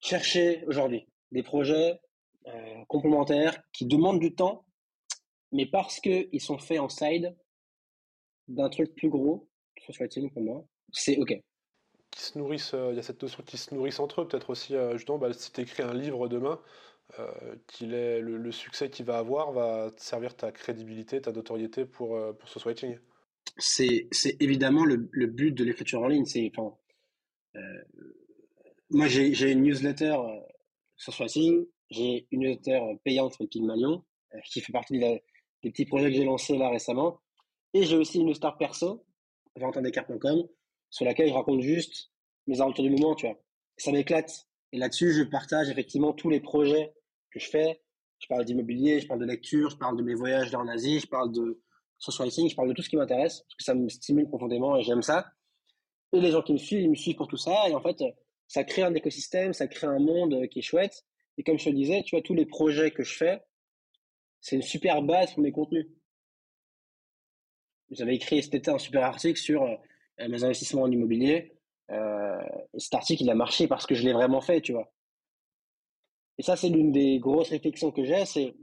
chercher 0.00 0.64
aujourd'hui. 0.66 1.06
Des 1.32 1.42
projets 1.42 2.00
euh, 2.46 2.84
complémentaires 2.88 3.62
qui 3.72 3.86
demandent 3.86 4.20
du 4.20 4.34
temps, 4.34 4.64
mais 5.52 5.66
parce 5.66 6.00
qu'ils 6.00 6.40
sont 6.40 6.58
faits 6.58 6.80
en 6.80 6.88
side 6.88 7.36
d'un 8.48 8.68
truc 8.68 8.94
plus 8.94 9.08
gros, 9.08 9.48
soit 9.90 10.08
pour 10.32 10.42
moi, 10.42 10.64
c'est 10.92 11.16
OK. 11.18 11.40
Qui 12.10 12.22
se 12.22 12.38
nourrissent, 12.38 12.74
euh, 12.74 12.90
il 12.90 12.96
y 12.96 12.98
a 12.98 13.02
cette 13.02 13.22
notion 13.22 13.42
qui 13.44 13.56
se 13.56 13.74
nourrissent 13.74 14.00
entre 14.00 14.22
eux, 14.22 14.28
peut-être 14.28 14.50
aussi, 14.50 14.74
euh, 14.74 14.96
justement, 14.96 15.18
bah, 15.18 15.32
si 15.32 15.52
tu 15.52 15.60
écris 15.60 15.82
un 15.82 15.94
livre 15.94 16.28
demain, 16.28 16.60
euh, 17.18 17.56
qu'il 17.66 17.94
est 17.94 18.20
le, 18.20 18.52
succès 18.52 18.88
qu'il 18.88 19.04
va 19.04 19.18
avoir 19.18 19.50
va 19.52 19.90
te 19.90 20.00
servir 20.00 20.36
ta 20.36 20.52
crédibilité, 20.52 21.20
ta 21.20 21.32
notoriété 21.32 21.84
pour, 21.84 22.14
euh, 22.16 22.32
pour 22.32 22.48
ce 22.48 22.60
switching. 22.60 22.98
C'est, 23.58 24.08
évidemment 24.38 24.84
le, 24.84 24.96
but 25.26 25.52
de 25.52 25.64
l'écriture 25.64 26.02
en 26.02 26.08
ligne. 26.08 26.24
Euh, 27.56 27.60
moi, 28.90 29.08
j'ai, 29.08 29.50
une 29.50 29.62
newsletter 29.62 30.16
sur 30.96 31.12
Swatching, 31.12 31.66
j'ai 31.90 32.28
une 32.30 32.40
newsletter 32.40 32.80
payante 33.02 33.34
avec 33.40 33.50
Pygmalion, 33.50 34.04
qui 34.44 34.60
fait 34.60 34.72
partie 34.72 34.98
des 34.98 35.22
petits 35.62 35.86
projets 35.86 36.10
que 36.10 36.16
j'ai 36.16 36.24
lancés 36.24 36.56
là 36.58 36.70
récemment. 36.70 37.20
Et 37.74 37.84
j'ai 37.84 37.96
aussi 37.96 38.20
une 38.20 38.34
star 38.34 38.56
perso, 38.56 39.04
valentin-descartes.com, 39.56 40.46
sur 40.90 41.04
laquelle 41.04 41.28
je 41.28 41.34
raconte 41.34 41.62
juste 41.62 42.10
mes 42.46 42.60
aventures 42.60 42.84
du 42.84 42.90
moment, 42.90 43.14
tu 43.14 43.26
vois. 43.26 43.38
Ça 43.76 43.92
m'éclate. 43.92 44.46
Et 44.72 44.78
là-dessus, 44.78 45.12
je 45.12 45.22
partage 45.22 45.68
effectivement 45.68 46.12
tous 46.12 46.30
les 46.30 46.40
projets 46.40 46.92
que 47.30 47.40
je 47.40 47.48
fais. 47.48 47.80
Je 48.18 48.26
parle 48.26 48.44
d'immobilier, 48.44 49.00
je 49.00 49.06
parle 49.06 49.20
de 49.20 49.26
lecture, 49.26 49.70
je 49.70 49.76
parle 49.76 49.96
de 49.96 50.02
mes 50.02 50.14
voyages 50.14 50.54
en 50.54 50.68
Asie, 50.68 51.00
je 51.00 51.06
parle 51.06 51.32
de 51.32 51.62
socializing, 51.98 52.50
je 52.50 52.54
parle 52.54 52.68
de 52.68 52.74
tout 52.74 52.82
ce 52.82 52.90
qui 52.90 52.96
m'intéresse, 52.96 53.40
parce 53.40 53.54
que 53.56 53.64
ça 53.64 53.74
me 53.74 53.88
stimule 53.88 54.28
profondément 54.28 54.76
et 54.76 54.82
j'aime 54.82 55.02
ça. 55.02 55.32
Et 56.12 56.20
les 56.20 56.30
gens 56.30 56.42
qui 56.42 56.52
me 56.52 56.58
suivent, 56.58 56.82
ils 56.82 56.90
me 56.90 56.94
suivent 56.94 57.16
pour 57.16 57.28
tout 57.28 57.36
ça. 57.36 57.68
Et 57.68 57.74
en 57.74 57.80
fait, 57.80 58.02
ça 58.46 58.64
crée 58.64 58.82
un 58.82 58.94
écosystème, 58.94 59.52
ça 59.52 59.68
crée 59.68 59.86
un 59.86 60.00
monde 60.00 60.48
qui 60.48 60.58
est 60.58 60.62
chouette. 60.62 61.04
Et 61.38 61.42
comme 61.42 61.58
je 61.58 61.64
te 61.64 61.70
disais, 61.70 62.02
tu 62.02 62.16
vois, 62.16 62.22
tous 62.22 62.34
les 62.34 62.46
projets 62.46 62.90
que 62.90 63.02
je 63.02 63.14
fais, 63.14 63.40
c'est 64.40 64.56
une 64.56 64.62
super 64.62 65.02
base 65.02 65.32
pour 65.32 65.42
mes 65.42 65.52
contenus. 65.52 65.86
J'avais 67.90 68.16
écrit 68.16 68.42
cet 68.42 68.54
été 68.54 68.70
un 68.70 68.78
super 68.78 69.04
article 69.04 69.38
sur 69.38 69.62
euh, 69.62 69.76
mes 70.28 70.44
investissements 70.44 70.82
en 70.82 70.90
immobilier. 70.90 71.52
Euh, 71.90 72.40
et 72.74 72.80
cet 72.80 72.94
article, 72.94 73.22
il 73.22 73.30
a 73.30 73.34
marché 73.34 73.66
parce 73.66 73.86
que 73.86 73.94
je 73.94 74.04
l'ai 74.04 74.12
vraiment 74.12 74.40
fait, 74.40 74.60
tu 74.60 74.72
vois. 74.72 74.92
Et 76.38 76.42
ça, 76.42 76.56
c'est 76.56 76.68
l'une 76.68 76.92
des 76.92 77.18
grosses 77.18 77.50
réflexions 77.50 77.90
que 77.90 78.04
j'ai, 78.04 78.24
c'est 78.24 78.54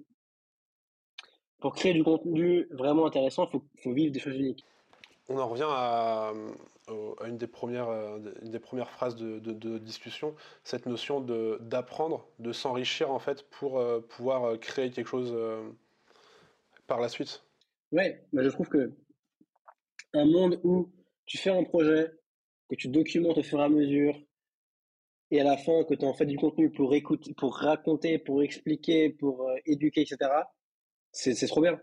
pour 1.60 1.74
créer 1.74 1.94
du 1.94 2.04
contenu 2.04 2.68
vraiment 2.72 3.06
intéressant, 3.06 3.50
il 3.54 3.60
faut, 3.82 3.94
vivre 3.94 4.12
des 4.12 4.20
choses 4.20 4.36
uniques. 4.36 4.64
On 5.30 5.38
en 5.38 5.48
revient 5.48 5.68
à, 5.68 6.32
une, 7.26 7.38
des 7.38 7.48
premières, 7.48 7.90
euh, 7.90 8.20
des 8.42 8.60
premières 8.60 8.90
phrases 8.90 9.16
de, 9.16 9.78
discussion, 9.78 10.36
cette 10.64 10.86
notion 10.86 11.20
d'apprendre, 11.60 12.28
de, 12.40 12.52
s'enrichir 12.52 13.12
en 13.12 13.20
fait 13.20 13.50
pour 13.50 13.80
euh, 13.80 14.00
pouvoir 14.00 14.46
euh, 14.46 14.58
créer 14.58 14.92
quelque 14.92 15.08
chose 15.08 15.36
par 16.86 17.00
la 17.00 17.10
suite. 17.10 17.44
Ouais, 17.92 18.26
mais 18.34 18.44
je 18.44 18.50
trouve 18.50 18.70
que 18.70 18.94
un 20.14 20.26
monde 20.26 20.60
où 20.64 20.90
tu 21.28 21.38
fais 21.38 21.52
un 21.52 21.64
projet, 21.64 22.10
que 22.70 22.76
tu 22.76 22.88
documentes 22.88 23.38
au 23.38 23.44
fur 23.44 23.60
et 23.60 23.64
à 23.64 23.70
mesure, 23.70 24.20
et 25.30 25.42
à 25.42 25.44
la 25.44 25.58
fin 25.58 25.84
que 25.84 25.94
tu 25.94 26.06
en 26.06 26.14
fait 26.14 26.26
du 26.26 26.38
contenu 26.38 26.72
pour 26.72 26.96
écouter, 26.96 27.34
pour 27.36 27.56
raconter, 27.58 28.18
pour 28.18 28.42
expliquer, 28.42 29.10
pour 29.10 29.48
euh, 29.48 29.56
éduquer, 29.66 30.02
etc. 30.02 30.32
C'est, 31.12 31.34
trop 31.48 31.62
bien, 31.62 31.80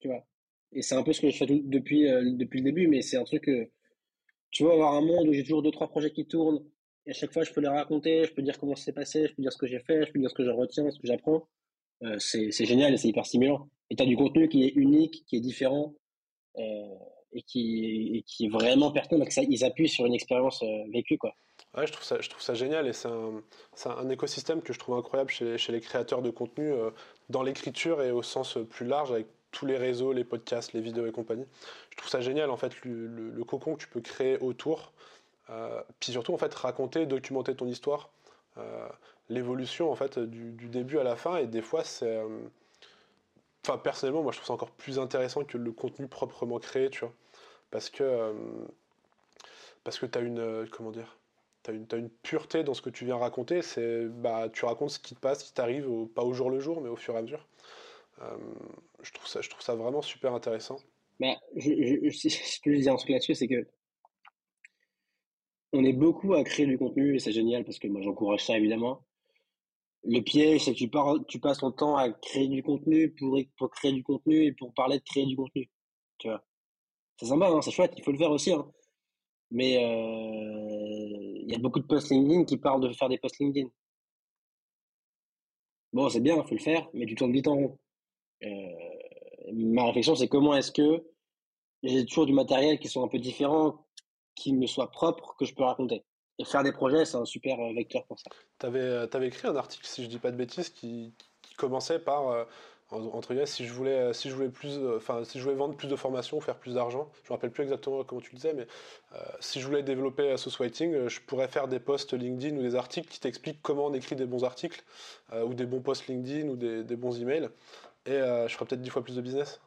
tu 0.00 0.08
vois. 0.08 0.24
Et 0.72 0.82
c'est 0.82 0.94
un 0.94 1.02
peu 1.02 1.12
ce 1.12 1.20
que 1.20 1.30
je 1.30 1.36
fais 1.36 1.46
depuis, 1.46 2.08
euh, 2.08 2.32
depuis 2.32 2.60
le 2.60 2.64
début, 2.64 2.88
mais 2.88 3.02
c'est 3.02 3.16
un 3.16 3.24
truc 3.24 3.44
que, 3.44 3.70
tu 4.50 4.62
vois, 4.62 4.72
avoir 4.72 4.94
un 4.94 5.02
monde 5.02 5.28
où 5.28 5.32
j'ai 5.32 5.42
toujours 5.42 5.62
deux, 5.62 5.70
trois 5.70 5.88
projets 5.88 6.10
qui 6.10 6.26
tournent, 6.26 6.64
et 7.06 7.10
à 7.10 7.14
chaque 7.14 7.32
fois 7.32 7.44
je 7.44 7.52
peux 7.52 7.60
les 7.60 7.68
raconter, 7.68 8.24
je 8.24 8.32
peux 8.32 8.42
dire 8.42 8.58
comment 8.58 8.74
ça 8.74 8.84
s'est 8.84 8.92
passé, 8.92 9.26
je 9.28 9.34
peux 9.34 9.42
dire 9.42 9.52
ce 9.52 9.58
que 9.58 9.66
j'ai 9.66 9.80
fait, 9.80 10.06
je 10.06 10.12
peux 10.12 10.18
dire 10.18 10.30
ce 10.30 10.34
que 10.34 10.44
je 10.44 10.50
retiens, 10.50 10.90
ce 10.90 10.98
que 10.98 11.06
j'apprends. 11.06 11.46
Euh, 12.02 12.18
c'est, 12.18 12.50
génial 12.64 12.96
c'est 12.98 13.08
hyper 13.08 13.26
stimulant. 13.26 13.68
Et 13.90 13.96
tu 13.96 14.02
as 14.02 14.06
du 14.06 14.16
contenu 14.16 14.48
qui 14.48 14.64
est 14.64 14.72
unique, 14.76 15.24
qui 15.26 15.36
est 15.36 15.40
différent, 15.40 15.94
et, 17.32 17.42
qui, 17.42 18.24
est 18.40 18.48
vraiment 18.48 18.90
pertinent, 18.90 19.24
ils 19.48 19.64
appuient 19.64 19.88
sur 19.88 20.06
une 20.06 20.14
expérience 20.14 20.62
vécue, 20.90 21.18
quoi. 21.18 21.34
Ouais, 21.76 21.86
je 21.86 21.92
trouve 21.92 22.04
ça, 22.04 22.20
je 22.20 22.28
trouve 22.30 22.42
ça 22.42 22.54
génial 22.54 22.86
et 22.86 22.92
c'est 22.92 23.08
un, 23.08 24.08
écosystème 24.08 24.62
que 24.62 24.72
je 24.72 24.78
trouve 24.78 24.96
incroyable 24.96 25.30
chez, 25.30 25.58
les 25.68 25.80
créateurs 25.80 26.22
de 26.22 26.30
contenu 26.30 26.72
euh, 26.72 26.90
dans 27.28 27.42
l'écriture 27.42 28.02
et 28.02 28.10
au 28.10 28.22
sens 28.22 28.58
plus 28.70 28.86
large 28.86 29.12
avec 29.12 29.26
tous 29.50 29.66
les 29.66 29.76
réseaux, 29.76 30.12
les 30.12 30.24
podcasts, 30.24 30.72
les 30.72 30.80
vidéos 30.80 31.06
et 31.06 31.12
compagnie. 31.12 31.46
Je 31.90 31.96
trouve 31.98 32.08
ça 32.10 32.20
génial 32.20 32.50
en 32.50 32.56
fait 32.56 32.72
le, 32.84 33.44
cocon 33.44 33.74
que 33.74 33.80
tu 33.80 33.88
peux 33.88 34.00
créer 34.00 34.38
autour, 34.38 34.92
euh, 35.50 35.80
puis 36.00 36.12
surtout 36.12 36.32
en 36.32 36.38
fait 36.38 36.52
raconter, 36.54 37.06
documenter 37.06 37.54
ton 37.54 37.66
histoire, 37.66 38.10
euh, 38.56 38.88
l'évolution 39.28 39.90
en 39.90 39.94
fait 39.94 40.18
du, 40.18 40.68
début 40.68 40.98
à 40.98 41.04
la 41.04 41.16
fin 41.16 41.36
et 41.36 41.46
des 41.46 41.62
fois 41.62 41.84
c'est, 41.84 42.18
personnellement 43.76 44.22
moi 44.22 44.32
je 44.32 44.38
trouve 44.38 44.46
ça 44.46 44.54
encore 44.54 44.70
plus 44.70 44.98
intéressant 44.98 45.44
que 45.44 45.58
le 45.58 45.72
contenu 45.72 46.08
proprement 46.08 46.58
créé, 46.58 46.88
tu 46.88 47.00
vois, 47.00 47.12
parce 47.70 47.90
que 47.90 48.34
parce 49.84 49.98
que 49.98 50.06
tu 50.06 50.18
as 50.18 50.22
une. 50.22 50.66
comment 50.70 50.90
dire 50.90 51.18
tu 51.64 51.70
as, 51.70 51.98
une 51.98 52.08
pureté 52.08 52.64
dans 52.64 52.72
ce 52.72 52.80
que 52.80 52.88
tu 52.88 53.04
viens 53.04 53.16
raconter. 53.16 53.60
C'est, 53.60 54.06
bah, 54.06 54.48
tu 54.50 54.64
racontes 54.64 54.90
ce 54.90 54.98
qui 54.98 55.14
te 55.14 55.20
passe, 55.20 55.40
ce 55.40 55.44
qui 55.44 55.52
t'arrive, 55.52 55.86
pas 56.14 56.22
au 56.22 56.32
jour 56.32 56.50
le 56.50 56.60
jour, 56.60 56.80
mais 56.80 56.88
au 56.88 56.96
fur 56.96 57.14
et 57.14 57.18
à 57.18 57.22
mesure. 57.22 57.46
je, 59.02 59.12
trouve 59.12 59.26
ça, 59.26 59.42
je 59.42 59.50
trouve 59.50 59.62
ça 59.62 59.74
vraiment 59.74 60.00
super 60.00 60.32
intéressant. 60.34 60.78
Bah, 61.20 61.34
je 61.56 62.60
peux 62.62 62.76
dire 62.76 62.92
un 62.92 62.96
truc 62.96 63.10
là-dessus, 63.10 63.34
c'est 63.34 63.48
que 63.48 63.66
on 65.72 65.84
est 65.84 65.92
beaucoup 65.92 66.34
à 66.34 66.44
créer 66.44 66.66
du 66.66 66.78
contenu 66.78 67.16
et 67.16 67.18
c'est 67.18 67.32
génial 67.32 67.64
parce 67.64 67.78
que 67.78 67.88
moi 67.88 68.00
j'encourage 68.00 68.44
ça 68.44 68.56
évidemment. 68.56 69.02
Le 70.04 70.20
piège, 70.20 70.64
c'est 70.64 70.72
que 70.72 70.78
tu, 70.78 70.90
tu 71.28 71.40
passes 71.40 71.58
ton 71.58 71.72
temps 71.72 71.96
à 71.96 72.10
créer 72.10 72.48
du 72.48 72.62
contenu 72.62 73.14
pour, 73.14 73.38
pour 73.56 73.70
créer 73.70 73.92
du 73.92 74.02
contenu 74.02 74.44
et 74.44 74.52
pour 74.52 74.72
parler 74.74 74.98
de 74.98 75.04
créer 75.04 75.26
du 75.26 75.36
contenu. 75.36 75.68
Tu 76.18 76.28
vois. 76.28 76.44
C'est 77.18 77.26
sympa, 77.26 77.48
hein, 77.48 77.60
c'est 77.62 77.72
chouette, 77.72 77.92
il 77.96 78.04
faut 78.04 78.12
le 78.12 78.18
faire 78.18 78.30
aussi. 78.30 78.52
Hein. 78.52 78.70
Mais 79.50 79.76
euh, 79.76 81.38
il 81.42 81.50
y 81.50 81.54
a 81.54 81.58
beaucoup 81.58 81.80
de 81.80 81.86
posts 81.86 82.10
LinkedIn 82.10 82.44
qui 82.44 82.58
parlent 82.58 82.80
de 82.80 82.92
faire 82.92 83.08
des 83.08 83.18
posts 83.18 83.38
LinkedIn. 83.40 83.68
Bon, 85.92 86.08
c'est 86.08 86.20
bien, 86.20 86.36
il 86.36 86.46
faut 86.46 86.54
le 86.54 86.60
faire, 86.60 86.88
mais 86.92 87.06
tu 87.06 87.14
tournes 87.14 87.32
vite 87.32 87.48
en 87.48 87.54
rond. 87.54 87.78
Euh, 88.44 88.48
ma 89.52 89.86
réflexion, 89.86 90.14
c'est 90.14 90.28
comment 90.28 90.54
est-ce 90.54 90.70
que 90.70 91.04
j'ai 91.82 92.04
toujours 92.06 92.26
du 92.26 92.32
matériel 92.32 92.78
qui 92.78 92.88
sont 92.88 93.02
un 93.04 93.08
peu 93.08 93.18
différents, 93.18 93.86
qui 94.34 94.52
me 94.52 94.66
soit 94.66 94.90
propre, 94.90 95.34
que 95.38 95.44
je 95.44 95.54
peux 95.54 95.64
raconter. 95.64 96.04
Et 96.38 96.44
faire 96.44 96.62
des 96.62 96.72
projets, 96.72 97.04
c'est 97.04 97.16
un 97.16 97.24
super 97.24 97.58
euh, 97.58 97.72
vecteur 97.74 98.04
pour 98.04 98.18
ça. 98.18 98.30
Tu 98.60 98.66
avais, 98.66 98.80
euh, 98.80 99.06
avais, 99.12 99.26
écrit 99.26 99.48
un 99.48 99.56
article, 99.56 99.86
si 99.86 100.04
je 100.04 100.08
dis 100.08 100.18
pas 100.18 100.30
de 100.30 100.36
bêtises, 100.36 100.68
qui, 100.68 101.12
qui 101.42 101.54
commençait 101.54 101.98
par 101.98 102.28
euh, 102.28 102.44
entre 102.90 103.28
guillemets, 103.28 103.46
si 103.46 103.66
je 103.66 103.72
voulais, 103.72 104.14
si 104.14 104.30
je 104.30 104.34
voulais 104.34 104.48
plus, 104.48 104.78
enfin, 104.96 105.22
si 105.24 105.38
je 105.38 105.44
voulais 105.44 105.56
vendre 105.56 105.76
plus 105.76 105.88
de 105.88 105.96
formations, 105.96 106.40
faire 106.40 106.56
plus 106.56 106.74
d'argent, 106.74 107.10
je 107.22 107.30
me 107.30 107.34
rappelle 107.34 107.50
plus 107.50 107.64
exactement 107.64 108.02
comment 108.02 108.22
tu 108.22 108.30
le 108.30 108.36
disais, 108.36 108.54
mais 108.54 108.66
si 109.40 109.60
je 109.60 109.66
voulais 109.66 109.82
développer 109.82 110.34
Sauce 110.38 110.56
Writing, 110.56 111.06
je 111.06 111.20
pourrais 111.20 111.48
faire 111.48 111.68
des 111.68 111.80
posts 111.80 112.14
LinkedIn 112.14 112.56
ou 112.56 112.62
des 112.62 112.76
articles 112.76 113.08
qui 113.08 113.20
t'expliquent 113.20 113.60
comment 113.60 113.84
on 113.84 113.92
écrit 113.92 114.16
des 114.16 114.24
bons 114.24 114.42
articles, 114.42 114.82
ou 115.34 115.52
des 115.52 115.66
bons 115.66 115.82
posts 115.82 116.06
LinkedIn 116.06 116.48
ou 116.48 116.56
des, 116.56 116.82
des 116.82 116.96
bons 116.96 117.20
emails, 117.20 117.50
et 118.06 118.20
je 118.46 118.54
ferais 118.54 118.64
peut-être 118.64 118.80
dix 118.80 118.88
fois 118.88 119.04
plus 119.04 119.16
de 119.16 119.20
business. 119.20 119.60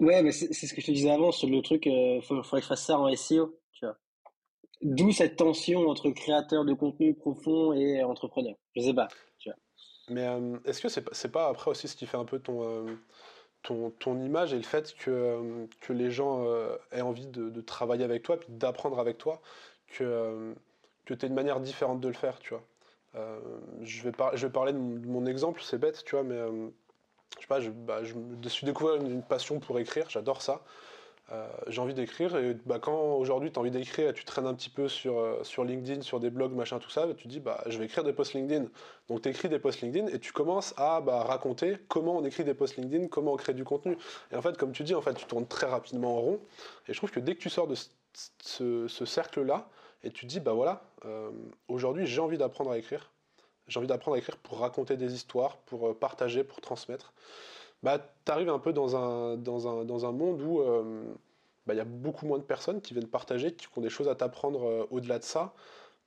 Ouais, 0.00 0.22
mais 0.22 0.32
c'est 0.32 0.52
ce 0.52 0.74
que 0.74 0.82
je 0.82 0.86
te 0.88 0.92
disais 0.92 1.10
avant 1.10 1.32
sur 1.32 1.48
le 1.48 1.62
truc, 1.62 1.86
il 1.86 2.20
faudrait 2.22 2.60
que 2.60 2.64
je 2.64 2.68
fasse 2.68 2.84
ça 2.84 2.98
en 2.98 3.10
SEO. 3.16 3.58
D'où 4.80 5.10
cette 5.12 5.36
tension 5.36 5.88
entre 5.88 6.10
créateur 6.10 6.64
de 6.64 6.72
contenu 6.72 7.14
profond 7.14 7.72
et 7.72 8.02
entrepreneur. 8.04 8.54
Je 8.76 8.82
sais 8.82 8.94
pas. 8.94 9.08
Mais 10.10 10.26
euh, 10.26 10.56
est-ce 10.64 10.80
que 10.80 10.88
c'est 10.88 11.02
pas, 11.02 11.12
pas 11.32 11.48
après 11.48 11.70
aussi 11.70 11.88
ce 11.88 11.96
qui 11.96 12.06
fait 12.06 12.16
un 12.16 12.24
peu 12.24 12.38
ton, 12.38 12.62
euh, 12.62 12.94
ton, 13.62 13.90
ton, 13.90 14.20
image 14.22 14.52
et 14.52 14.56
le 14.56 14.62
fait 14.62 14.94
que, 14.94 15.10
euh, 15.10 15.66
que 15.80 15.92
les 15.92 16.10
gens 16.10 16.46
aient 16.92 17.02
envie 17.02 17.26
de, 17.26 17.60
travailler 17.60 18.04
avec 18.04 18.22
toi, 18.22 18.38
puis 18.38 18.48
d'apprendre 18.50 18.98
avec 18.98 19.18
toi, 19.18 19.40
que, 19.88 20.54
que 21.04 21.14
tu 21.14 21.24
as 21.24 21.28
une 21.28 21.34
manière 21.34 21.60
différente 21.60 22.00
de 22.00 22.08
le 22.08 22.14
faire, 22.14 22.38
tu 22.38 22.54
vois? 22.54 22.64
je, 23.82 24.02
vais 24.04 24.12
je 24.34 24.46
vais 24.46 24.52
parler 24.52 24.72
de 24.72 24.78
mon, 24.78 25.26
exemple, 25.26 25.60
c'est 25.62 25.78
bête, 25.78 26.04
tu 26.04 26.14
vois, 26.14 26.22
mais 26.22 26.38
je 27.36 27.40
sais 27.40 27.46
pas, 27.48 27.60
je, 27.60 27.70
bah, 27.70 28.04
je 28.04 28.14
me 28.14 28.48
suis 28.48 28.64
découvert 28.64 28.94
une 28.94 29.22
passion 29.22 29.58
pour 29.58 29.78
écrire, 29.78 30.08
j'adore 30.08 30.40
ça. 30.40 30.62
Euh, 31.30 31.46
j'ai 31.66 31.80
envie 31.82 31.92
d'écrire 31.92 32.36
et 32.36 32.54
bah, 32.64 32.78
quand 32.78 33.16
aujourd'hui 33.16 33.52
tu 33.52 33.58
as 33.58 33.60
envie 33.60 33.70
d'écrire 33.70 34.08
et 34.08 34.14
tu 34.14 34.24
traînes 34.24 34.46
un 34.46 34.54
petit 34.54 34.70
peu 34.70 34.88
sur, 34.88 35.18
euh, 35.18 35.44
sur 35.44 35.62
LinkedIn, 35.62 36.00
sur 36.00 36.20
des 36.20 36.30
blogs, 36.30 36.52
machin, 36.52 36.78
tout 36.78 36.88
ça, 36.88 37.06
bah, 37.06 37.12
tu 37.14 37.28
dis 37.28 37.38
bah, 37.38 37.62
je 37.66 37.78
vais 37.78 37.84
écrire 37.84 38.02
des 38.02 38.14
posts 38.14 38.32
LinkedIn. 38.32 38.66
Donc 39.08 39.22
tu 39.22 39.28
écris 39.28 39.50
des 39.50 39.58
posts 39.58 39.82
LinkedIn 39.82 40.06
et 40.06 40.20
tu 40.20 40.32
commences 40.32 40.72
à 40.78 41.02
bah, 41.02 41.24
raconter 41.24 41.76
comment 41.88 42.16
on 42.16 42.24
écrit 42.24 42.44
des 42.44 42.54
posts 42.54 42.76
LinkedIn, 42.76 43.08
comment 43.08 43.34
on 43.34 43.36
crée 43.36 43.52
du 43.52 43.64
contenu. 43.64 43.98
Et 44.32 44.36
en 44.36 44.42
fait, 44.42 44.56
comme 44.56 44.72
tu 44.72 44.84
dis, 44.84 44.94
en 44.94 45.02
fait, 45.02 45.14
tu 45.14 45.26
tournes 45.26 45.46
très 45.46 45.66
rapidement 45.66 46.16
en 46.16 46.20
rond. 46.20 46.40
Et 46.88 46.94
je 46.94 46.98
trouve 46.98 47.10
que 47.10 47.20
dès 47.20 47.34
que 47.34 47.40
tu 47.40 47.50
sors 47.50 47.66
de 47.66 47.74
ce, 47.74 48.88
ce, 48.88 49.04
cercle-là 49.04 49.68
et 50.02 50.10
tu 50.10 50.26
te 50.26 50.30
dis 50.30 50.40
bah 50.40 50.54
voilà, 50.54 50.82
euh, 51.04 51.30
aujourd'hui 51.68 52.06
j'ai 52.06 52.20
envie 52.20 52.38
d'apprendre 52.38 52.70
à 52.70 52.78
écrire. 52.78 53.10
J'ai 53.66 53.78
envie 53.78 53.86
d'apprendre 53.86 54.14
à 54.14 54.18
écrire 54.18 54.38
pour 54.38 54.60
raconter 54.60 54.96
des 54.96 55.12
histoires, 55.12 55.58
pour 55.58 55.94
partager, 55.98 56.42
pour 56.42 56.62
transmettre 56.62 57.12
bah, 57.82 58.12
tu 58.24 58.32
arrives 58.32 58.48
un 58.48 58.58
peu 58.58 58.72
dans 58.72 58.96
un, 58.96 59.36
dans 59.36 59.68
un, 59.68 59.84
dans 59.84 60.06
un 60.06 60.12
monde 60.12 60.42
où 60.42 60.62
il 60.62 60.68
euh, 60.68 61.14
bah, 61.66 61.74
y 61.74 61.80
a 61.80 61.84
beaucoup 61.84 62.26
moins 62.26 62.38
de 62.38 62.44
personnes 62.44 62.80
qui 62.80 62.94
viennent 62.94 63.08
partager, 63.08 63.52
qui 63.52 63.66
ont 63.76 63.80
des 63.80 63.90
choses 63.90 64.08
à 64.08 64.14
t'apprendre 64.14 64.64
euh, 64.64 64.86
au-delà 64.90 65.18
de 65.18 65.24
ça. 65.24 65.54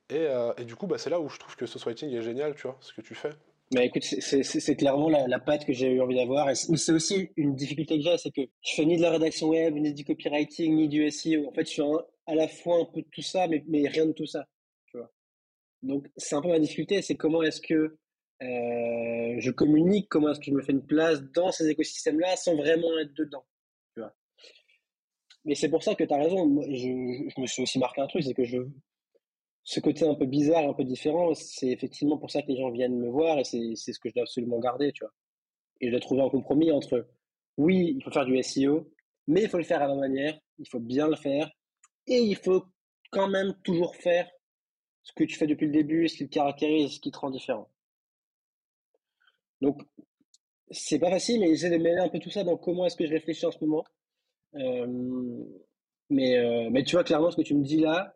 Et, 0.09 0.17
euh, 0.17 0.53
et, 0.57 0.65
du 0.65 0.75
coup, 0.75 0.87
bah, 0.87 0.97
c'est 0.97 1.09
là 1.09 1.21
où 1.21 1.29
je 1.29 1.39
trouve 1.39 1.55
que 1.55 1.65
ce 1.65 1.79
writing 1.79 2.13
est 2.13 2.21
génial, 2.21 2.55
tu 2.55 2.63
vois, 2.63 2.77
ce 2.81 2.93
que 2.93 3.01
tu 3.01 3.15
fais. 3.15 3.31
Bah 3.73 3.85
écoute, 3.85 4.03
c'est 4.03 4.75
clairement 4.75 5.07
la, 5.07 5.29
la 5.29 5.39
patte 5.39 5.63
que 5.63 5.71
j'ai 5.71 5.93
eu 5.93 6.01
envie 6.01 6.17
d'avoir. 6.17 6.53
C'est 6.57 6.91
aussi 6.91 7.29
une 7.37 7.55
difficulté 7.55 7.97
que 7.97 8.03
j'ai, 8.03 8.17
c'est 8.17 8.31
que 8.31 8.41
je 8.41 8.73
fais 8.73 8.83
ni 8.83 8.97
de 8.97 9.01
la 9.01 9.11
rédaction 9.11 9.47
web, 9.47 9.75
ni 9.75 9.93
du 9.93 10.03
copywriting, 10.03 10.75
ni 10.75 10.89
du 10.89 11.09
SEO. 11.09 11.47
En 11.47 11.53
fait, 11.53 11.65
je 11.65 11.71
suis 11.71 11.81
à 12.25 12.35
la 12.35 12.49
fois 12.49 12.81
un 12.81 12.85
peu 12.85 13.01
de 13.01 13.07
tout 13.09 13.21
ça, 13.21 13.47
mais, 13.47 13.63
mais 13.69 13.87
rien 13.87 14.05
de 14.05 14.11
tout 14.11 14.25
ça. 14.25 14.45
Tu 14.87 14.97
vois. 14.97 15.09
Donc, 15.83 16.09
c'est 16.17 16.35
un 16.35 16.41
peu 16.41 16.49
ma 16.49 16.59
difficulté, 16.59 17.01
c'est 17.01 17.15
comment 17.15 17.41
est-ce 17.43 17.61
que 17.61 17.97
euh, 18.41 19.35
je 19.39 19.51
communique, 19.51 20.09
comment 20.09 20.31
est-ce 20.31 20.39
que 20.39 20.47
je 20.47 20.51
me 20.51 20.61
fais 20.61 20.71
une 20.71 20.85
place 20.85 21.21
dans 21.21 21.51
ces 21.51 21.69
écosystèmes-là 21.69 22.35
sans 22.35 22.55
vraiment 22.55 22.97
être 22.99 23.13
dedans. 23.13 23.45
Tu 23.93 24.01
vois. 24.01 24.13
Mais 25.45 25.55
c'est 25.55 25.69
pour 25.69 25.83
ça 25.83 25.95
que 25.95 26.03
tu 26.03 26.13
as 26.13 26.17
raison. 26.17 26.47
Moi, 26.47 26.65
je, 26.69 27.39
me 27.39 27.47
suis 27.47 27.63
aussi 27.63 27.79
marqué 27.79 28.01
un 28.01 28.07
truc, 28.07 28.23
c'est 28.23 28.33
que 28.33 28.43
je, 28.43 28.57
ce 29.63 29.79
côté 29.79 30.07
un 30.07 30.15
peu 30.15 30.25
bizarre, 30.25 30.67
un 30.67 30.73
peu 30.73 30.83
différent, 30.83 31.33
c'est 31.35 31.69
effectivement 31.69 32.17
pour 32.17 32.31
ça 32.31 32.41
que 32.41 32.47
les 32.47 32.57
gens 32.57 32.71
viennent 32.71 32.97
me 32.97 33.09
voir 33.09 33.37
et 33.37 33.43
c'est 33.43 33.75
ce 33.75 33.99
que 33.99 34.09
je 34.09 34.15
dois 34.15 34.23
absolument 34.23 34.59
garder, 34.59 34.91
tu 34.91 35.03
vois. 35.03 35.13
Et 35.79 35.87
je 35.87 35.91
dois 35.91 35.99
trouver 35.99 36.21
un 36.21 36.29
compromis 36.29 36.71
entre, 36.71 37.07
oui, 37.57 37.93
il 37.95 38.03
faut 38.03 38.11
faire 38.11 38.25
du 38.25 38.41
SEO, 38.41 38.91
mais 39.27 39.43
il 39.43 39.49
faut 39.49 39.57
le 39.57 39.63
faire 39.63 39.81
à 39.81 39.87
ma 39.87 39.95
manière, 39.95 40.37
il 40.57 40.67
faut 40.67 40.79
bien 40.79 41.07
le 41.07 41.15
faire, 41.15 41.51
et 42.07 42.17
il 42.17 42.35
faut 42.35 42.65
quand 43.11 43.29
même 43.29 43.53
toujours 43.63 43.95
faire 43.95 44.27
ce 45.03 45.13
que 45.13 45.23
tu 45.23 45.35
fais 45.35 45.47
depuis 45.47 45.67
le 45.67 45.73
début, 45.73 46.07
ce 46.07 46.17
qui 46.17 46.27
te 46.27 46.33
caractérise, 46.33 46.95
ce 46.95 46.99
qui 46.99 47.11
te 47.11 47.17
rend 47.17 47.29
différent. 47.29 47.69
Donc, 49.61 49.81
c'est 50.71 50.99
pas 50.99 51.09
facile, 51.09 51.39
mais 51.39 51.47
j'essaie 51.47 51.69
de 51.69 51.77
mêler 51.77 51.99
un 51.99 52.09
peu 52.09 52.19
tout 52.19 52.29
ça 52.29 52.43
dans 52.43 52.57
comment 52.57 52.85
est-ce 52.85 52.95
que 52.95 53.05
je 53.05 53.13
réfléchis 53.13 53.45
en 53.45 53.51
ce 53.51 53.63
moment. 53.63 53.83
Mais, 56.09 56.69
mais 56.69 56.83
tu 56.83 56.95
vois, 56.95 57.03
clairement, 57.03 57.31
ce 57.31 57.37
que 57.37 57.41
tu 57.41 57.55
me 57.55 57.63
dis 57.63 57.77
là, 57.77 58.15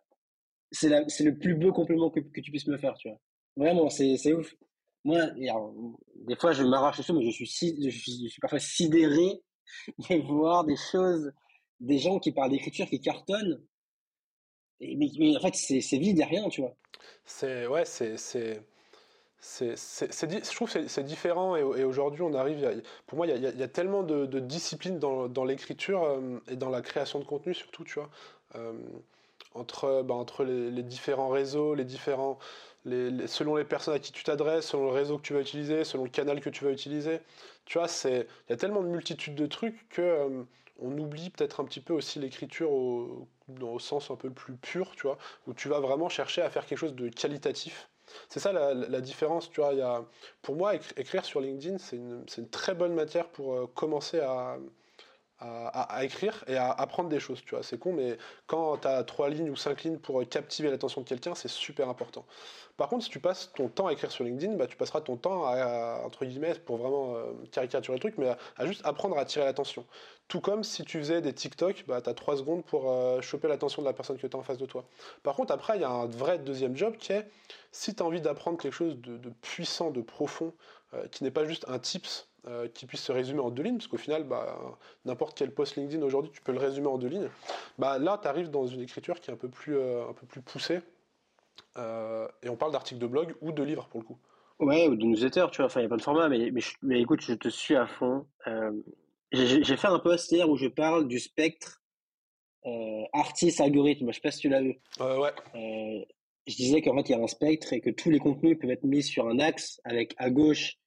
c'est 0.72 0.90
le 0.90 1.38
plus 1.38 1.56
beau 1.56 1.72
complément 1.72 2.10
que, 2.10 2.20
que, 2.20 2.42
tu 2.42 2.52
puisses 2.52 2.68
me 2.68 2.78
faire, 2.78 2.96
tu 2.96 3.10
vois. 3.10 3.20
Vraiment, 3.56 3.90
c'est 3.90 4.34
ouf. 4.34 4.54
Moi, 5.06 5.22
des 5.36 6.36
fois, 6.36 6.52
je 6.52 6.64
m'arrache 6.64 6.98
les 7.08 7.14
mais 7.14 7.30
je 7.30 7.46
suis, 7.46 7.76
je, 7.80 7.90
suis, 7.90 8.40
parfois 8.42 8.60
sidéré 8.60 9.42
de 10.10 10.16
voir 10.28 10.66
des 10.66 10.76
choses, 10.92 11.32
des 11.80 12.00
gens 12.00 12.20
qui 12.20 12.32
parlent 12.32 12.52
d'écriture, 12.52 12.88
qui 12.88 13.00
cartonnent. 13.00 13.62
Et, 14.80 14.96
mais, 14.98 15.38
en 15.38 15.40
fait, 15.40 15.56
c'est 15.56 15.98
vide, 15.98 16.18
il 16.18 16.24
rien, 16.24 16.50
tu 16.50 16.62
vois. 16.62 16.76
C'est, 17.24 17.68
ouais, 17.68 17.86
c'est 17.86 18.18
je 19.62 20.56
trouve 20.56 20.72
que 20.72 20.88
c'est 20.88 21.04
différent 21.04 21.56
et, 21.56 21.84
aujourd'hui 21.84 22.22
on 22.22 22.34
arrive, 22.34 22.82
pour 23.08 23.18
moi 23.18 23.28
il 23.28 23.42
y, 23.42 23.64
a, 23.64 23.68
tellement 23.68 24.04
de, 24.04 24.40
disciplines 24.40 25.00
dans, 25.00 25.46
l'écriture 25.46 26.04
euh, 26.04 26.40
et 26.48 26.56
dans 26.56 26.70
la 26.70 26.82
création 26.82 27.20
de 27.20 27.26
contenu 27.26 27.54
surtout, 27.54 27.84
tu 27.84 27.96
vois, 27.96 28.10
euh, 28.56 28.74
entre, 29.54 30.04
bah, 30.04 30.26
les, 30.46 30.84
différents 30.84 31.30
réseaux, 31.30 31.76
les 31.76 31.86
différents, 31.86 32.40
selon 32.86 33.56
les 33.56 33.64
personnes 33.64 33.94
à 33.94 34.00
qui 34.00 34.12
tu 34.12 34.24
t'adresses, 34.24 34.68
selon 34.68 34.86
le 34.86 34.92
réseau 34.92 35.18
que 35.18 35.24
tu 35.24 35.34
vas 35.34 35.42
utiliser, 35.42 35.84
selon 35.84 36.04
le 36.04 36.10
canal 36.10 36.42
que 36.42 36.50
tu 36.50 36.66
vas 36.66 36.72
utiliser, 36.72 37.20
tu 37.66 37.78
vois, 37.78 37.88
il 38.06 38.26
y 38.50 38.54
a 38.54 38.58
tellement 38.58 38.82
de 38.82 38.88
multitudes 38.88 39.36
de 39.36 39.46
trucs 39.46 39.88
que 39.90 40.02
euh, 40.02 40.44
on 40.80 40.98
oublie 40.98 41.30
peut-être 41.30 41.62
un 41.62 41.66
petit 41.66 41.80
peu 41.80 41.94
aussi 41.94 42.20
l'écriture 42.20 42.72
au, 42.72 43.28
au 43.62 43.80
sens 43.80 44.12
un 44.12 44.16
peu 44.16 44.30
plus 44.30 44.56
pur, 44.56 44.92
tu 44.96 45.04
vois, 45.04 45.18
où 45.48 45.54
tu 45.54 45.70
vas 45.70 45.80
vraiment 45.80 46.10
chercher 46.10 46.42
à 46.42 46.50
faire 46.50 46.66
quelque 46.66 46.80
chose 46.80 46.96
de 46.96 47.10
qualitatif 47.10 47.90
c'est 48.30 48.40
ça 48.40 48.54
la, 48.54 49.02
différence, 49.02 49.50
tu 49.50 49.62
vois. 49.62 50.08
Pour 50.42 50.56
moi, 50.56 50.76
écrire 50.76 51.26
sur 51.26 51.42
LinkedIn, 51.42 51.78
c'est 51.78 51.98
une, 51.98 52.26
une, 52.38 52.50
très 52.50 52.76
bonne 52.76 52.94
matière 52.94 53.30
pour 53.30 53.54
euh, 53.54 53.68
commencer 53.74 54.20
à, 54.20 54.58
à, 55.40 56.04
écrire 56.04 56.44
et 56.48 56.56
à 56.56 56.72
apprendre 56.72 57.10
des 57.10 57.20
choses, 57.20 57.44
tu 57.44 57.56
vois. 57.56 57.64
C'est 57.64 57.78
con, 57.78 57.94
mais 57.94 58.18
quand 58.48 58.78
tu 58.78 58.88
as 58.88 59.04
trois 59.04 59.30
lignes 59.30 59.50
ou 59.50 59.56
cinq 59.56 59.84
lignes 59.84 59.98
pour 59.98 60.28
captiver 60.28 60.70
l'attention 60.70 61.02
de 61.02 61.08
quelqu'un, 61.08 61.36
c'est 61.36 61.50
super 61.50 61.90
important. 61.90 62.26
Par 62.78 62.90
contre, 62.90 63.06
si 63.06 63.10
tu 63.10 63.20
passes 63.20 63.52
ton 63.56 63.70
temps 63.70 63.88
à 63.88 63.94
écrire 63.94 64.12
sur 64.12 64.26
LinkedIn, 64.26 64.56
bah, 64.56 64.68
tu 64.68 64.76
passeras 64.76 65.00
ton 65.00 65.16
temps 65.16 65.46
à, 65.46 66.02
entre 66.06 66.26
guillemets, 66.26 66.56
pour 66.56 66.78
vraiment 66.78 67.16
euh, 67.16 67.32
caricaturer 67.52 67.96
le 67.96 68.00
truc, 68.02 68.16
mais 68.18 68.36
à, 68.58 68.66
juste 68.66 68.82
apprendre 68.86 69.18
à 69.18 69.22
attirer 69.22 69.46
l'attention. 69.46 69.86
Tout 70.28 70.42
comme 70.42 70.64
si 70.64 70.84
tu 70.84 71.00
faisais 71.00 71.22
des 71.22 71.34
TikTok, 71.34 71.86
bah, 71.88 72.02
tu 72.02 72.10
as 72.10 72.14
3 72.14 72.38
secondes 72.38 72.66
pour 72.66 72.92
euh, 72.92 73.22
choper 73.22 73.48
l'attention 73.48 73.82
de 73.82 73.88
la 73.88 73.94
personne 73.94 74.18
que 74.18 74.28
tu 74.28 74.36
as 74.36 74.40
en 74.40 74.44
face 74.44 74.58
de 74.58 74.66
toi. 74.66 74.84
Par 75.24 75.36
contre, 75.36 75.54
après, 75.54 75.78
il 75.78 75.82
y 75.82 75.86
a 75.86 75.90
un 75.90 76.08
vrai 76.08 76.38
deuxième 76.38 76.76
job 76.76 76.98
qui 76.98 77.14
est, 77.14 77.30
si 77.72 77.96
tu 77.96 78.04
as 78.04 78.06
envie 78.06 78.22
d'apprendre 78.22 78.58
quelque 78.58 78.74
chose 78.74 78.98
de, 78.98 79.30
puissant, 79.42 79.92
de 79.92 80.02
profond, 80.02 80.54
qui 81.12 81.24
n'est 81.24 81.32
pas 81.32 81.46
juste 81.46 81.66
un 81.68 81.80
tips, 81.80 82.28
qui 82.74 82.86
puisse 82.86 83.02
se 83.02 83.12
résumer 83.12 83.40
en 83.40 83.50
deux 83.50 83.64
lignes, 83.64 83.78
parce 83.78 83.88
qu'au 83.88 83.98
final, 83.98 84.24
bah, 84.24 84.78
n'importe 85.04 85.36
quel 85.36 85.52
post 85.52 85.76
LinkedIn 85.78 86.04
aujourd'hui, 86.04 86.32
tu 86.32 86.42
peux 86.42 86.52
le 86.52 86.60
résumer 86.60 86.88
en 86.88 86.98
deux 86.98 87.08
lignes. 87.08 87.30
Bah, 87.80 87.98
là, 87.98 88.20
tu 88.22 88.28
arrives 88.28 88.52
dans 88.52 88.68
une 88.68 88.82
écriture 88.82 89.20
qui 89.20 89.32
est 89.32 89.34
un 89.34 89.38
peu 89.38 89.50
plus, 89.50 89.80
un 89.80 90.14
peu 90.14 90.28
plus 90.28 90.42
poussée, 90.42 90.82
euh, 91.78 92.28
et 92.42 92.50
on 92.50 92.56
parle 92.56 92.72
d'articles 92.72 93.00
de 93.00 93.08
blog 93.08 93.36
ou 93.42 93.52
de 93.52 93.64
livres 93.64 93.88
pour 93.88 94.00
le 94.00 94.06
coup. 94.06 94.18
Ouais, 94.60 94.88
ou 94.88 94.96
de 94.96 95.04
newsletter, 95.04 95.48
tu 95.52 95.58
vois. 95.58 95.66
Enfin, 95.66 95.82
il 95.82 95.84
n'y 95.84 95.88
a 95.88 95.90
pas 95.90 95.98
de 95.98 96.02
format, 96.02 96.30
mais, 96.30 96.52
mais, 96.82 97.02
écoute, 97.02 97.22
je 97.22 97.34
te 97.34 97.50
suis 97.50 97.76
à 97.76 97.88
fond. 97.88 98.26
Euh, 98.48 98.72
j'ai 99.32 99.76
fait 99.76 99.88
un 99.88 100.00
post 100.00 100.32
hier 100.32 100.50
où 100.50 100.56
je 100.56 100.68
parle 100.68 101.08
du 101.08 101.20
spectre 101.20 101.82
euh, 102.66 103.04
artiste 103.12 103.60
algorithme. 103.60 104.10
Je 104.10 104.16
sais 104.16 104.22
pas 104.22 104.32
si 104.32 104.40
tu 104.40 104.50
l'as 104.50 104.62
vu. 104.62 104.80
Euh, 105.02 105.20
ouais. 105.20 105.34
Euh, 105.56 106.06
je 106.48 106.56
disais 106.56 106.82
qu'en 106.82 106.96
fait, 106.96 107.10
il 107.10 107.12
y 107.12 107.16
a 107.16 107.22
un 107.22 107.28
spectre 107.28 107.74
et 107.74 107.82
que 107.82 107.90
tous 107.90 108.10
les 108.10 108.20
contenus 108.20 108.58
peuvent 108.58 108.70
être 108.70 108.86
mis 108.86 109.04
sur 109.04 109.28
un 109.28 109.40
axe 109.40 109.82
avec 109.84 110.14
à 110.18 110.30
gauche 110.30 110.78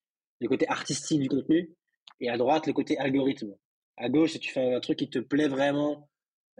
le 0.40 0.48
côté 0.48 0.68
artistique 0.68 1.20
du 1.20 1.28
contenu 1.28 1.74
et 2.20 2.28
à 2.28 2.36
droite 2.36 2.66
le 2.66 2.72
côté 2.72 2.98
algorithme. 2.98 3.54
À 3.96 4.08
gauche, 4.08 4.32
si 4.32 4.40
tu 4.40 4.50
fais 4.50 4.74
un 4.74 4.80
truc 4.80 4.98
qui 4.98 5.10
te 5.10 5.18
plaît 5.18 5.48
vraiment 5.48 6.08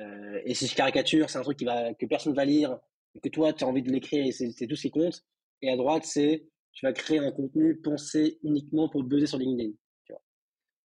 euh, 0.01 0.41
et 0.45 0.55
si 0.55 0.66
je 0.66 0.74
caricature, 0.74 1.31
c'est 1.31 1.39
un 1.39 1.43
truc 1.43 1.59
qui 1.59 1.64
va, 1.64 1.95
que 1.95 2.07
personne 2.07 2.35
va 2.35 2.45
lire 2.45 2.79
et 3.14 3.20
que 3.20 3.29
toi, 3.29 3.53
tu 3.53 3.64
as 3.64 3.66
envie 3.66 3.83
de 3.83 3.91
l'écrire 3.91 4.26
et 4.26 4.33
c'est 4.33 4.66
tout 4.66 4.76
ce 4.76 4.83
qui 4.83 4.91
compte. 4.91 5.24
Et 5.62 5.70
à 5.70 5.76
droite, 5.76 6.05
c'est 6.05 6.47
tu 6.72 6.87
vas 6.87 6.93
créer 6.93 7.18
un 7.18 7.33
contenu 7.33 7.76
pensé 7.81 8.39
uniquement 8.45 8.89
pour 8.89 9.03
buzzer 9.03 9.26
sur 9.26 9.39
LinkedIn. 9.39 9.72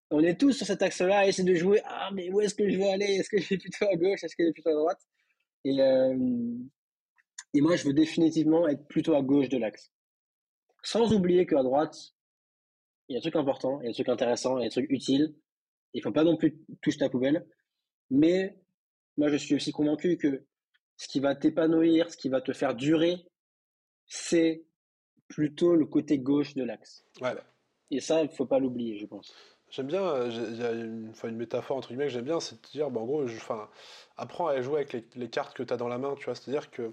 On 0.09 0.19
est 0.19 0.39
tous 0.39 0.53
sur 0.53 0.65
cet 0.65 0.81
axe-là 0.83 1.27
essayer 1.27 1.47
de 1.47 1.55
jouer. 1.55 1.81
Ah, 1.85 2.11
mais 2.13 2.29
où 2.31 2.39
est-ce 2.39 2.53
que 2.53 2.69
je 2.69 2.77
veux 2.77 2.85
aller? 2.85 3.05
Est-ce 3.05 3.29
que 3.29 3.39
je 3.39 3.49
vais 3.49 3.57
plutôt 3.57 3.85
à 3.85 3.95
gauche? 3.95 4.23
Est-ce 4.23 4.35
que 4.35 4.43
je 4.43 4.47
vais 4.47 4.53
plutôt 4.53 4.69
à 4.69 4.73
droite? 4.73 5.01
Et, 5.65 5.81
euh, 5.81 6.15
et 7.55 7.61
moi, 7.61 7.75
je 7.75 7.87
veux 7.87 7.93
définitivement 7.93 8.67
être 8.67 8.87
plutôt 8.87 9.15
à 9.15 9.23
gauche 9.23 9.49
de 9.49 9.57
l'axe. 9.57 9.91
Sans 10.83 11.13
oublier 11.13 11.47
qu'à 11.47 11.63
droite, 11.63 12.12
il 13.07 13.13
y 13.13 13.17
a 13.17 13.19
des 13.19 13.21
trucs 13.21 13.35
importants, 13.35 13.79
il 13.81 13.85
y 13.85 13.87
a 13.87 13.89
des 13.89 13.95
trucs 13.95 14.09
intéressants, 14.09 14.57
il 14.57 14.61
y 14.61 14.65
a 14.65 14.69
des 14.69 14.73
trucs 14.73 14.89
utiles. 14.89 15.35
Il 15.93 16.01
faut 16.01 16.11
pas 16.11 16.23
non 16.23 16.37
plus 16.37 16.59
toucher 16.81 16.99
ta 16.99 17.09
poubelle. 17.09 17.45
Mais 18.09 18.57
moi, 19.17 19.29
je 19.29 19.37
suis 19.37 19.55
aussi 19.55 19.71
convaincu 19.71 20.17
que 20.17 20.45
ce 20.97 21.07
qui 21.07 21.19
va 21.19 21.35
t'épanouir, 21.35 22.09
ce 22.11 22.17
qui 22.17 22.29
va 22.29 22.41
te 22.41 22.53
faire 22.53 22.75
durer, 22.75 23.25
c'est 24.07 24.63
plutôt 25.27 25.75
le 25.75 25.85
côté 25.85 26.19
gauche 26.19 26.55
de 26.55 26.63
l'axe. 26.63 27.05
Ouais. 27.21 27.33
Et 27.91 27.99
ça, 27.99 28.23
il 28.23 28.29
faut 28.29 28.45
pas 28.45 28.59
l'oublier, 28.59 28.97
je 28.97 29.05
pense. 29.05 29.33
J'aime 29.69 29.87
bien, 29.87 30.03
euh, 30.03 30.29
il 30.29 30.57
y 30.57 30.63
a 30.63 30.71
une, 30.71 31.35
métaphore 31.35 31.77
entre 31.77 31.87
guillemets 31.87 32.05
que 32.05 32.11
j'aime 32.11 32.25
bien, 32.25 32.39
c'est 32.39 32.55
de 32.55 32.67
dire, 32.69 32.91
bah, 32.91 33.01
en 33.01 33.05
gros, 33.05 33.25
je, 33.25 33.39
apprends 34.17 34.47
à 34.47 34.61
jouer 34.61 34.81
avec 34.81 34.93
les, 34.93 35.05
les 35.15 35.29
cartes 35.29 35.55
que 35.55 35.63
tu 35.63 35.73
as 35.73 35.77
dans 35.77 35.87
la 35.87 35.97
main, 35.97 36.13
tu 36.15 36.25
vois, 36.25 36.35
c'est-à-dire 36.35 36.69
que 36.69 36.91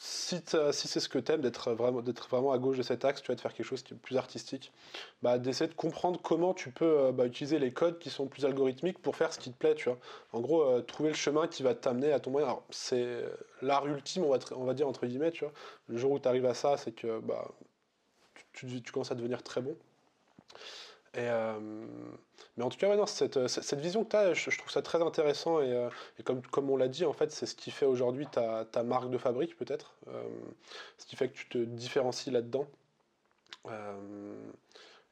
si, 0.00 0.40
c'est 0.46 1.00
ce 1.00 1.08
que 1.08 1.18
tu 1.18 1.32
aimes, 1.32 1.40
d'être 1.40 1.72
vraiment, 1.72 2.00
d'être 2.02 2.28
vraiment 2.28 2.52
à 2.52 2.58
gauche 2.58 2.76
de 2.78 2.82
cet 2.84 3.04
axe, 3.04 3.20
tu 3.20 3.32
vas 3.32 3.36
te 3.36 3.40
faire 3.40 3.52
quelque 3.52 3.66
chose 3.66 3.82
qui 3.82 3.94
est 3.94 3.96
plus 3.96 4.16
artistique, 4.16 4.72
bah, 5.22 5.38
d'essayer 5.38 5.68
de 5.68 5.74
comprendre 5.74 6.20
comment 6.22 6.54
tu 6.54 6.70
peux 6.70 6.98
euh, 7.00 7.12
bah, 7.12 7.26
utiliser 7.26 7.58
les 7.58 7.72
codes 7.72 7.98
qui 7.98 8.08
sont 8.08 8.28
plus 8.28 8.44
algorithmiques 8.44 9.00
pour 9.00 9.16
faire 9.16 9.32
ce 9.32 9.40
qui 9.40 9.50
te 9.50 9.56
plaît, 9.58 9.74
tu 9.74 9.88
vois. 9.88 9.98
En 10.32 10.40
gros, 10.40 10.62
euh, 10.62 10.82
trouver 10.82 11.08
le 11.08 11.16
chemin 11.16 11.48
qui 11.48 11.64
va 11.64 11.74
t'amener 11.74 12.12
à 12.12 12.20
ton 12.20 12.30
moyen. 12.30 12.46
Alors, 12.46 12.62
c'est 12.70 13.24
l'art 13.60 13.86
ultime, 13.88 14.24
on 14.24 14.64
va, 14.64 14.74
dire, 14.74 14.86
entre 14.86 15.04
guillemets, 15.04 15.32
tu 15.32 15.44
vois. 15.44 15.52
Le 15.88 15.98
jour 15.98 16.12
où 16.12 16.20
tu 16.20 16.28
arrives 16.28 16.46
à 16.46 16.54
ça, 16.54 16.76
c'est 16.76 16.92
que 16.92 17.18
bah, 17.18 17.50
tu, 18.52 18.80
commences 18.92 19.10
à 19.10 19.16
devenir 19.16 19.42
très 19.42 19.60
bon. 19.60 19.76
Euh, 21.18 21.86
mais 22.56 22.64
en 22.64 22.68
tout 22.68 22.78
cas, 22.78 22.94
non, 22.94 23.06
cette, 23.06 23.46
cette, 23.48 23.80
vision 23.80 24.04
que 24.04 24.10
tu 24.10 24.16
as, 24.16 24.34
je, 24.34 24.56
trouve 24.56 24.70
ça 24.70 24.82
très 24.82 25.02
intéressant. 25.02 25.60
Et, 25.60 25.72
euh, 25.72 25.88
et 26.18 26.22
comme, 26.22 26.42
comme 26.42 26.70
on 26.70 26.76
l'a 26.76 26.88
dit, 26.88 27.04
en 27.04 27.12
fait, 27.12 27.30
c'est 27.30 27.46
ce 27.46 27.54
qui 27.54 27.70
fait 27.70 27.86
aujourd'hui 27.86 28.26
ta, 28.26 28.64
ta, 28.64 28.82
marque 28.82 29.10
de 29.10 29.18
fabrique, 29.18 29.56
peut-être. 29.56 29.94
Euh, 30.08 30.22
ce 30.98 31.06
qui 31.06 31.16
fait 31.16 31.28
que 31.28 31.34
tu 31.36 31.48
te 31.48 31.58
différencies 31.58 32.30
là-dedans. 32.30 32.66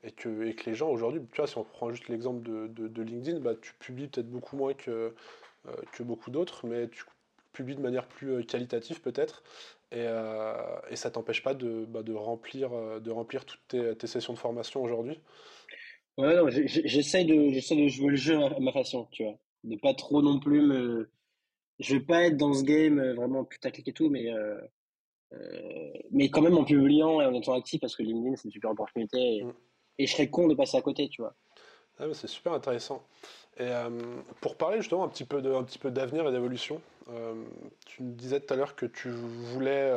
et, 0.03 0.13
que, 0.13 0.47
et 0.47 0.55
que 0.55 0.71
les 0.71 0.75
gens 0.75 0.89
aujourd'hui, 0.89 1.21
tu 1.33 1.37
vois, 1.37 1.47
si 1.47 1.59
on 1.59 1.65
prend 1.65 1.91
juste 1.91 2.09
l'exemple 2.09 2.43
de, 2.43 2.69
de, 2.69 3.03
LinkedIn, 3.03 3.41
bah, 3.41 3.55
tu 3.61 3.75
publies 3.75 4.09
peut-être 4.09 4.31
beaucoup 4.31 4.57
moins 4.57 4.75
que, 4.75 5.15
que 5.93 6.03
beaucoup 6.03 6.31
d'autres, 6.31 6.67
mais 6.67 6.89
tu 6.89 7.05
publies 7.53 7.77
de 7.77 7.81
manière 7.83 8.07
plus 8.07 8.45
qualitative 8.45 9.01
peut-être. 9.01 9.43
Et, 9.93 9.99
euh, 10.01 10.55
et, 10.91 10.97
ça 10.97 11.11
t'empêche 11.11 11.43
pas 11.43 11.55
de, 11.55 11.85
bah, 11.87 12.03
de, 12.03 12.13
remplir, 12.13 12.71
de 13.01 13.11
remplir 13.11 13.45
toutes 13.45 13.61
tes, 13.69 13.97
tes 13.97 14.07
sessions 14.07 14.33
de 14.33 14.39
formation 14.39 14.83
aujourd'hui. 14.83 15.21
Ouais, 16.19 16.35
non, 16.35 16.49
j'essaie 16.49 17.25
de, 17.25 17.51
j'essaie 17.51 17.77
de 17.77 17.89
jouer 17.89 18.11
le 18.11 18.17
jeu 18.17 18.43
à 18.43 18.59
ma 18.59 18.73
façon, 18.73 19.07
tu 19.11 19.25
vois. 19.25 19.35
De 19.65 19.77
pas 19.77 19.93
trop 19.93 20.23
non 20.23 20.39
plus 20.41 20.63
me. 20.63 21.11
Je 21.79 21.97
veux 21.97 22.05
pas 22.05 22.23
être 22.23 22.39
dans 22.39 22.55
ce 22.55 22.63
game 22.63 22.99
euh, 22.99 23.15
vraiment 23.15 23.45
putaclic 23.45 23.87
et 23.87 23.93
tout, 23.93 24.09
mais, 24.09 24.33
euh, 24.33 24.59
euh, 25.35 25.93
mais 26.11 26.31
quand 26.31 26.41
même 26.41 26.57
en 26.57 26.65
publiant 26.65 27.21
et 27.21 27.27
en 27.27 27.35
étant 27.35 27.53
actif 27.53 27.81
parce 27.83 27.95
que 27.95 28.03
LinkedIn 28.03 28.37
c'est 28.37 28.45
une 28.45 28.53
super 28.53 28.71
opportunité 28.71 29.19
et, 29.19 29.45
mm. 29.45 29.53
et, 29.99 30.07
je 30.07 30.13
serais 30.13 30.31
con 30.31 30.49
de 30.49 30.55
passer 30.55 30.79
à 30.79 30.81
côté, 30.81 31.11
tu 31.11 31.21
vois. 31.21 31.35
Ah, 31.99 32.07
c'est 32.15 32.29
super 32.29 32.55
intéressant. 32.55 33.03
Et 33.59 33.65
euh, 33.65 33.91
pour 34.41 34.57
parler 34.57 34.79
justement 34.79 35.05
un 35.05 35.09
petit 35.09 35.25
peu 35.25 35.43
de, 35.43 35.53
un 35.53 35.65
petit 35.65 35.79
peu 35.79 35.91
d'avenir 35.91 36.27
et 36.27 36.33
d'évolution, 36.33 36.81
tu 37.85 38.03
me 38.03 38.13
disais 38.13 38.41
tout 38.41 38.53
à 38.53 38.57
l'heure 38.57 38.75
que 38.75 38.87
tu 38.87 39.11
voulais, 39.11 39.93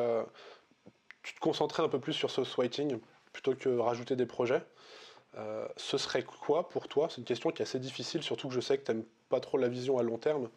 tu 1.24 1.34
te 1.34 1.40
concentrais 1.40 1.82
un 1.82 1.90
peu 1.90 2.00
plus 2.00 2.14
sur 2.14 2.30
ce 2.30 2.44
switing 2.44 3.00
plutôt 3.34 3.56
que 3.56 3.70
rajouter 3.70 4.16
des 4.16 4.26
projets. 4.26 4.62
Euh, 5.36 5.68
ce 5.78 5.98
serait 5.98 6.24
quoi 6.24 6.70
pour 6.70 6.88
toi? 6.88 7.08
C'est 7.10 7.18
une 7.18 7.26
question 7.26 7.52
qui 7.52 7.62
est 7.62 7.66
assez 7.66 7.80
difficile, 7.80 8.24
surtout 8.24 8.48
que 8.48 8.54
je 8.54 8.60
sais 8.60 8.78
que 8.78 8.84
tu 8.86 8.92
n'aimes 8.92 9.06
pas 9.30 9.40
trop 9.40 9.58
la 9.58 9.68
vision 9.68 9.98
à 9.98 10.04
long 10.04 10.18
terme. 10.18 10.50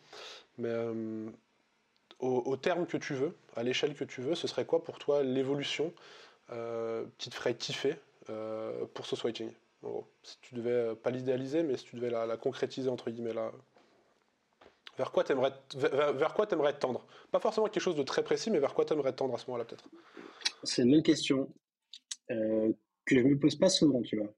Mais 0.58 0.68
euh, 0.68 1.30
au, 2.18 2.56
terme 2.56 2.86
que 2.86 2.96
tu 2.96 3.14
veux, 3.14 3.36
à 3.56 3.62
l'échelle 3.62 3.94
que 3.94 4.04
tu 4.04 4.20
veux, 4.20 4.34
ce 4.34 4.46
serait 4.48 4.64
quoi 4.64 4.82
pour 4.82 4.98
toi 4.98 5.22
l'évolution? 5.22 5.92
Euh, 6.50 7.06
qui 7.18 7.30
te 7.30 7.34
ferait 7.34 7.54
kiffer 7.54 7.94
euh, 8.28 8.84
pour 8.94 9.06
ce 9.06 9.16
switching? 9.16 9.50
Si 10.22 10.38
tu 10.42 10.54
devais, 10.54 10.94
pas 10.96 11.10
l'idéaliser, 11.10 11.62
mais 11.62 11.76
si 11.76 11.84
tu 11.84 11.96
devais 11.96 12.10
la, 12.10 12.36
concrétiser, 12.36 12.88
entre 12.88 13.10
guillemets. 13.10 13.34
Vers 14.96 15.10
quoi 15.10 15.24
t'aimerais, 15.24 15.52
vers, 15.74 16.12
vers 16.12 16.34
quoi 16.34 16.46
t'aimerais 16.46 16.78
tendre? 16.78 17.04
Pas 17.30 17.40
forcément 17.40 17.66
quelque 17.66 17.82
chose 17.82 17.96
de 17.96 18.02
très 18.02 18.22
précis, 18.22 18.50
mais 18.50 18.60
vers 18.60 18.74
quoi 18.74 18.84
t'aimerais 18.84 19.12
tendre 19.12 19.34
à 19.34 19.38
ce 19.38 19.46
moment-là, 19.46 19.64
peut-être? 19.64 19.88
C'est 20.62 20.82
une 20.82 20.92
bonne 20.92 21.02
question. 21.02 21.48
Que 22.28 23.18
je 23.18 23.20
me 23.20 23.38
pose 23.38 23.56
pas 23.56 23.68
souvent, 23.68 24.00
tu 24.02 24.16
vois 24.16 24.32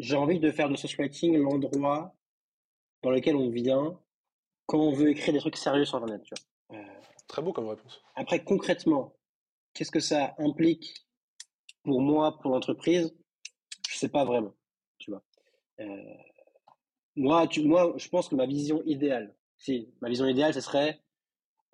j'ai 0.00 0.16
envie 0.16 0.40
de 0.40 0.50
faire 0.50 0.68
de 0.68 0.76
ce 0.76 0.86
writing 0.96 1.36
l'endroit 1.36 2.14
dans 3.02 3.10
lequel 3.10 3.36
on 3.36 3.50
vient 3.50 4.00
quand 4.66 4.78
on 4.78 4.92
veut 4.92 5.10
écrire 5.10 5.34
des 5.34 5.40
trucs 5.40 5.56
sérieux 5.56 5.84
sur 5.84 5.96
Internet. 5.96 6.22
Tu 6.24 6.34
vois. 6.34 6.78
Euh... 6.78 7.00
Très 7.28 7.42
beau 7.42 7.52
comme 7.52 7.68
réponse. 7.68 8.02
Après, 8.14 8.42
concrètement, 8.42 9.14
qu'est-ce 9.74 9.90
que 9.90 10.00
ça 10.00 10.34
implique 10.38 11.06
pour 11.84 12.00
moi, 12.00 12.38
pour 12.38 12.50
l'entreprise? 12.50 13.14
Je 13.88 13.96
sais 13.96 14.08
pas 14.08 14.24
vraiment. 14.24 14.54
Tu 14.98 15.10
vois. 15.10 15.22
Euh... 15.80 16.14
Moi, 17.16 17.46
tu, 17.46 17.62
moi, 17.62 17.94
je 17.96 18.08
pense 18.08 18.28
que 18.28 18.34
ma 18.34 18.46
vision 18.46 18.82
idéale, 18.84 19.34
si 19.58 19.92
ma 20.00 20.08
vision 20.08 20.26
idéale, 20.26 20.54
ce 20.54 20.60
serait, 20.60 21.00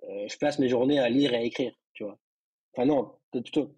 euh, 0.03 0.27
je 0.29 0.37
passe 0.39 0.59
mes 0.59 0.69
journées 0.69 0.99
à 0.99 1.09
lire 1.09 1.33
et 1.33 1.37
à 1.37 1.43
écrire. 1.43 1.75
Tu 1.93 2.05
vois. 2.05 2.19
Enfin 2.73 2.87
non, 2.87 3.15
plutôt 3.31 3.77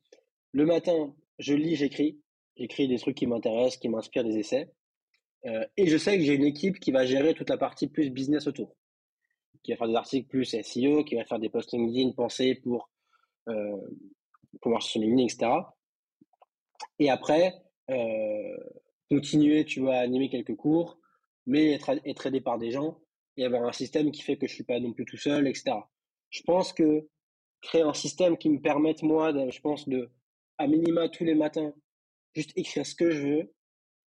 le 0.52 0.64
matin, 0.64 1.14
je 1.38 1.54
lis, 1.54 1.76
j'écris 1.76 2.20
j'écris 2.58 2.88
des 2.88 2.98
trucs 2.98 3.16
qui 3.16 3.26
m'intéressent, 3.26 3.78
qui 3.78 3.88
m'inspirent 3.88 4.24
des 4.24 4.38
essais. 4.38 4.70
Euh, 5.46 5.64
et 5.76 5.86
je 5.86 5.96
sais 5.96 6.18
que 6.18 6.24
j'ai 6.24 6.34
une 6.34 6.44
équipe 6.44 6.80
qui 6.80 6.90
va 6.90 7.06
gérer 7.06 7.34
toute 7.34 7.48
la 7.48 7.56
partie 7.56 7.86
plus 7.86 8.10
business 8.10 8.46
autour, 8.46 8.76
qui 9.62 9.70
va 9.72 9.78
faire 9.78 9.88
des 9.88 9.94
articles 9.94 10.28
plus 10.28 10.56
SEO, 10.62 11.04
qui 11.04 11.14
va 11.14 11.24
faire 11.24 11.38
des 11.38 11.48
posts 11.48 11.72
LinkedIn 11.72 12.12
pensés 12.12 12.56
pour 12.56 12.90
euh, 13.48 13.76
pour 14.60 14.72
marcher 14.72 14.90
sur 14.90 15.00
LinkedIn, 15.00 15.24
etc. 15.24 15.52
Et 16.98 17.10
après, 17.10 17.54
euh, 17.90 18.56
continuer, 19.10 19.64
tu 19.64 19.80
vois, 19.80 19.96
à 19.96 20.00
animer 20.00 20.28
quelques 20.28 20.56
cours, 20.56 20.98
mais 21.46 21.72
être, 21.72 21.92
être 22.04 22.26
aidé 22.26 22.40
par 22.40 22.58
des 22.58 22.70
gens 22.70 22.98
et 23.36 23.44
avoir 23.44 23.64
un 23.64 23.72
système 23.72 24.10
qui 24.10 24.22
fait 24.22 24.36
que 24.36 24.46
je 24.46 24.54
suis 24.54 24.64
pas 24.64 24.80
non 24.80 24.92
plus 24.92 25.04
tout 25.04 25.16
seul, 25.16 25.46
etc. 25.46 25.76
Je 26.30 26.42
pense 26.42 26.72
que 26.72 27.08
créer 27.60 27.82
un 27.82 27.94
système 27.94 28.36
qui 28.36 28.50
me 28.50 28.60
permette 28.60 29.02
moi, 29.02 29.32
je 29.48 29.60
pense, 29.60 29.88
de 29.88 30.10
à 30.58 30.66
minima 30.66 31.08
tous 31.08 31.24
les 31.24 31.34
matins 31.34 31.72
juste 32.38 32.52
écrire 32.56 32.86
ce 32.86 32.94
que 32.94 33.10
je 33.10 33.26
veux, 33.26 33.52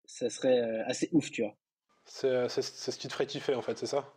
ça 0.06 0.30
serait 0.30 0.60
euh, 0.60 0.84
assez 0.86 1.10
ouf, 1.12 1.30
tu 1.32 1.44
vois. 1.44 1.56
C'est 2.06 2.50
ce 2.50 2.98
qui 2.98 3.08
te 3.08 3.14
ferait 3.14 3.28
kiffer, 3.28 3.56
en 3.56 3.62
fait, 3.62 3.78
c'est 3.78 3.86
ça? 3.86 4.14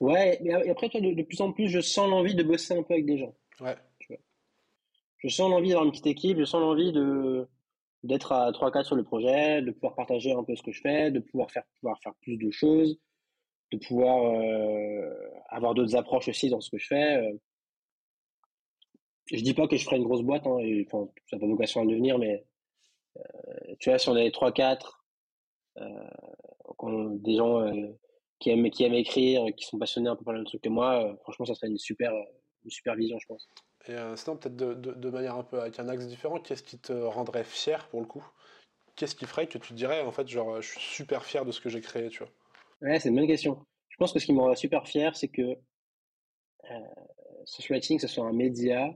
Ouais, 0.00 0.38
mais 0.42 0.68
après, 0.68 0.88
toi, 0.88 1.00
de, 1.00 1.12
de, 1.12 1.22
plus 1.22 1.40
en 1.40 1.52
plus, 1.52 1.68
je 1.68 1.80
sens 1.80 2.08
l'envie 2.10 2.34
de 2.34 2.42
bosser 2.42 2.74
un 2.74 2.82
peu 2.82 2.94
avec 2.94 3.06
des 3.06 3.18
gens. 3.18 3.34
Ouais. 3.60 3.76
Tu 4.00 4.08
vois. 4.08 4.20
Je 5.18 5.28
sens 5.28 5.48
l'envie 5.48 5.68
d'avoir 5.68 5.84
une 5.84 5.92
petite 5.92 6.08
équipe, 6.08 6.38
je 6.38 6.44
sens 6.44 6.60
l'envie 6.60 6.92
de 6.92 7.48
d'être 8.02 8.32
à 8.32 8.50
3-4 8.50 8.84
sur 8.84 8.96
le 8.96 9.04
projet, 9.04 9.62
de 9.62 9.70
pouvoir 9.70 9.94
partager 9.94 10.32
un 10.32 10.42
peu 10.42 10.56
ce 10.56 10.62
que 10.64 10.72
je 10.72 10.80
fais, 10.80 11.12
de 11.12 11.20
pouvoir 11.20 11.52
faire, 11.52 11.62
pouvoir 11.78 12.00
faire 12.00 12.14
plus 12.20 12.36
de 12.36 12.50
choses, 12.50 12.98
de 13.70 13.78
pouvoir 13.78 14.24
euh, 14.24 15.30
avoir 15.50 15.74
d'autres 15.74 15.94
approches 15.94 16.26
aussi 16.26 16.50
dans 16.50 16.60
ce 16.60 16.68
que 16.68 16.78
je 16.78 16.86
fais. 16.88 17.16
Euh. 17.18 17.38
Je 19.26 19.40
dis 19.40 19.54
pas 19.54 19.68
que 19.68 19.76
je 19.76 19.84
ferai 19.84 19.98
une 19.98 20.04
grosse 20.04 20.22
boîte, 20.22 20.48
hein, 20.48 20.58
et, 20.58 20.84
enfin, 20.84 21.08
ça 21.30 21.36
n'a 21.36 21.40
pas 21.40 21.46
vocation 21.46 21.80
à 21.80 21.84
le 21.84 21.90
devenir, 21.90 22.18
mais 22.18 22.34
euh, 22.34 22.44
tu 23.78 23.90
vois, 23.90 23.98
si 23.98 24.08
on 24.08 24.16
est 24.16 24.34
3-4, 24.34 25.02
euh, 25.78 26.08
des 27.20 27.36
gens 27.36 27.60
euh, 27.60 27.88
qui, 28.38 28.50
aiment, 28.50 28.70
qui 28.70 28.84
aiment 28.84 28.94
écrire, 28.94 29.46
qui 29.56 29.64
sont 29.64 29.78
passionnés 29.78 30.08
un 30.08 30.16
peu 30.16 30.24
par 30.24 30.32
le 30.32 30.40
même 30.40 30.46
truc 30.46 30.62
que 30.62 30.68
moi, 30.68 31.16
franchement, 31.22 31.46
ça 31.46 31.54
serait 31.54 31.68
une 31.68 31.78
super, 31.78 32.12
une 32.64 32.70
super 32.70 32.94
vision, 32.94 33.18
je 33.18 33.26
pense. 33.26 33.48
Et 33.88 33.92
euh, 33.92 34.16
sinon, 34.16 34.36
peut-être 34.36 34.56
de, 34.56 34.74
de, 34.74 34.92
de, 34.92 35.10
manière 35.10 35.36
un 35.36 35.44
peu 35.44 35.60
avec 35.60 35.78
un 35.78 35.88
axe 35.88 36.06
différent, 36.06 36.38
qu'est-ce 36.38 36.62
qui 36.62 36.78
te 36.78 36.92
rendrait 36.92 37.44
fier 37.44 37.88
pour 37.88 38.00
le 38.00 38.06
coup? 38.06 38.24
Qu'est-ce 38.96 39.14
qui 39.14 39.26
ferait 39.26 39.46
que 39.46 39.58
tu 39.58 39.68
te 39.68 39.74
dirais, 39.74 40.02
en 40.02 40.12
fait, 40.12 40.28
genre, 40.28 40.60
je 40.60 40.68
suis 40.68 40.80
super 40.80 41.24
fier 41.24 41.44
de 41.44 41.52
ce 41.52 41.60
que 41.60 41.68
j'ai 41.68 41.80
créé, 41.80 42.08
tu 42.08 42.18
vois? 42.20 42.32
Ouais, 42.82 43.00
c'est 43.00 43.08
une 43.08 43.16
bonne 43.16 43.26
question. 43.26 43.64
Je 43.88 43.96
pense 43.96 44.12
que 44.12 44.18
ce 44.18 44.26
qui 44.26 44.32
me 44.32 44.40
rendrait 44.40 44.56
super 44.56 44.86
fier, 44.86 45.16
c'est 45.16 45.28
que 45.28 45.56
euh, 46.70 46.78
ce 47.44 47.72
writing, 47.72 47.98
ce 47.98 48.06
soit 48.06 48.24
un 48.24 48.32
média 48.32 48.88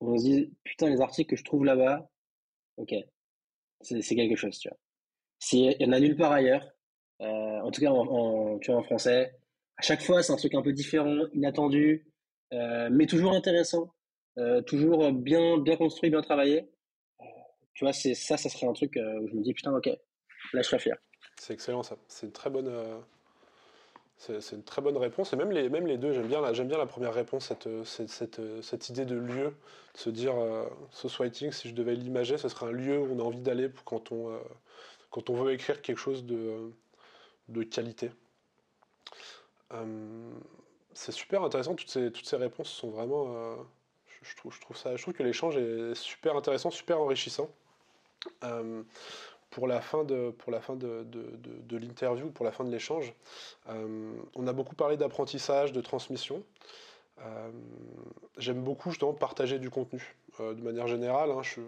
où 0.00 0.12
on 0.12 0.18
se 0.18 0.24
dit, 0.24 0.54
putain, 0.64 0.88
les 0.88 1.00
articles 1.00 1.30
que 1.30 1.36
je 1.36 1.44
trouve 1.44 1.64
là-bas, 1.64 2.08
ok, 2.76 2.94
c'est 3.80 4.14
quelque 4.14 4.36
chose, 4.36 4.58
tu 4.58 4.68
vois. 4.68 4.78
S'il 5.38 5.76
y 5.80 5.84
en 5.84 5.92
a 5.92 6.00
nulle 6.00 6.16
part 6.16 6.32
ailleurs, 6.32 6.66
euh, 7.20 7.60
en 7.60 7.70
tout 7.70 7.80
cas 7.80 7.90
en, 7.90 8.58
tu 8.58 8.70
vois, 8.70 8.80
en 8.80 8.82
français, 8.82 9.34
à 9.76 9.82
chaque 9.82 10.02
fois, 10.02 10.22
c'est 10.22 10.32
un 10.32 10.36
truc 10.36 10.54
un 10.54 10.62
peu 10.62 10.72
différent, 10.72 11.26
inattendu, 11.34 12.06
mais 12.52 13.06
toujours 13.06 13.32
intéressant, 13.32 13.94
toujours 14.66 15.12
bien, 15.12 15.58
bien 15.58 15.76
construit, 15.76 16.10
bien 16.10 16.22
travaillé. 16.22 16.68
tu 17.74 17.84
vois, 17.84 17.92
c'est 17.92 18.14
ça, 18.14 18.36
ça 18.36 18.48
serait 18.48 18.66
un 18.66 18.72
truc 18.72 18.96
où 18.96 19.28
je 19.28 19.34
me 19.34 19.42
dis 19.42 19.54
putain, 19.54 19.72
ok, 19.72 19.86
là 19.86 20.62
je 20.62 20.62
serais 20.62 20.80
fier. 20.80 20.96
C'est 21.40 21.54
excellent 21.54 21.84
ça. 21.84 21.96
C'est 22.08 22.26
une 22.26 22.32
très 22.32 22.50
bonne. 22.50 22.68
C'est 24.18 24.52
une 24.52 24.64
très 24.64 24.82
bonne 24.82 24.96
réponse. 24.96 25.32
Et 25.32 25.36
même 25.36 25.52
les, 25.52 25.68
même 25.68 25.86
les 25.86 25.96
deux, 25.96 26.12
j'aime 26.12 26.26
bien, 26.26 26.40
la, 26.40 26.86
première 26.86 27.14
réponse, 27.14 27.52
cette, 27.84 28.88
idée 28.88 29.04
de 29.04 29.14
lieu, 29.14 29.54
de 29.94 29.98
se 29.98 30.10
dire, 30.10 30.34
euh, 30.36 30.66
Writing, 31.18 31.52
si 31.52 31.68
je 31.68 31.74
devais 31.74 31.94
l'imager, 31.94 32.36
ce 32.36 32.48
serait 32.48 32.66
un 32.66 32.72
lieu 32.72 32.98
où 32.98 33.14
on 33.14 33.20
a 33.20 33.22
envie 33.22 33.40
d'aller 33.40 33.70
quand 33.84 34.10
on, 34.10 34.36
quand 35.10 35.30
on 35.30 35.34
veut 35.34 35.52
écrire 35.52 35.80
quelque 35.82 35.98
chose 35.98 36.24
de, 36.24 36.72
qualité. 37.70 38.10
Euh, 39.72 40.32
c'est 40.94 41.12
super 41.12 41.44
intéressant, 41.44 41.76
toutes 41.76 41.90
ces, 41.90 42.36
réponses 42.36 42.70
sont 42.70 42.90
vraiment... 42.90 43.26
Euh, 43.36 43.54
je 44.20 45.00
trouve 45.00 45.14
que 45.14 45.22
l'échange 45.22 45.56
est 45.56 45.94
super 45.94 46.34
intéressant, 46.34 46.70
super 46.70 47.00
enrichissant. 47.00 47.48
Euh, 49.48 49.54
pour 49.58 49.66
la 49.66 49.80
fin 49.80 50.04
de, 50.04 50.30
pour 50.30 50.52
la 50.52 50.60
fin 50.60 50.76
de, 50.76 51.04
de, 51.04 51.76
l'interview, 51.76 52.30
pour 52.30 52.44
la 52.44 52.52
fin 52.52 52.64
de 52.64 52.70
l'échange, 52.70 53.12
on 53.66 54.46
a 54.46 54.52
beaucoup 54.52 54.74
parlé 54.74 54.96
d'apprentissage, 54.96 55.72
de 55.72 55.80
transmission. 55.80 56.42
J'aime 58.36 58.62
beaucoup 58.62 58.90
justement 58.90 59.14
partager 59.14 59.58
du 59.58 59.70
contenu. 59.70 60.16
de 60.38 60.62
manière 60.62 60.86
générale, 60.86 61.30
hein, 61.30 61.42
je, 61.42 61.60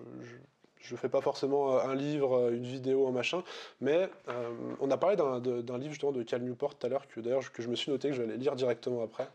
je 0.81 0.95
ne 0.95 0.99
fais 0.99 1.09
pas 1.09 1.21
forcément 1.21 1.77
euh, 1.77 1.85
un 1.85 1.95
livre, 1.95 2.37
euh, 2.37 2.57
une 2.57 2.65
vidéo, 2.65 3.07
un 3.07 3.13
machin, 3.13 3.43
mais 3.81 4.09
euh, 4.29 4.51
on 4.81 4.91
a 4.91 4.97
parlé 4.97 5.17
d'un 5.17 5.79
livre 5.79 5.93
justement 5.93 6.13
de 6.13 6.23
Cal 6.23 6.43
Newport 6.43 6.75
tout 6.75 6.87
à 6.87 6.91
l'heure, 6.91 7.07
que 7.09 7.21
d'ailleurs 7.21 7.53
que 7.53 7.63
je 7.63 7.69
me 7.69 7.77
suis 7.77 7.91
noté 7.91 8.09
que 8.09 8.15
je 8.15 8.23
vais 8.23 8.37
lire 8.37 8.57
directement 8.57 9.03
après. 9.03 9.29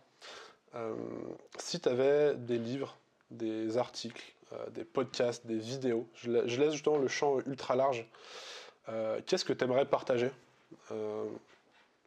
si 1.57 1.79
tu 1.79 1.87
avais 1.87 2.35
des 2.35 2.57
livres, 2.57 2.97
des 3.31 3.77
articles, 3.77 4.34
des 4.73 4.85
podcasts, 4.85 5.45
des 5.47 5.57
vidéos, 5.57 6.07
je, 6.15 6.31
laisse 6.31 6.71
justement 6.73 6.97
le 6.97 7.07
champ 7.07 7.39
ultra 7.45 7.75
large, 7.75 8.07
qu'est-ce 9.25 9.45
que 9.45 9.53
tu 9.53 9.63
aimerais 9.63 9.85
partager 9.85 10.31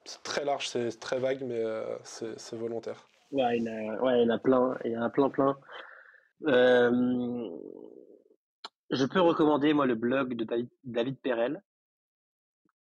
C'est 0.05 0.23
très 0.23 0.45
large, 0.45 0.69
c'est 0.69 0.99
très 1.01 1.19
vague, 1.19 1.43
mais 1.43 1.63
c'est 2.03 2.57
volontaire. 2.57 3.07
Ouais, 3.33 3.59
il 3.59 3.65
y, 3.65 3.71
en 3.71 4.31
a, 4.31 4.39
plein, 4.39 4.79
il 4.85 4.93
y 4.93 4.97
en 4.97 5.03
a 5.03 5.11
plein, 5.11 5.29
plein. 5.31 5.59
Je 8.91 9.05
peux 9.05 9.21
recommander, 9.21 9.75
moi, 9.75 9.87
le 9.87 9.95
blog 9.95 10.35
de 10.35 10.45
David, 10.45 10.69
David 10.85 11.19
Perel, 11.21 11.63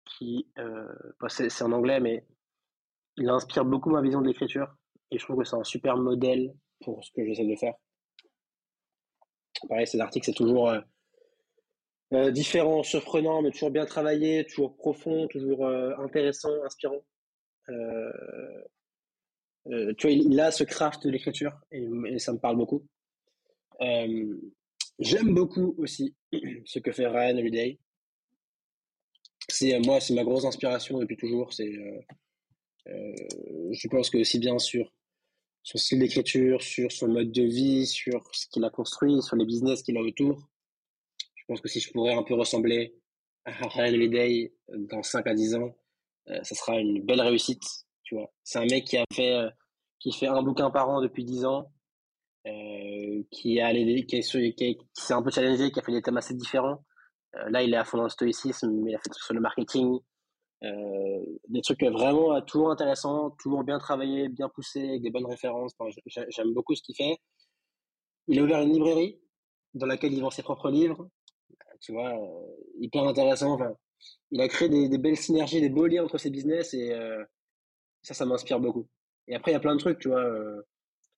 qui, 0.05 0.47
euh, 0.59 0.93
c'est 1.27 1.63
en 1.63 1.71
anglais, 1.71 1.99
mais 1.99 2.25
il 3.17 3.29
inspire 3.29 3.65
beaucoup 3.65 3.89
ma 3.89 4.01
vision 4.01 4.21
de 4.21 4.27
l'écriture, 4.27 4.67
et 5.09 5.17
je 5.17 5.23
trouve 5.23 5.39
que 5.39 5.43
c'est 5.43 5.55
un 5.55 5.63
super 5.63 5.97
modèle 5.97 6.53
pour 6.83 7.03
ce 7.03 7.11
que 7.11 7.25
j'essaie 7.25 7.45
de 7.45 7.55
faire. 7.55 7.73
Pareil, 9.67 9.87
ces 9.87 9.99
articles, 9.99 10.25
c'est 10.25 10.33
toujours 10.33 10.69
euh, 10.69 10.79
euh, 12.13 12.31
différent, 12.31 12.83
surprenant, 12.83 13.41
mais 13.41 13.51
toujours 13.51 13.71
bien 13.71 13.85
travaillé, 13.85 14.45
toujours 14.45 14.75
profond, 14.75 15.27
toujours 15.27 15.67
intéressant, 15.67 16.51
inspirant. 16.63 17.03
tu 17.67 17.73
vois, 20.01 20.11
il, 20.11 20.39
a 20.39 20.51
ce 20.51 20.63
craft 20.63 21.03
de 21.05 21.09
l'écriture, 21.09 21.57
et, 21.71 22.19
ça 22.19 22.33
me 22.33 22.39
parle 22.39 22.57
beaucoup. 22.57 22.85
J'aime 24.99 25.33
beaucoup 25.33 25.75
aussi 25.77 26.15
ce 26.65 26.79
que 26.79 26.91
fait 26.91 27.07
Ryan 27.07 27.37
Holiday. 27.37 27.79
C'est 29.49 29.75
euh, 29.75 29.79
moi, 29.85 29.99
c'est 29.99 30.13
ma 30.13 30.23
grosse 30.23 30.45
inspiration 30.45 30.99
depuis 30.99 31.17
toujours. 31.17 31.53
C'est, 31.53 31.75
euh, 31.75 31.99
euh, 32.87 33.15
je 33.71 33.87
pense 33.87 34.09
que 34.09 34.17
aussi 34.17 34.39
bien 34.39 34.57
sur 34.57 34.91
son 35.65 35.79
style 35.79 35.99
d'écriture, 35.99 36.61
sur 36.61 36.91
son 36.91 37.07
mode 37.07 37.31
de 37.31 37.41
vie, 37.41 37.87
sur 37.87 38.23
ce 38.33 38.47
qu'il 38.47 38.63
a 38.63 38.69
construit, 38.69 39.21
sur 39.23 39.35
les 39.35 39.45
business 39.45 39.81
qu'il 39.81 39.97
a 39.97 40.01
autour. 40.01 40.47
Je 41.35 41.43
pense 41.47 41.59
que 41.59 41.67
si 41.67 41.79
je 41.79 41.91
pourrais 41.91 42.13
un 42.13 42.23
peu 42.23 42.35
ressembler 42.35 42.95
à 43.45 43.51
Ryan 43.67 43.93
Holiday 43.93 44.53
dans 44.69 45.01
5 45.01 45.25
à 45.25 45.33
10 45.33 45.55
ans, 45.55 45.75
ça 46.27 46.55
sera 46.55 46.79
une 46.79 47.03
belle 47.03 47.21
réussite. 47.21 47.63
Tu 48.03 48.13
vois, 48.13 48.31
c'est 48.43 48.59
un 48.59 48.65
mec 48.65 48.85
qui 48.85 48.97
a 48.97 49.05
fait, 49.11 49.49
qui 49.99 50.11
fait 50.11 50.27
un 50.27 50.43
bouquin 50.43 50.69
par 50.69 50.87
an 50.87 51.01
depuis 51.01 51.25
10 51.25 51.45
ans, 51.45 51.71
euh, 52.47 53.23
qui, 53.31 53.59
a 53.59 53.67
allé, 53.67 54.05
qui, 54.05 54.21
qui, 54.21 54.77
s'est 54.93 55.13
un 55.13 55.23
peu 55.23 55.31
challengé, 55.31 55.71
qui 55.71 55.79
a 55.79 55.81
fait 55.81 55.91
des 55.91 56.03
thèmes 56.03 56.17
assez 56.17 56.35
différents. 56.35 56.85
Euh, 57.35 57.49
là, 57.49 57.63
il 57.63 57.73
est 57.73 57.77
à 57.77 57.83
fond 57.83 57.97
dans 57.97 58.03
le 58.03 58.09
stoïcisme, 58.09 58.69
mais 58.83 58.91
il 58.91 58.95
a 58.95 58.99
fait 58.99 59.11
sur 59.13 59.33
le 59.33 59.41
marketing. 59.41 59.97
Euh, 60.65 61.25
des 61.47 61.61
trucs 61.61 61.83
vraiment 61.83 62.41
toujours 62.41 62.71
intéressants, 62.71 63.31
toujours 63.41 63.63
bien 63.63 63.77
travaillés, 63.79 64.29
bien 64.29 64.49
poussés, 64.49 64.89
avec 64.89 65.01
des 65.01 65.11
bonnes 65.11 65.25
références. 65.25 65.73
J'aime 66.29 66.53
beaucoup 66.53 66.75
ce 66.75 66.81
qu'il 66.81 66.95
fait. 66.95 67.17
Il 68.27 68.39
a 68.39 68.43
ouvert 68.43 68.61
une 68.61 68.73
librairie 68.73 69.19
dans 69.73 69.85
laquelle 69.85 70.13
il 70.13 70.21
vend 70.21 70.31
ses 70.31 70.43
propres 70.43 70.69
livres. 70.69 71.09
Tu 71.81 71.91
vois, 71.91 72.13
hyper 72.79 73.03
intéressant. 73.03 73.59
Il 74.31 74.41
a 74.41 74.47
créé 74.47 74.69
des, 74.69 74.97
belles 74.97 75.17
synergies, 75.17 75.61
des 75.61 75.69
beaux 75.69 75.87
liens 75.87 76.03
entre 76.03 76.17
ses 76.17 76.29
business 76.29 76.73
et 76.73 76.97
ça, 78.01 78.13
ça 78.13 78.25
m'inspire 78.25 78.59
beaucoup. 78.59 78.87
Et 79.27 79.35
après, 79.35 79.51
il 79.51 79.53
y 79.53 79.57
a 79.57 79.59
plein 79.59 79.75
de 79.75 79.79
trucs, 79.79 79.99
tu 79.99 80.09
vois. 80.09 80.23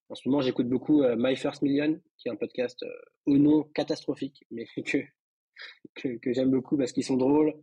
En 0.10 0.16
ce 0.16 0.28
moment, 0.28 0.42
j'écoute 0.42 0.70
beaucoup 0.70 1.04
euh, 1.04 1.16
My 1.18 1.36
First 1.36 1.62
Million, 1.62 2.00
qui 2.18 2.30
est 2.30 2.32
un 2.32 2.38
podcast 2.38 2.82
euh, 2.84 2.90
au 3.26 3.38
nom 3.38 3.64
catastrophique, 3.76 4.46
mais 4.52 4.66
que, 5.96 6.08
que 6.18 6.34
j'aime 6.34 6.52
beaucoup 6.52 6.78
parce 6.78 6.94
qu'ils 6.94 7.04
sont 7.04 7.18
drôles, 7.18 7.54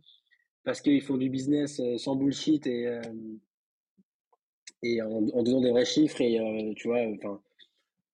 parce 0.65 0.81
qu'ils 0.81 1.01
font 1.01 1.17
du 1.17 1.29
business 1.29 1.79
euh, 1.79 1.97
sans 1.97 2.15
bullshit 2.15 2.67
et, 2.67 2.99
et 4.83 5.01
en, 5.01 5.29
en, 5.29 5.43
donnant 5.43 5.61
des 5.61 5.71
vrais 5.71 5.85
chiffres. 5.85 6.19
Et 6.21 6.73
tu 6.75 6.87
vois, 6.87 7.01
enfin, 7.15 7.41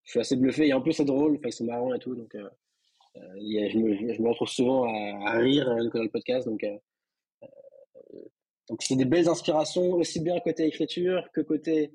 je 0.04 0.12
suis 0.12 0.20
assez 0.20 0.36
bluffé. 0.36 0.68
Et 0.68 0.74
en 0.74 0.82
plus, 0.82 0.93
c'est 0.93 1.06
drôle, 1.06 1.39
ils 1.43 1.52
sont 1.52 1.66
marrants 1.66 1.93
et 1.93 1.99
tout. 1.99 2.14
Donc, 2.14 2.36
je, 3.16 3.78
me, 3.78 4.14
je, 4.14 4.22
me, 4.22 4.30
retrouve 4.30 4.49
souvent 4.49 4.84
à, 4.84 5.32
à 5.32 5.38
rire 5.39 5.66
dans 5.66 6.02
le 6.04 6.10
podcast. 6.10 6.47
Donc, 6.47 6.66
donc 8.70 8.84
c'est 8.84 8.95
des 8.95 9.06
belles 9.06 9.28
inspirations, 9.28 9.93
aussi 9.93 10.20
bien 10.20 10.39
côté 10.39 10.66
écriture 10.66 11.28
que 11.34 11.41
côté 11.41 11.93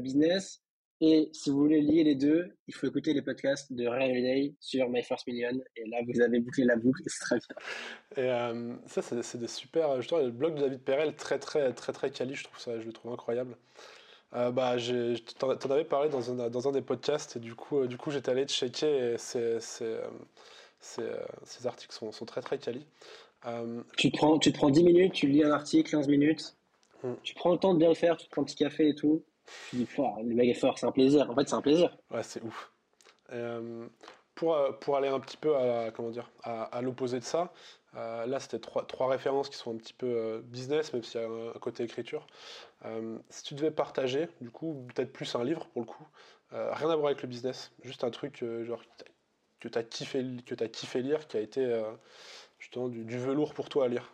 business. 0.00 0.62
Et 1.02 1.30
si 1.32 1.48
vous 1.48 1.56
voulez 1.56 1.80
lier 1.80 2.04
les 2.04 2.14
deux, 2.14 2.54
il 2.68 2.74
faut 2.74 2.86
écouter 2.86 3.14
les 3.14 3.22
podcasts 3.22 3.72
de 3.72 3.86
Ryan 3.86 4.10
Holiday 4.10 4.54
sur 4.60 4.90
My 4.90 5.02
First 5.02 5.26
Million. 5.26 5.58
Et 5.76 5.88
là, 5.88 5.98
vous 6.06 6.20
avez 6.20 6.40
bouclé 6.40 6.64
la 6.64 6.76
boucle, 6.76 7.02
c'est 7.06 7.20
très 7.20 7.36
bien. 7.38 8.22
Et 8.22 8.30
euh, 8.30 8.76
ça, 8.86 9.00
c'est 9.00 9.38
des 9.38 9.48
super. 9.48 10.02
Je 10.02 10.08
trouve 10.08 10.20
le 10.20 10.30
blog 10.30 10.56
de 10.56 10.60
David 10.60 10.80
Perel, 10.82 11.16
très, 11.16 11.38
très, 11.38 11.72
très, 11.72 11.94
très 11.94 12.10
quali, 12.10 12.34
je 12.34 12.44
trouve 12.44 12.58
ça, 12.58 12.78
je 12.78 12.84
le 12.84 12.92
trouve 12.92 13.12
incroyable. 13.12 13.56
Euh, 14.34 14.50
bah, 14.50 14.76
t'en 15.38 15.70
avais 15.70 15.84
parlé 15.84 16.10
dans 16.10 16.30
un, 16.30 16.50
dans 16.50 16.68
un 16.68 16.72
des 16.72 16.82
podcasts, 16.82 17.36
et 17.36 17.40
du 17.40 17.54
coup, 17.54 17.78
euh, 17.78 17.86
du 17.88 17.96
coup 17.96 18.10
j'étais 18.10 18.30
allé 18.30 18.44
checker, 18.44 19.14
et 19.14 19.18
ces, 19.18 19.58
ces, 19.58 19.96
ces, 20.80 21.66
articles 21.66 21.94
sont, 21.94 22.12
sont, 22.12 22.26
très, 22.26 22.42
très 22.42 22.58
quali. 22.58 22.84
tu, 23.96 24.12
te 24.12 24.16
prends, 24.18 24.38
tu 24.38 24.52
te 24.52 24.58
prends 24.58 24.70
10 24.70 24.84
minutes, 24.84 25.14
tu 25.14 25.28
lis 25.28 25.42
un 25.42 25.50
article, 25.50 25.90
15 25.90 26.08
minutes, 26.08 26.56
hmm. 27.02 27.14
tu 27.22 27.34
prends 27.34 27.52
le 27.52 27.58
temps 27.58 27.72
de 27.72 27.78
bien 27.78 27.88
le 27.88 27.94
faire, 27.94 28.18
tu 28.18 28.26
te 28.26 28.30
prends 28.30 28.42
un 28.42 28.44
petit 28.44 28.56
café 28.56 28.90
et 28.90 28.94
tout 28.94 29.24
le 29.72 30.34
mec 30.34 30.48
est 30.48 30.54
fort, 30.54 30.78
c'est 30.78 30.86
un 30.86 30.92
plaisir. 30.92 31.30
En 31.30 31.34
fait, 31.34 31.48
c'est 31.48 31.54
un 31.54 31.62
plaisir. 31.62 31.96
Ouais, 32.10 32.22
c'est 32.22 32.42
ouf. 32.42 32.72
Euh, 33.32 33.86
pour, 34.34 34.54
euh, 34.54 34.72
pour 34.72 34.96
aller 34.96 35.08
un 35.08 35.20
petit 35.20 35.36
peu 35.36 35.56
à, 35.56 35.90
comment 35.90 36.10
dire, 36.10 36.30
à, 36.42 36.80
l'opposé 36.82 37.18
de 37.18 37.24
ça, 37.24 37.52
euh, 37.96 38.26
là, 38.26 38.40
c'était 38.40 38.58
trois, 38.58 38.86
trois 38.86 39.08
références 39.08 39.48
qui 39.48 39.56
sont 39.56 39.74
un 39.74 39.76
petit 39.76 39.92
peu 39.92 40.42
business, 40.46 40.92
même 40.92 41.02
s'il 41.02 41.20
y 41.20 41.24
a 41.24 41.28
un, 41.28 41.58
côté 41.60 41.84
écriture. 41.84 42.26
si 43.28 43.42
tu 43.42 43.54
devais 43.54 43.70
partager, 43.70 44.28
du 44.40 44.50
coup, 44.50 44.86
peut-être 44.94 45.12
plus 45.12 45.34
un 45.34 45.44
livre 45.44 45.66
pour 45.66 45.82
le 45.82 45.86
coup, 45.86 46.06
rien 46.52 46.90
à 46.90 46.96
voir 46.96 47.06
avec 47.06 47.22
le 47.22 47.28
business, 47.28 47.72
juste 47.82 48.04
un 48.04 48.10
truc 48.10 48.44
genre 48.62 48.82
que 49.60 49.68
tu 49.68 49.78
as, 49.78 49.82
kiffé, 49.82 50.24
as 50.60 50.68
kiffé 50.68 51.02
lire, 51.02 51.26
qui 51.28 51.36
a 51.36 51.40
été 51.40 51.82
justement 52.58 52.88
du, 52.88 53.04
du, 53.04 53.18
velours 53.18 53.52
pour 53.52 53.68
toi 53.68 53.84
à 53.84 53.88
lire. 53.88 54.10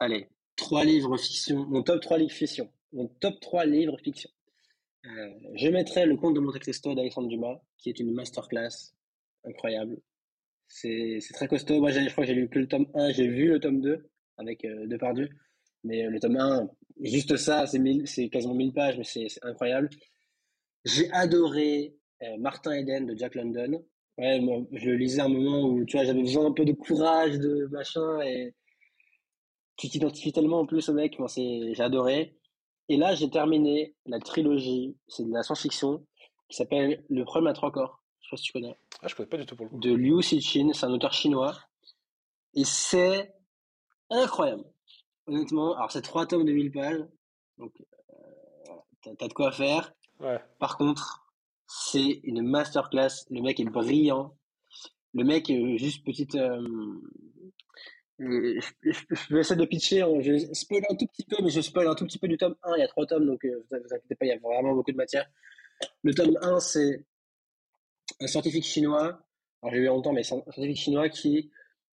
Allez, 0.00 0.28
trois 0.56 0.84
livres 0.84 1.16
fiction, 1.16 1.66
mon 1.66 1.82
top 1.82 2.00
3 2.00 2.18
livres 2.18 2.32
fiction. 2.32 2.70
Mon 2.92 3.08
top 3.20 3.40
3 3.40 3.66
livres 3.66 3.98
fiction. 3.98 4.30
Euh, 5.06 5.30
je 5.54 5.68
mettrai 5.68 6.06
le 6.06 6.16
conte 6.16 6.34
de 6.34 6.40
Monte 6.40 6.58
Cristo 6.58 6.94
d'Alexandre 6.94 7.28
Dumas, 7.28 7.60
qui 7.78 7.90
est 7.90 7.98
une 8.00 8.12
masterclass 8.12 8.94
incroyable. 9.44 9.98
C'est 10.68 11.20
très 11.34 11.46
costaud. 11.46 11.80
Moi, 11.80 11.90
je 11.90 12.08
crois 12.10 12.24
que 12.24 12.28
j'ai 12.28 12.34
lu 12.34 12.48
que 12.48 12.58
le 12.58 12.66
tome 12.66 12.86
1, 12.94 13.12
j'ai 13.12 13.28
vu 13.28 13.48
le 13.48 13.60
tome 13.60 13.80
2 13.80 14.08
avec 14.38 14.64
euh, 14.64 14.86
Depardieu. 14.86 15.28
Mais 15.84 16.04
euh, 16.04 16.10
le 16.10 16.18
tome 16.18 16.36
1, 16.36 16.68
juste 17.02 17.36
ça, 17.36 17.66
c'est 17.66 18.28
quasiment 18.28 18.54
1000 18.54 18.72
pages, 18.72 18.98
mais 18.98 19.04
c'est 19.04 19.28
incroyable. 19.42 19.90
J'ai 20.84 21.10
adoré 21.12 21.94
euh, 22.22 22.36
Martin 22.38 22.72
Eden 22.72 23.06
de 23.06 23.16
Jack 23.16 23.34
London. 23.34 23.84
Ouais, 24.16 24.40
je 24.72 24.90
le 24.90 24.96
lisais 24.96 25.20
un 25.20 25.28
moment 25.28 25.68
où 25.68 25.84
tu 25.84 25.96
vois, 25.96 26.06
j'avais 26.06 26.20
besoin 26.20 26.46
un 26.46 26.52
peu 26.52 26.64
de 26.64 26.72
courage, 26.72 27.38
de 27.38 27.66
machin, 27.72 28.20
et 28.22 28.54
tu 29.76 29.88
t'identifies 29.88 30.32
tellement 30.32 30.60
en 30.60 30.66
plus 30.66 30.88
au 30.88 30.94
mec. 30.94 31.18
Moi, 31.18 31.28
j'ai 31.36 31.80
adoré. 31.80 32.36
Et 32.88 32.96
là, 32.96 33.14
j'ai 33.14 33.30
terminé 33.30 33.94
la 34.06 34.18
trilogie, 34.20 34.96
c'est 35.08 35.24
de 35.24 35.32
la 35.32 35.42
science-fiction, 35.42 36.04
qui 36.48 36.56
s'appelle 36.56 37.04
Le 37.08 37.24
problème 37.24 37.50
à 37.50 37.54
trois 37.54 37.72
corps. 37.72 38.02
Je 38.20 38.26
sais 38.26 38.30
pas 38.30 38.36
si 38.36 38.42
tu 38.44 38.52
connais. 38.52 38.78
Ah, 39.02 39.08
je 39.08 39.14
connais 39.14 39.28
pas 39.28 39.36
du 39.36 39.46
tout 39.46 39.56
pour 39.56 39.66
le 39.66 39.70
coup. 39.70 39.78
De 39.78 39.92
Liu 39.92 40.22
Cixin, 40.22 40.70
c'est 40.72 40.86
un 40.86 40.92
auteur 40.92 41.12
chinois. 41.12 41.58
Et 42.54 42.64
c'est 42.64 43.34
incroyable. 44.10 44.64
Honnêtement, 45.26 45.74
alors 45.74 45.90
c'est 45.90 46.02
trois 46.02 46.26
tomes 46.26 46.44
de 46.44 46.52
1000 46.52 46.70
pages. 46.70 47.04
Donc, 47.58 47.72
euh, 47.80 49.14
t'as 49.18 49.28
de 49.28 49.32
quoi 49.32 49.52
faire. 49.52 49.92
Ouais. 50.20 50.38
Par 50.58 50.76
contre, 50.76 51.26
c'est 51.66 52.20
une 52.24 52.42
masterclass. 52.42 53.26
Le 53.30 53.40
mec 53.40 53.60
est 53.60 53.64
brillant. 53.64 54.36
Le 55.14 55.24
mec, 55.24 55.50
euh, 55.50 55.76
juste 55.78 56.04
petite. 56.04 56.34
Euh, 56.34 56.66
euh, 58.20 58.60
je, 58.82 59.34
vais 59.34 59.40
essayer 59.40 59.60
de 59.60 59.66
pitcher. 59.66 60.02
Hein. 60.02 60.20
Je 60.20 60.52
spoil 60.52 60.82
un 60.88 60.94
tout 60.94 61.06
petit 61.06 61.24
peu, 61.24 61.36
mais 61.42 61.50
je 61.50 61.60
spoil 61.60 61.88
un 61.88 61.94
tout 61.94 62.04
petit 62.04 62.18
peu 62.18 62.28
du 62.28 62.36
tome 62.36 62.56
1. 62.62 62.76
Il 62.76 62.80
y 62.80 62.82
a 62.82 62.88
trois 62.88 63.06
tomes, 63.06 63.26
donc 63.26 63.44
euh, 63.44 63.64
vous 63.70 63.76
inquiétez 63.76 64.14
pas, 64.14 64.26
il 64.26 64.28
y 64.28 64.32
a 64.32 64.38
vraiment 64.38 64.74
beaucoup 64.74 64.92
de 64.92 64.96
matière. 64.96 65.28
Le 66.02 66.14
tome 66.14 66.38
1, 66.40 66.60
c'est 66.60 67.04
un 68.20 68.26
scientifique 68.26 68.64
chinois. 68.64 69.20
Alors, 69.62 69.74
j'ai 69.74 69.80
eu 69.80 69.86
longtemps, 69.86 70.12
mais 70.12 70.22
c'est 70.22 70.34
un 70.34 70.52
scientifique 70.52 70.78
chinois 70.78 71.08
qui 71.08 71.50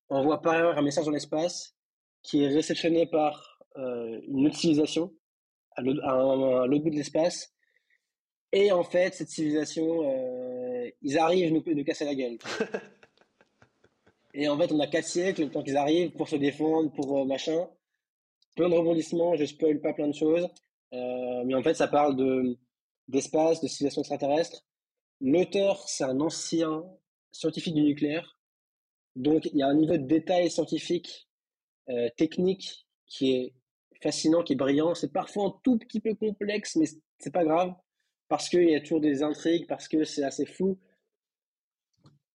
envoie 0.08 0.42
par 0.42 0.54
erreur 0.54 0.78
un 0.78 0.82
message 0.82 1.04
dans 1.04 1.12
l'espace 1.12 1.74
qui 2.22 2.42
est 2.42 2.48
réceptionné 2.48 3.06
par 3.06 3.58
euh, 3.76 4.20
une 4.26 4.46
autre 4.46 4.56
civilisation 4.56 5.14
à 5.76 5.82
l'autre 5.82 6.82
bout 6.84 6.90
de 6.90 6.96
l'espace. 6.96 7.54
Et 8.52 8.72
en 8.72 8.82
fait, 8.82 9.14
cette 9.14 9.28
civilisation, 9.28 10.02
euh, 10.04 10.90
ils 11.02 11.18
arrivent 11.18 11.52
nous, 11.52 11.62
nous 11.64 11.84
casser 11.84 12.04
la 12.04 12.14
gueule. 12.14 12.38
Et 14.34 14.48
en 14.48 14.58
fait, 14.58 14.72
on 14.72 14.80
a 14.80 14.86
quatre 14.86 15.06
siècles, 15.06 15.44
le 15.44 15.50
temps 15.50 15.62
qu'ils 15.62 15.76
arrivent, 15.76 16.12
pour 16.12 16.28
se 16.28 16.36
défendre, 16.36 16.92
pour 16.92 17.20
euh, 17.20 17.24
machin. 17.24 17.68
Plein 18.56 18.68
de 18.68 18.74
rebondissements, 18.74 19.36
je 19.36 19.44
spoil 19.44 19.80
pas 19.80 19.92
plein 19.92 20.08
de 20.08 20.14
choses. 20.14 20.48
Euh, 20.92 21.44
mais 21.44 21.54
en 21.54 21.62
fait, 21.62 21.74
ça 21.74 21.88
parle 21.88 22.16
de 22.16 22.58
d'espace, 23.08 23.60
de 23.60 23.66
civilisation 23.66 24.02
extraterrestre. 24.02 24.64
L'auteur, 25.20 25.88
c'est 25.88 26.04
un 26.04 26.20
ancien 26.20 26.84
scientifique 27.32 27.74
du 27.74 27.82
nucléaire. 27.82 28.38
Donc, 29.16 29.46
il 29.46 29.58
y 29.58 29.62
a 29.62 29.66
un 29.66 29.74
niveau 29.74 29.96
de 29.96 30.06
détail 30.06 30.48
scientifique, 30.48 31.28
euh, 31.88 32.08
technique, 32.16 32.86
qui 33.06 33.32
est 33.32 33.54
fascinant, 34.00 34.44
qui 34.44 34.52
est 34.52 34.56
brillant. 34.56 34.94
C'est 34.94 35.12
parfois 35.12 35.46
un 35.46 35.54
tout 35.64 35.76
petit 35.78 36.00
peu 36.00 36.14
complexe, 36.14 36.76
mais 36.76 36.86
c'est 37.18 37.32
pas 37.32 37.44
grave. 37.44 37.74
Parce 38.28 38.48
qu'il 38.48 38.70
y 38.70 38.76
a 38.76 38.80
toujours 38.80 39.00
des 39.00 39.24
intrigues, 39.24 39.66
parce 39.66 39.88
que 39.88 40.04
c'est 40.04 40.22
assez 40.22 40.46
fou 40.46 40.78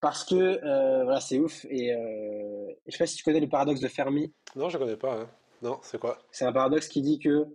parce 0.06 0.24
que 0.24 0.36
euh, 0.36 1.04
voilà, 1.04 1.20
c'est 1.20 1.40
ouf. 1.40 1.66
Et 1.68 1.92
euh, 1.92 2.72
je 2.86 2.92
sais 2.92 3.00
pas 3.00 3.08
si 3.08 3.16
tu 3.16 3.24
connais 3.24 3.40
le 3.40 3.50
paradoxe 3.50 3.80
de 3.80 3.88
Fermi. 3.88 4.32
Non, 4.56 4.70
je 4.70 4.78
connais 4.78 4.98
pas. 4.98 5.22
Hein. 5.22 5.32
Non, 5.64 5.80
c'est 5.82 6.00
quoi? 6.00 6.20
C'est 6.30 6.46
un 6.46 6.54
paradoxe 6.54 6.88
qui 6.90 7.02
dit 7.02 7.18
que 7.18 7.48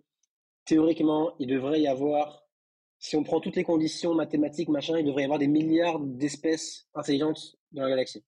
théoriquement, 0.64 1.36
il 1.38 1.46
devrait 1.46 1.80
y 1.80 1.86
avoir, 1.86 2.42
si 2.98 3.14
on 3.14 3.22
prend 3.22 3.40
toutes 3.40 3.54
les 3.54 3.62
conditions 3.62 4.14
mathématiques, 4.16 4.68
machin, 4.68 4.98
il 4.98 5.06
devrait 5.06 5.22
y 5.22 5.24
avoir 5.26 5.38
des 5.38 5.46
milliards 5.46 6.00
d'espèces 6.00 6.88
intelligentes 6.92 7.54
dans 7.70 7.82
la 7.82 7.90
galaxie. 7.90 8.24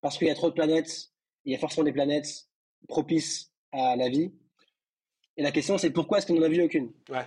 Parce 0.00 0.18
qu'il 0.18 0.26
y 0.26 0.30
a 0.32 0.34
trop 0.34 0.48
de 0.48 0.54
planètes, 0.54 1.12
il 1.44 1.52
y 1.52 1.54
a 1.54 1.58
forcément 1.60 1.84
des 1.84 1.92
planètes 1.92 2.48
propices 2.88 3.52
à 3.70 3.94
la 3.94 4.08
vie. 4.08 4.32
Et 5.36 5.44
la 5.44 5.52
question, 5.52 5.78
c'est 5.78 5.90
pourquoi 5.90 6.18
est-ce 6.18 6.26
qu'on 6.26 6.34
n'en 6.34 6.42
a 6.42 6.48
vu 6.48 6.60
aucune? 6.64 6.92
Ouais. 7.10 7.26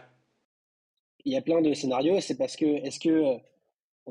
Il 1.23 1.31
y 1.31 1.37
a 1.37 1.41
plein 1.41 1.61
de 1.61 1.73
scénarios. 1.73 2.19
C'est 2.19 2.37
parce 2.37 2.57
que, 2.57 2.65
est-ce 2.65 2.99
que 2.99 3.39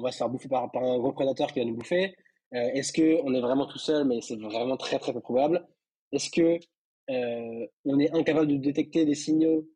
on 0.01 0.03
va 0.03 0.13
se 0.13 0.19
faire 0.19 0.29
bouffer 0.29 0.49
par, 0.49 0.71
un 0.75 0.99
gros 0.99 1.13
prédateur 1.13 1.53
qui 1.53 1.61
va 1.61 1.67
nous 1.67 1.75
bouffer 1.75 2.17
euh, 2.55 2.71
Est-ce 2.73 2.93
qu'on 2.93 3.35
est 3.35 3.41
vraiment 3.41 3.67
tout 3.67 3.79
seul, 3.79 4.07
mais 4.07 4.21
c'est 4.23 4.37
vraiment 4.37 4.77
très 4.77 4.99
très 4.99 5.13
peu 5.13 5.21
probable 5.21 5.67
Est-ce 6.13 6.31
que 6.31 6.59
euh, 7.11 7.67
on 7.85 7.99
est 7.99 8.13
incapable 8.15 8.49
de 8.49 8.57
détecter 8.57 9.05
des 9.05 9.15
signaux 9.15 9.69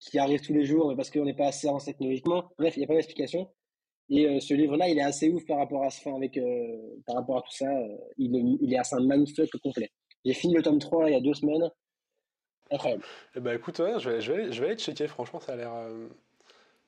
qui 0.00 0.18
arrivent 0.18 0.40
tous 0.40 0.54
les 0.54 0.64
jours 0.64 0.94
parce 0.96 1.10
qu'on 1.10 1.24
n'est 1.24 1.34
pas 1.34 1.48
assez 1.48 1.68
avancé 1.68 1.92
technologiquement? 1.92 2.50
Bref, 2.58 2.76
il 2.76 2.80
n'y 2.80 2.84
a 2.84 2.88
pas 2.88 2.94
d'explication. 2.94 3.50
Et 4.10 4.26
euh, 4.26 4.40
ce 4.40 4.54
livre-là, 4.54 4.88
il 4.88 4.98
est 4.98 5.02
assez 5.02 5.28
ouf 5.28 5.44
par 5.44 5.58
rapport 5.58 5.84
à 5.84 5.90
ce, 5.90 6.00
fin 6.00 6.14
avec, 6.14 6.40
par 7.06 7.16
rapport 7.16 7.38
à 7.38 7.42
tout 7.42 7.52
ça. 7.52 7.66
il, 8.16 8.72
est 8.72 8.78
assez 8.78 8.96
un 8.96 9.00
magnifique 9.00 9.50
complet. 9.62 9.90
J'ai 10.24 10.34
fini 10.34 10.54
le 10.54 10.62
tome 10.62 10.78
3 10.78 11.10
il 11.10 11.12
y 11.12 11.16
a 11.16 11.20
deux 11.20 11.34
semaines. 11.34 11.70
Incroyable. 12.70 13.02
Eh 13.34 13.40
ben 13.40 13.56
écoute, 13.56 13.76
je, 13.78 14.10
vais, 14.10 14.20
je, 14.20 14.32
vais 14.32 14.52
je 14.52 14.60
vais 14.60 14.68
aller 14.68 14.78
checker. 14.78 15.08
Franchement, 15.08 15.40
ça 15.40 15.52
a 15.52 15.56
l'air 15.56 15.72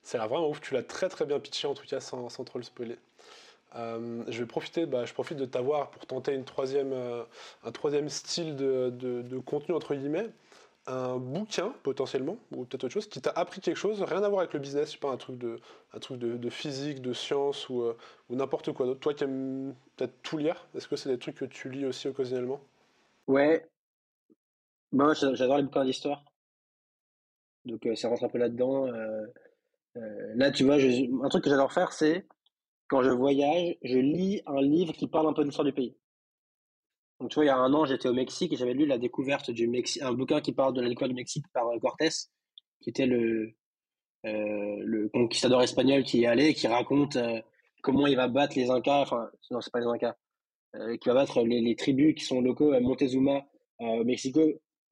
c'est 0.03 0.19
vraiment 0.19 0.49
ouf, 0.49 0.61
tu 0.61 0.75
l'as 0.75 0.83
très 0.83 1.09
très 1.09 1.27
bien 1.27 1.39
pitché 1.41 1.67
en 1.69 1.75
tout 1.75 1.87
cas 1.87 2.01
sans, 2.01 2.29
sans 2.29 2.45
trop 2.45 2.59
le 2.59 2.65
spoiler. 2.65 2.99
Euh, 3.77 4.25
je 4.29 4.41
vais 4.41 4.47
profiter, 4.47 4.87
bah, 4.87 5.05
je 5.05 5.13
profite 5.13 5.39
de 5.39 5.45
t'avoir 5.45 5.91
pour 5.91 6.07
tenter 6.07 6.35
une 6.35 6.45
troisième, 6.45 6.93
euh, 6.93 7.23
un 7.65 7.71
troisième 7.71 8.09
style 8.09 8.57
de, 8.57 8.91
de, 8.91 9.39
contenu 9.39 9.75
entre 9.75 9.95
guillemets, 9.95 10.29
un 10.87 11.19
bouquin 11.19 11.73
potentiellement 11.85 12.37
ou 12.51 12.65
peut-être 12.65 12.85
autre 12.85 12.95
chose 12.95 13.09
qui 13.09 13.21
t'a 13.21 13.31
appris 13.31 13.61
quelque 13.61 13.77
chose, 13.77 14.03
rien 14.03 14.23
à 14.25 14.29
voir 14.29 14.41
avec 14.41 14.55
le 14.55 14.61
business, 14.61 14.97
pas 14.97 15.11
un 15.11 15.17
truc 15.17 15.39
de, 15.39 15.61
un 15.95 15.99
truc 16.01 16.19
de, 16.19 16.51
physique, 16.51 17.01
de 17.01 17.13
science 17.13 17.69
ou, 17.69 17.83
euh, 17.83 17.97
ou 18.29 18.35
n'importe 18.35 18.73
quoi 18.73 18.87
d'autre. 18.87 19.01
Toi 19.01 19.15
qui 19.15 19.25
aimes 19.25 19.75
peut-être 19.97 20.21
tout 20.23 20.39
lire, 20.39 20.67
est-ce 20.75 20.89
que 20.89 20.97
c'est 20.97 21.11
des 21.11 21.19
trucs 21.19 21.37
que 21.37 21.45
tu 21.45 21.71
lis 21.71 21.87
aussi 21.87 22.09
occasionnellement? 22.09 22.61
Ouais, 23.29 23.65
moi 24.91 25.15
j'adore 25.15 25.59
les 25.59 25.63
bouquins 25.63 25.85
d'histoire, 25.85 26.25
donc 27.65 27.87
ça 27.95 28.09
rentre 28.09 28.25
un 28.25 28.29
peu 28.29 28.39
là-dedans. 28.39 28.89
Euh, 29.97 30.33
là, 30.37 30.51
tu 30.51 30.65
vois, 30.65 30.77
un 30.77 31.29
truc 31.29 31.45
que 31.45 31.51
j'adore 31.51 31.73
faire, 31.73 31.93
c'est 31.93 32.27
quand 32.89 33.03
je 33.03 33.11
voyage, 33.11 33.77
je 33.83 33.99
lis 33.99 34.43
un 34.47 34.61
livre 34.61 34.93
qui 34.93 35.09
parle 35.09 35.29
un 35.29 35.33
peu 35.33 35.43
de 35.43 35.49
l'histoire 35.49 35.65
du 35.65 35.73
pays. 35.73 35.97
Donc, 37.21 37.31
tu 37.31 37.35
vois, 37.37 37.45
il 37.45 37.49
y 37.49 37.51
a 37.51 37.57
un 37.57 37.73
an, 37.75 37.85
j'étais 37.85 38.09
au 38.09 38.15
Mexique 38.15 38.53
et 38.53 38.57
j'avais 38.57 38.73
lu 38.73 38.87
la 38.87 38.99
découverte 38.99 39.51
du 39.51 39.69
Mexique, 39.69 40.03
un 40.03 40.13
bouquin 40.13 40.41
qui 40.41 40.53
parle 40.53 40.75
de 40.75 40.81
la 40.81 40.89
découverte 40.89 41.11
du 41.11 41.17
Mexique 41.17 41.45
par 41.53 41.69
euh, 41.69 41.79
Cortés, 41.79 42.09
qui 42.81 42.91
était 42.91 43.07
le, 43.07 43.53
euh, 44.27 45.09
conquistador 45.13 45.63
espagnol 45.63 46.03
qui 46.03 46.21
y 46.21 46.27
allait 46.27 46.51
et 46.51 46.55
qui 46.55 46.67
raconte 46.67 47.19
comment 47.83 48.07
il 48.07 48.17
va 48.17 48.29
battre 48.29 48.57
les 48.57 48.71
Incas, 48.71 49.03
enfin, 49.03 49.31
non, 49.51 49.61
c'est 49.61 49.73
pas 49.73 49.81
les 49.81 49.87
Incas, 49.87 50.17
qui 51.01 51.09
va 51.09 51.15
battre 51.15 51.43
les, 51.43 51.61
les, 51.61 51.77
tribus 51.77 52.15
qui 52.15 52.25
sont 52.25 52.41
locaux 52.41 52.73
à 52.73 52.81
Montezuma, 52.81 53.43
au 53.81 54.05
Mexico, 54.05 54.41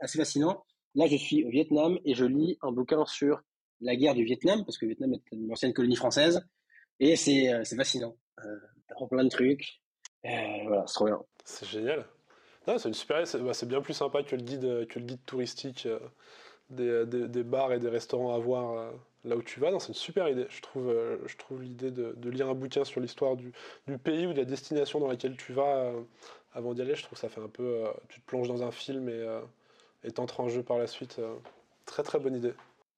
assez 0.01 0.18
fascinant. 0.18 0.64
Là, 0.94 1.07
je 1.07 1.16
suis 1.16 1.44
au 1.44 1.51
Vietnam 1.51 1.99
et 2.05 2.14
je 2.14 2.24
lis 2.24 2.59
un 2.62 2.72
bouquin 2.72 3.05
sur 3.07 3.42
la 3.81 3.97
guerre 3.97 4.14
du 4.14 4.24
Vietnam, 4.24 4.64
parce 4.64 4.79
que 4.79 4.85
le 4.85 4.91
Vietnam 4.91 5.14
est 5.14 5.33
une 5.33 5.51
ancienne 5.51 5.72
colonie 5.72 5.97
française, 5.97 6.43
et 7.01 7.16
c'est 7.16 7.53
euh, 7.53 7.64
fascinant. 7.64 8.16
Euh, 8.45 9.07
plein 9.11 9.24
de 9.24 9.29
trucs. 9.29 9.81
Euh, 10.24 10.29
voilà, 10.66 10.85
c'est 10.87 10.95
trop 10.95 11.07
bien. 11.07 11.20
C'est 11.45 11.68
génial. 11.68 12.05
C'est 12.66 12.93
super, 12.93 13.24
bah, 13.41 13.53
bien 13.66 13.81
plus 13.81 13.95
sympa 13.95 14.22
que 14.22 14.37
le 14.37 14.43
guide, 14.43 14.87
que 14.89 14.99
le 14.99 15.05
guide 15.07 15.24
touristique 15.24 15.87
euh, 15.87 15.99
des, 16.68 17.07
des, 17.07 17.26
des, 17.26 17.43
bars 17.43 17.72
et 17.72 17.79
des 17.79 17.89
restaurants 17.89 18.35
à 18.35 18.39
voir 18.39 18.93
là 19.24 19.37
où 19.37 19.43
tu 19.43 19.59
vas. 19.59 19.70
C'est 19.79 19.89
une 19.89 19.95
super 19.95 20.29
idée. 20.29 20.47
Je 20.51 20.61
trouve, 20.61 20.95
je 21.24 21.37
trouve 21.39 21.62
l'idée 21.62 21.91
de, 21.91 22.12
de, 22.14 22.31
lire 22.31 22.49
un 22.49 22.55
bouquin 22.55 22.85
sur 22.85 23.01
l'histoire 23.01 23.37
du, 23.37 23.53
du, 23.87 23.97
pays 23.97 24.26
ou 24.26 24.35
de 24.35 24.39
la 24.39 24.45
destination 24.45 25.01
dans 25.01 25.09
laquelle 25.09 25.35
tu 25.37 25.55
vas 25.55 25.93
avant 26.53 26.74
d'y 26.74 26.83
aller. 26.83 26.95
Je 26.95 27.05
trouve 27.05 27.14
que 27.14 27.20
ça 27.20 27.31
fait 27.31 27.41
un 27.41 27.49
peu, 27.49 27.85
tu 28.11 28.20
te 28.20 28.26
plonges 28.26 28.49
dans 28.49 28.62
un 28.62 28.70
film 28.70 29.09
et 29.09 29.24
et 30.05 30.12
t'entres 30.12 30.41
en 30.41 30.49
jeu 30.49 30.62
par 30.62 30.76
la 30.76 30.87
suite. 30.87 31.18
très 31.87 32.03
très 32.03 32.18
bonne 32.18 32.37
idée 32.37 32.53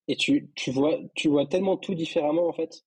et 0.07 0.15
tu, 0.15 0.49
vois, 0.67 0.97
tu 1.15 1.29
vois 1.29 1.45
tellement 1.45 1.77
tout 1.77 1.95
différemment 1.95 2.47
en 2.47 2.53
fait. 2.53 2.83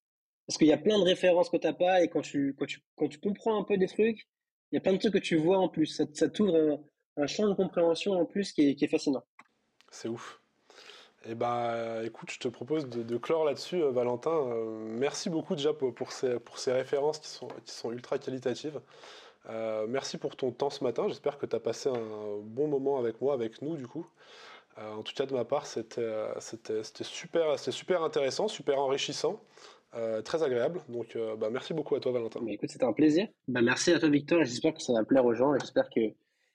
Parce 0.47 0.59
qu'il 0.59 0.67
y 0.67 0.73
a 0.73 0.79
plein 0.79 0.99
de 0.99 1.05
références 1.05 1.49
que 1.49 1.57
tu 1.57 1.67
n'as 1.67 1.73
pas 1.73 2.03
et 2.03 2.09
quand 2.09 2.21
tu, 2.21 2.55
quand, 2.59 3.09
tu, 3.09 3.19
comprends 3.19 3.59
un 3.59 3.65
peu 3.65 3.77
des 3.79 3.87
trucs, 3.87 4.29
il 4.71 4.75
y 4.75 4.77
a 4.77 4.81
plein 4.81 4.93
de 4.93 4.99
trucs 4.99 5.15
que 5.15 5.19
tu 5.19 5.37
vois 5.37 5.59
en 5.59 5.69
plus. 5.69 6.03
Ça, 6.13 6.29
t'ouvre 6.29 6.81
un, 7.17 7.27
champ 7.27 7.49
de 7.49 7.55
compréhension 7.55 8.13
en 8.13 8.27
plus 8.27 8.53
qui 8.53 8.77
est, 8.79 8.87
fascinant. 8.89 9.25
C'est 9.91 10.09
ouf. 10.09 10.41
Eh 11.27 11.35
bah 11.35 12.05
écoute, 12.05 12.31
je 12.31 12.39
te 12.39 12.49
propose 12.49 12.87
de, 12.91 13.17
clore 13.17 13.47
là-dessus, 13.47 13.83
euh, 13.83 13.91
Valentin. 13.91 14.31
Euh, 14.31 14.85
merci 14.87 15.31
beaucoup 15.31 15.55
déjà 15.55 15.73
pour, 15.73 16.13
ces, 16.13 16.73
références 16.73 17.19
qui 17.19 17.29
sont, 17.29 17.49
qui 17.65 17.73
sont 17.73 17.91
ultra 17.91 18.19
qualitatives. 18.19 18.79
Euh, 19.51 19.87
merci 19.89 20.19
pour 20.19 20.37
ton 20.37 20.53
temps 20.53 20.71
ce 20.71 20.85
matin. 20.85 21.09
J'espère 21.09 21.39
que 21.39 21.47
tu 21.47 21.57
as 21.57 21.61
passé 21.61 21.89
un 21.89 22.39
bon 22.43 22.69
moment 22.69 22.99
avec 22.99 23.21
moi, 23.21 23.35
avec 23.35 23.63
nous 23.63 23.77
du 23.77 23.87
coup. 23.87 24.07
Euh, 24.79 24.95
en 24.95 25.03
tout 25.03 25.15
cas, 25.15 25.27
de 25.27 25.33
ma 25.33 25.45
part, 25.45 25.67
c'était 25.67 26.01
euh, 26.01 26.83
super, 27.03 27.59
super 27.59 28.03
intéressant, 28.03 28.49
super 28.49 28.79
enrichissant. 28.79 29.41
Euh, 29.95 30.23
très 30.23 30.43
agréable. 30.43 30.81
Donc, 30.89 31.17
bah, 31.39 31.51
merci 31.53 31.73
beaucoup 31.73 31.95
à 31.95 32.01
toi, 32.01 32.11
Valentin. 32.11 32.41
Mais 32.43 32.55
écoute, 32.55 32.71
c'était 32.71 32.85
un 32.85 32.93
plaisir. 32.93 33.29
Bah, 33.47 33.63
merci 33.63 33.93
à 33.93 34.01
toi, 34.01 34.09
Victor. 34.09 34.43
J'espère 34.43 34.75
que 34.75 34.83
ça 34.83 34.93
va 34.93 35.05
plaire 35.05 35.25
aux 35.25 35.35
gens. 35.35 35.57
J'espère 35.57 35.89
que 35.89 36.01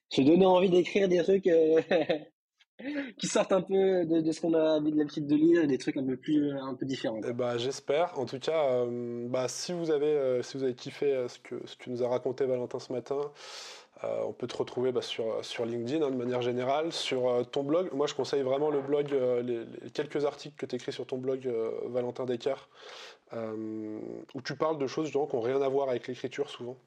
j'ai 0.10 0.24
donné 0.26 0.46
envie 0.46 0.70
d'écrire 0.70 1.08
des 1.08 1.24
trucs 1.24 1.50
qui 3.18 3.28
sortent 3.28 3.54
un 3.54 3.62
peu 3.62 4.06
de, 4.06 4.30
ce 4.30 4.42
qu'on 4.42 4.54
a 4.54 4.82
l'habitude 4.82 5.26
de 5.26 5.36
lire, 5.36 5.68
des 5.68 5.78
trucs 5.78 5.96
un 5.96 6.06
peu 6.06 6.18
plus, 6.18 6.52
un 6.52 6.76
peu 6.76 6.86
différents. 6.86 7.22
Eh 7.26 7.32
bah, 7.32 7.58
j'espère. 7.58 8.20
En 8.20 8.26
tout 8.26 8.40
cas, 8.40 8.86
bah, 9.30 9.48
si 9.48 9.72
vous 9.72 9.90
avez, 9.90 10.44
si 10.44 10.58
vous 10.58 10.64
avez 10.64 10.76
kiffé 10.76 11.26
ce 11.30 11.40
que, 11.40 11.66
ce 11.66 11.78
que 11.78 11.90
nous 11.90 12.04
a 12.04 12.10
raconté 12.10 12.46
Valentin 12.46 12.80
ce 12.80 12.92
matin. 12.92 13.22
Euh, 14.06 14.22
on 14.24 14.32
peut 14.32 14.48
te 14.48 14.56
retrouver 14.56 14.92
bah, 14.94 15.02
sur, 15.02 15.44
sur 15.44 15.66
LinkedIn 15.66 16.06
hein, 16.06 16.12
de 16.12 16.16
manière 16.16 16.42
générale, 16.42 16.94
sur 16.94 17.28
euh, 17.28 17.44
ton 17.44 17.64
blog. 17.64 17.90
Moi, 17.94 18.08
je 18.08 18.16
conseille 18.16 18.44
vraiment 18.44 18.70
le 18.70 18.82
blog, 18.82 19.12
euh, 19.12 19.42
les, 19.42 19.92
quelques 19.92 20.24
articles 20.24 20.56
que 20.56 20.66
tu 20.66 20.76
écris 20.78 20.94
sur 20.94 21.06
ton 21.06 21.18
blog, 21.18 21.52
Valentin 21.86 22.26
Descartes, 22.26 22.70
où 23.34 24.42
tu 24.44 24.56
parles 24.56 24.78
de 24.78 24.88
choses 24.88 25.12
qui 25.12 25.18
n'ont 25.18 25.42
rien 25.42 25.62
à 25.62 25.68
voir 25.68 25.90
avec 25.90 26.08
l'écriture 26.08 26.50
souvent. 26.50 26.78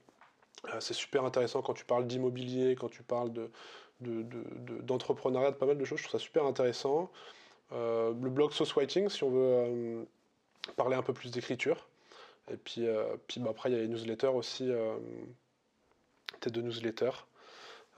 c'est 0.80 0.94
super 0.94 1.24
intéressant 1.24 1.62
quand 1.62 1.74
tu 1.74 1.84
parles 1.84 2.06
d'immobilier, 2.06 2.76
quand 2.76 2.88
tu 2.88 3.02
parles 3.02 3.32
d'entrepreneuriat, 4.00 5.50
de, 5.50 5.56
pas 5.56 5.66
mal 5.66 5.78
de 5.78 5.84
choses. 5.84 5.98
Je 5.98 6.04
trouve 6.04 6.18
ça 6.18 6.24
super 6.24 6.44
intéressant. 6.46 7.10
le 7.70 8.28
blog 8.28 8.52
Sauce 8.52 8.72
Writing, 8.72 9.08
si 9.08 9.22
on 9.22 9.30
veut 9.30 10.06
parler 10.76 10.96
un 10.96 11.02
peu 11.02 11.12
plus 11.12 11.30
d'écriture. 11.30 11.86
Et 12.50 12.56
puis, 12.56 12.86
puis 13.28 13.40
bah, 13.40 13.50
après, 13.50 13.70
il 13.70 13.76
y 13.76 13.78
a 13.78 13.82
les 13.82 13.88
newsletters 13.88 14.28
aussi 14.28 14.68
tes 16.43 16.51
deux 16.51 16.62
newsletters. 16.62 17.26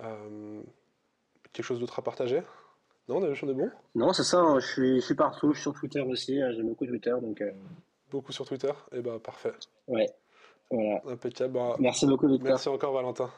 Euh, 0.00 0.62
quelque 1.52 1.64
chose 1.64 1.80
d'autre 1.80 1.98
à 1.98 2.02
partager? 2.02 2.42
Non, 3.08 3.16
on 3.16 3.24
est 3.30 3.54
bon? 3.54 3.70
Non, 3.94 4.12
c'est 4.12 4.24
ça, 4.24 4.38
hein, 4.38 4.60
je, 4.60 4.66
suis, 4.66 5.00
je 5.00 5.04
suis 5.04 5.14
partout, 5.14 5.52
je 5.52 5.58
suis 5.58 5.62
sur 5.62 5.74
Twitter 5.74 6.00
aussi, 6.00 6.40
hein, 6.40 6.52
j'aime 6.52 6.68
beaucoup 6.68 6.86
Twitter, 6.86 7.14
donc... 7.20 7.40
Euh, 7.42 7.50
beaucoup 8.10 8.32
sur 8.32 8.46
Twitter? 8.46 8.72
Eh 8.92 9.00
ben, 9.00 9.18
parfait. 9.18 9.52
Ouais, 9.86 10.06
voilà. 10.70 11.00
Impeccable. 11.06 11.52
Bah, 11.52 11.76
merci 11.78 12.06
beaucoup, 12.06 12.28
Victor. 12.28 12.48
Merci 12.48 12.68
encore, 12.68 12.94
Valentin. 12.94 13.30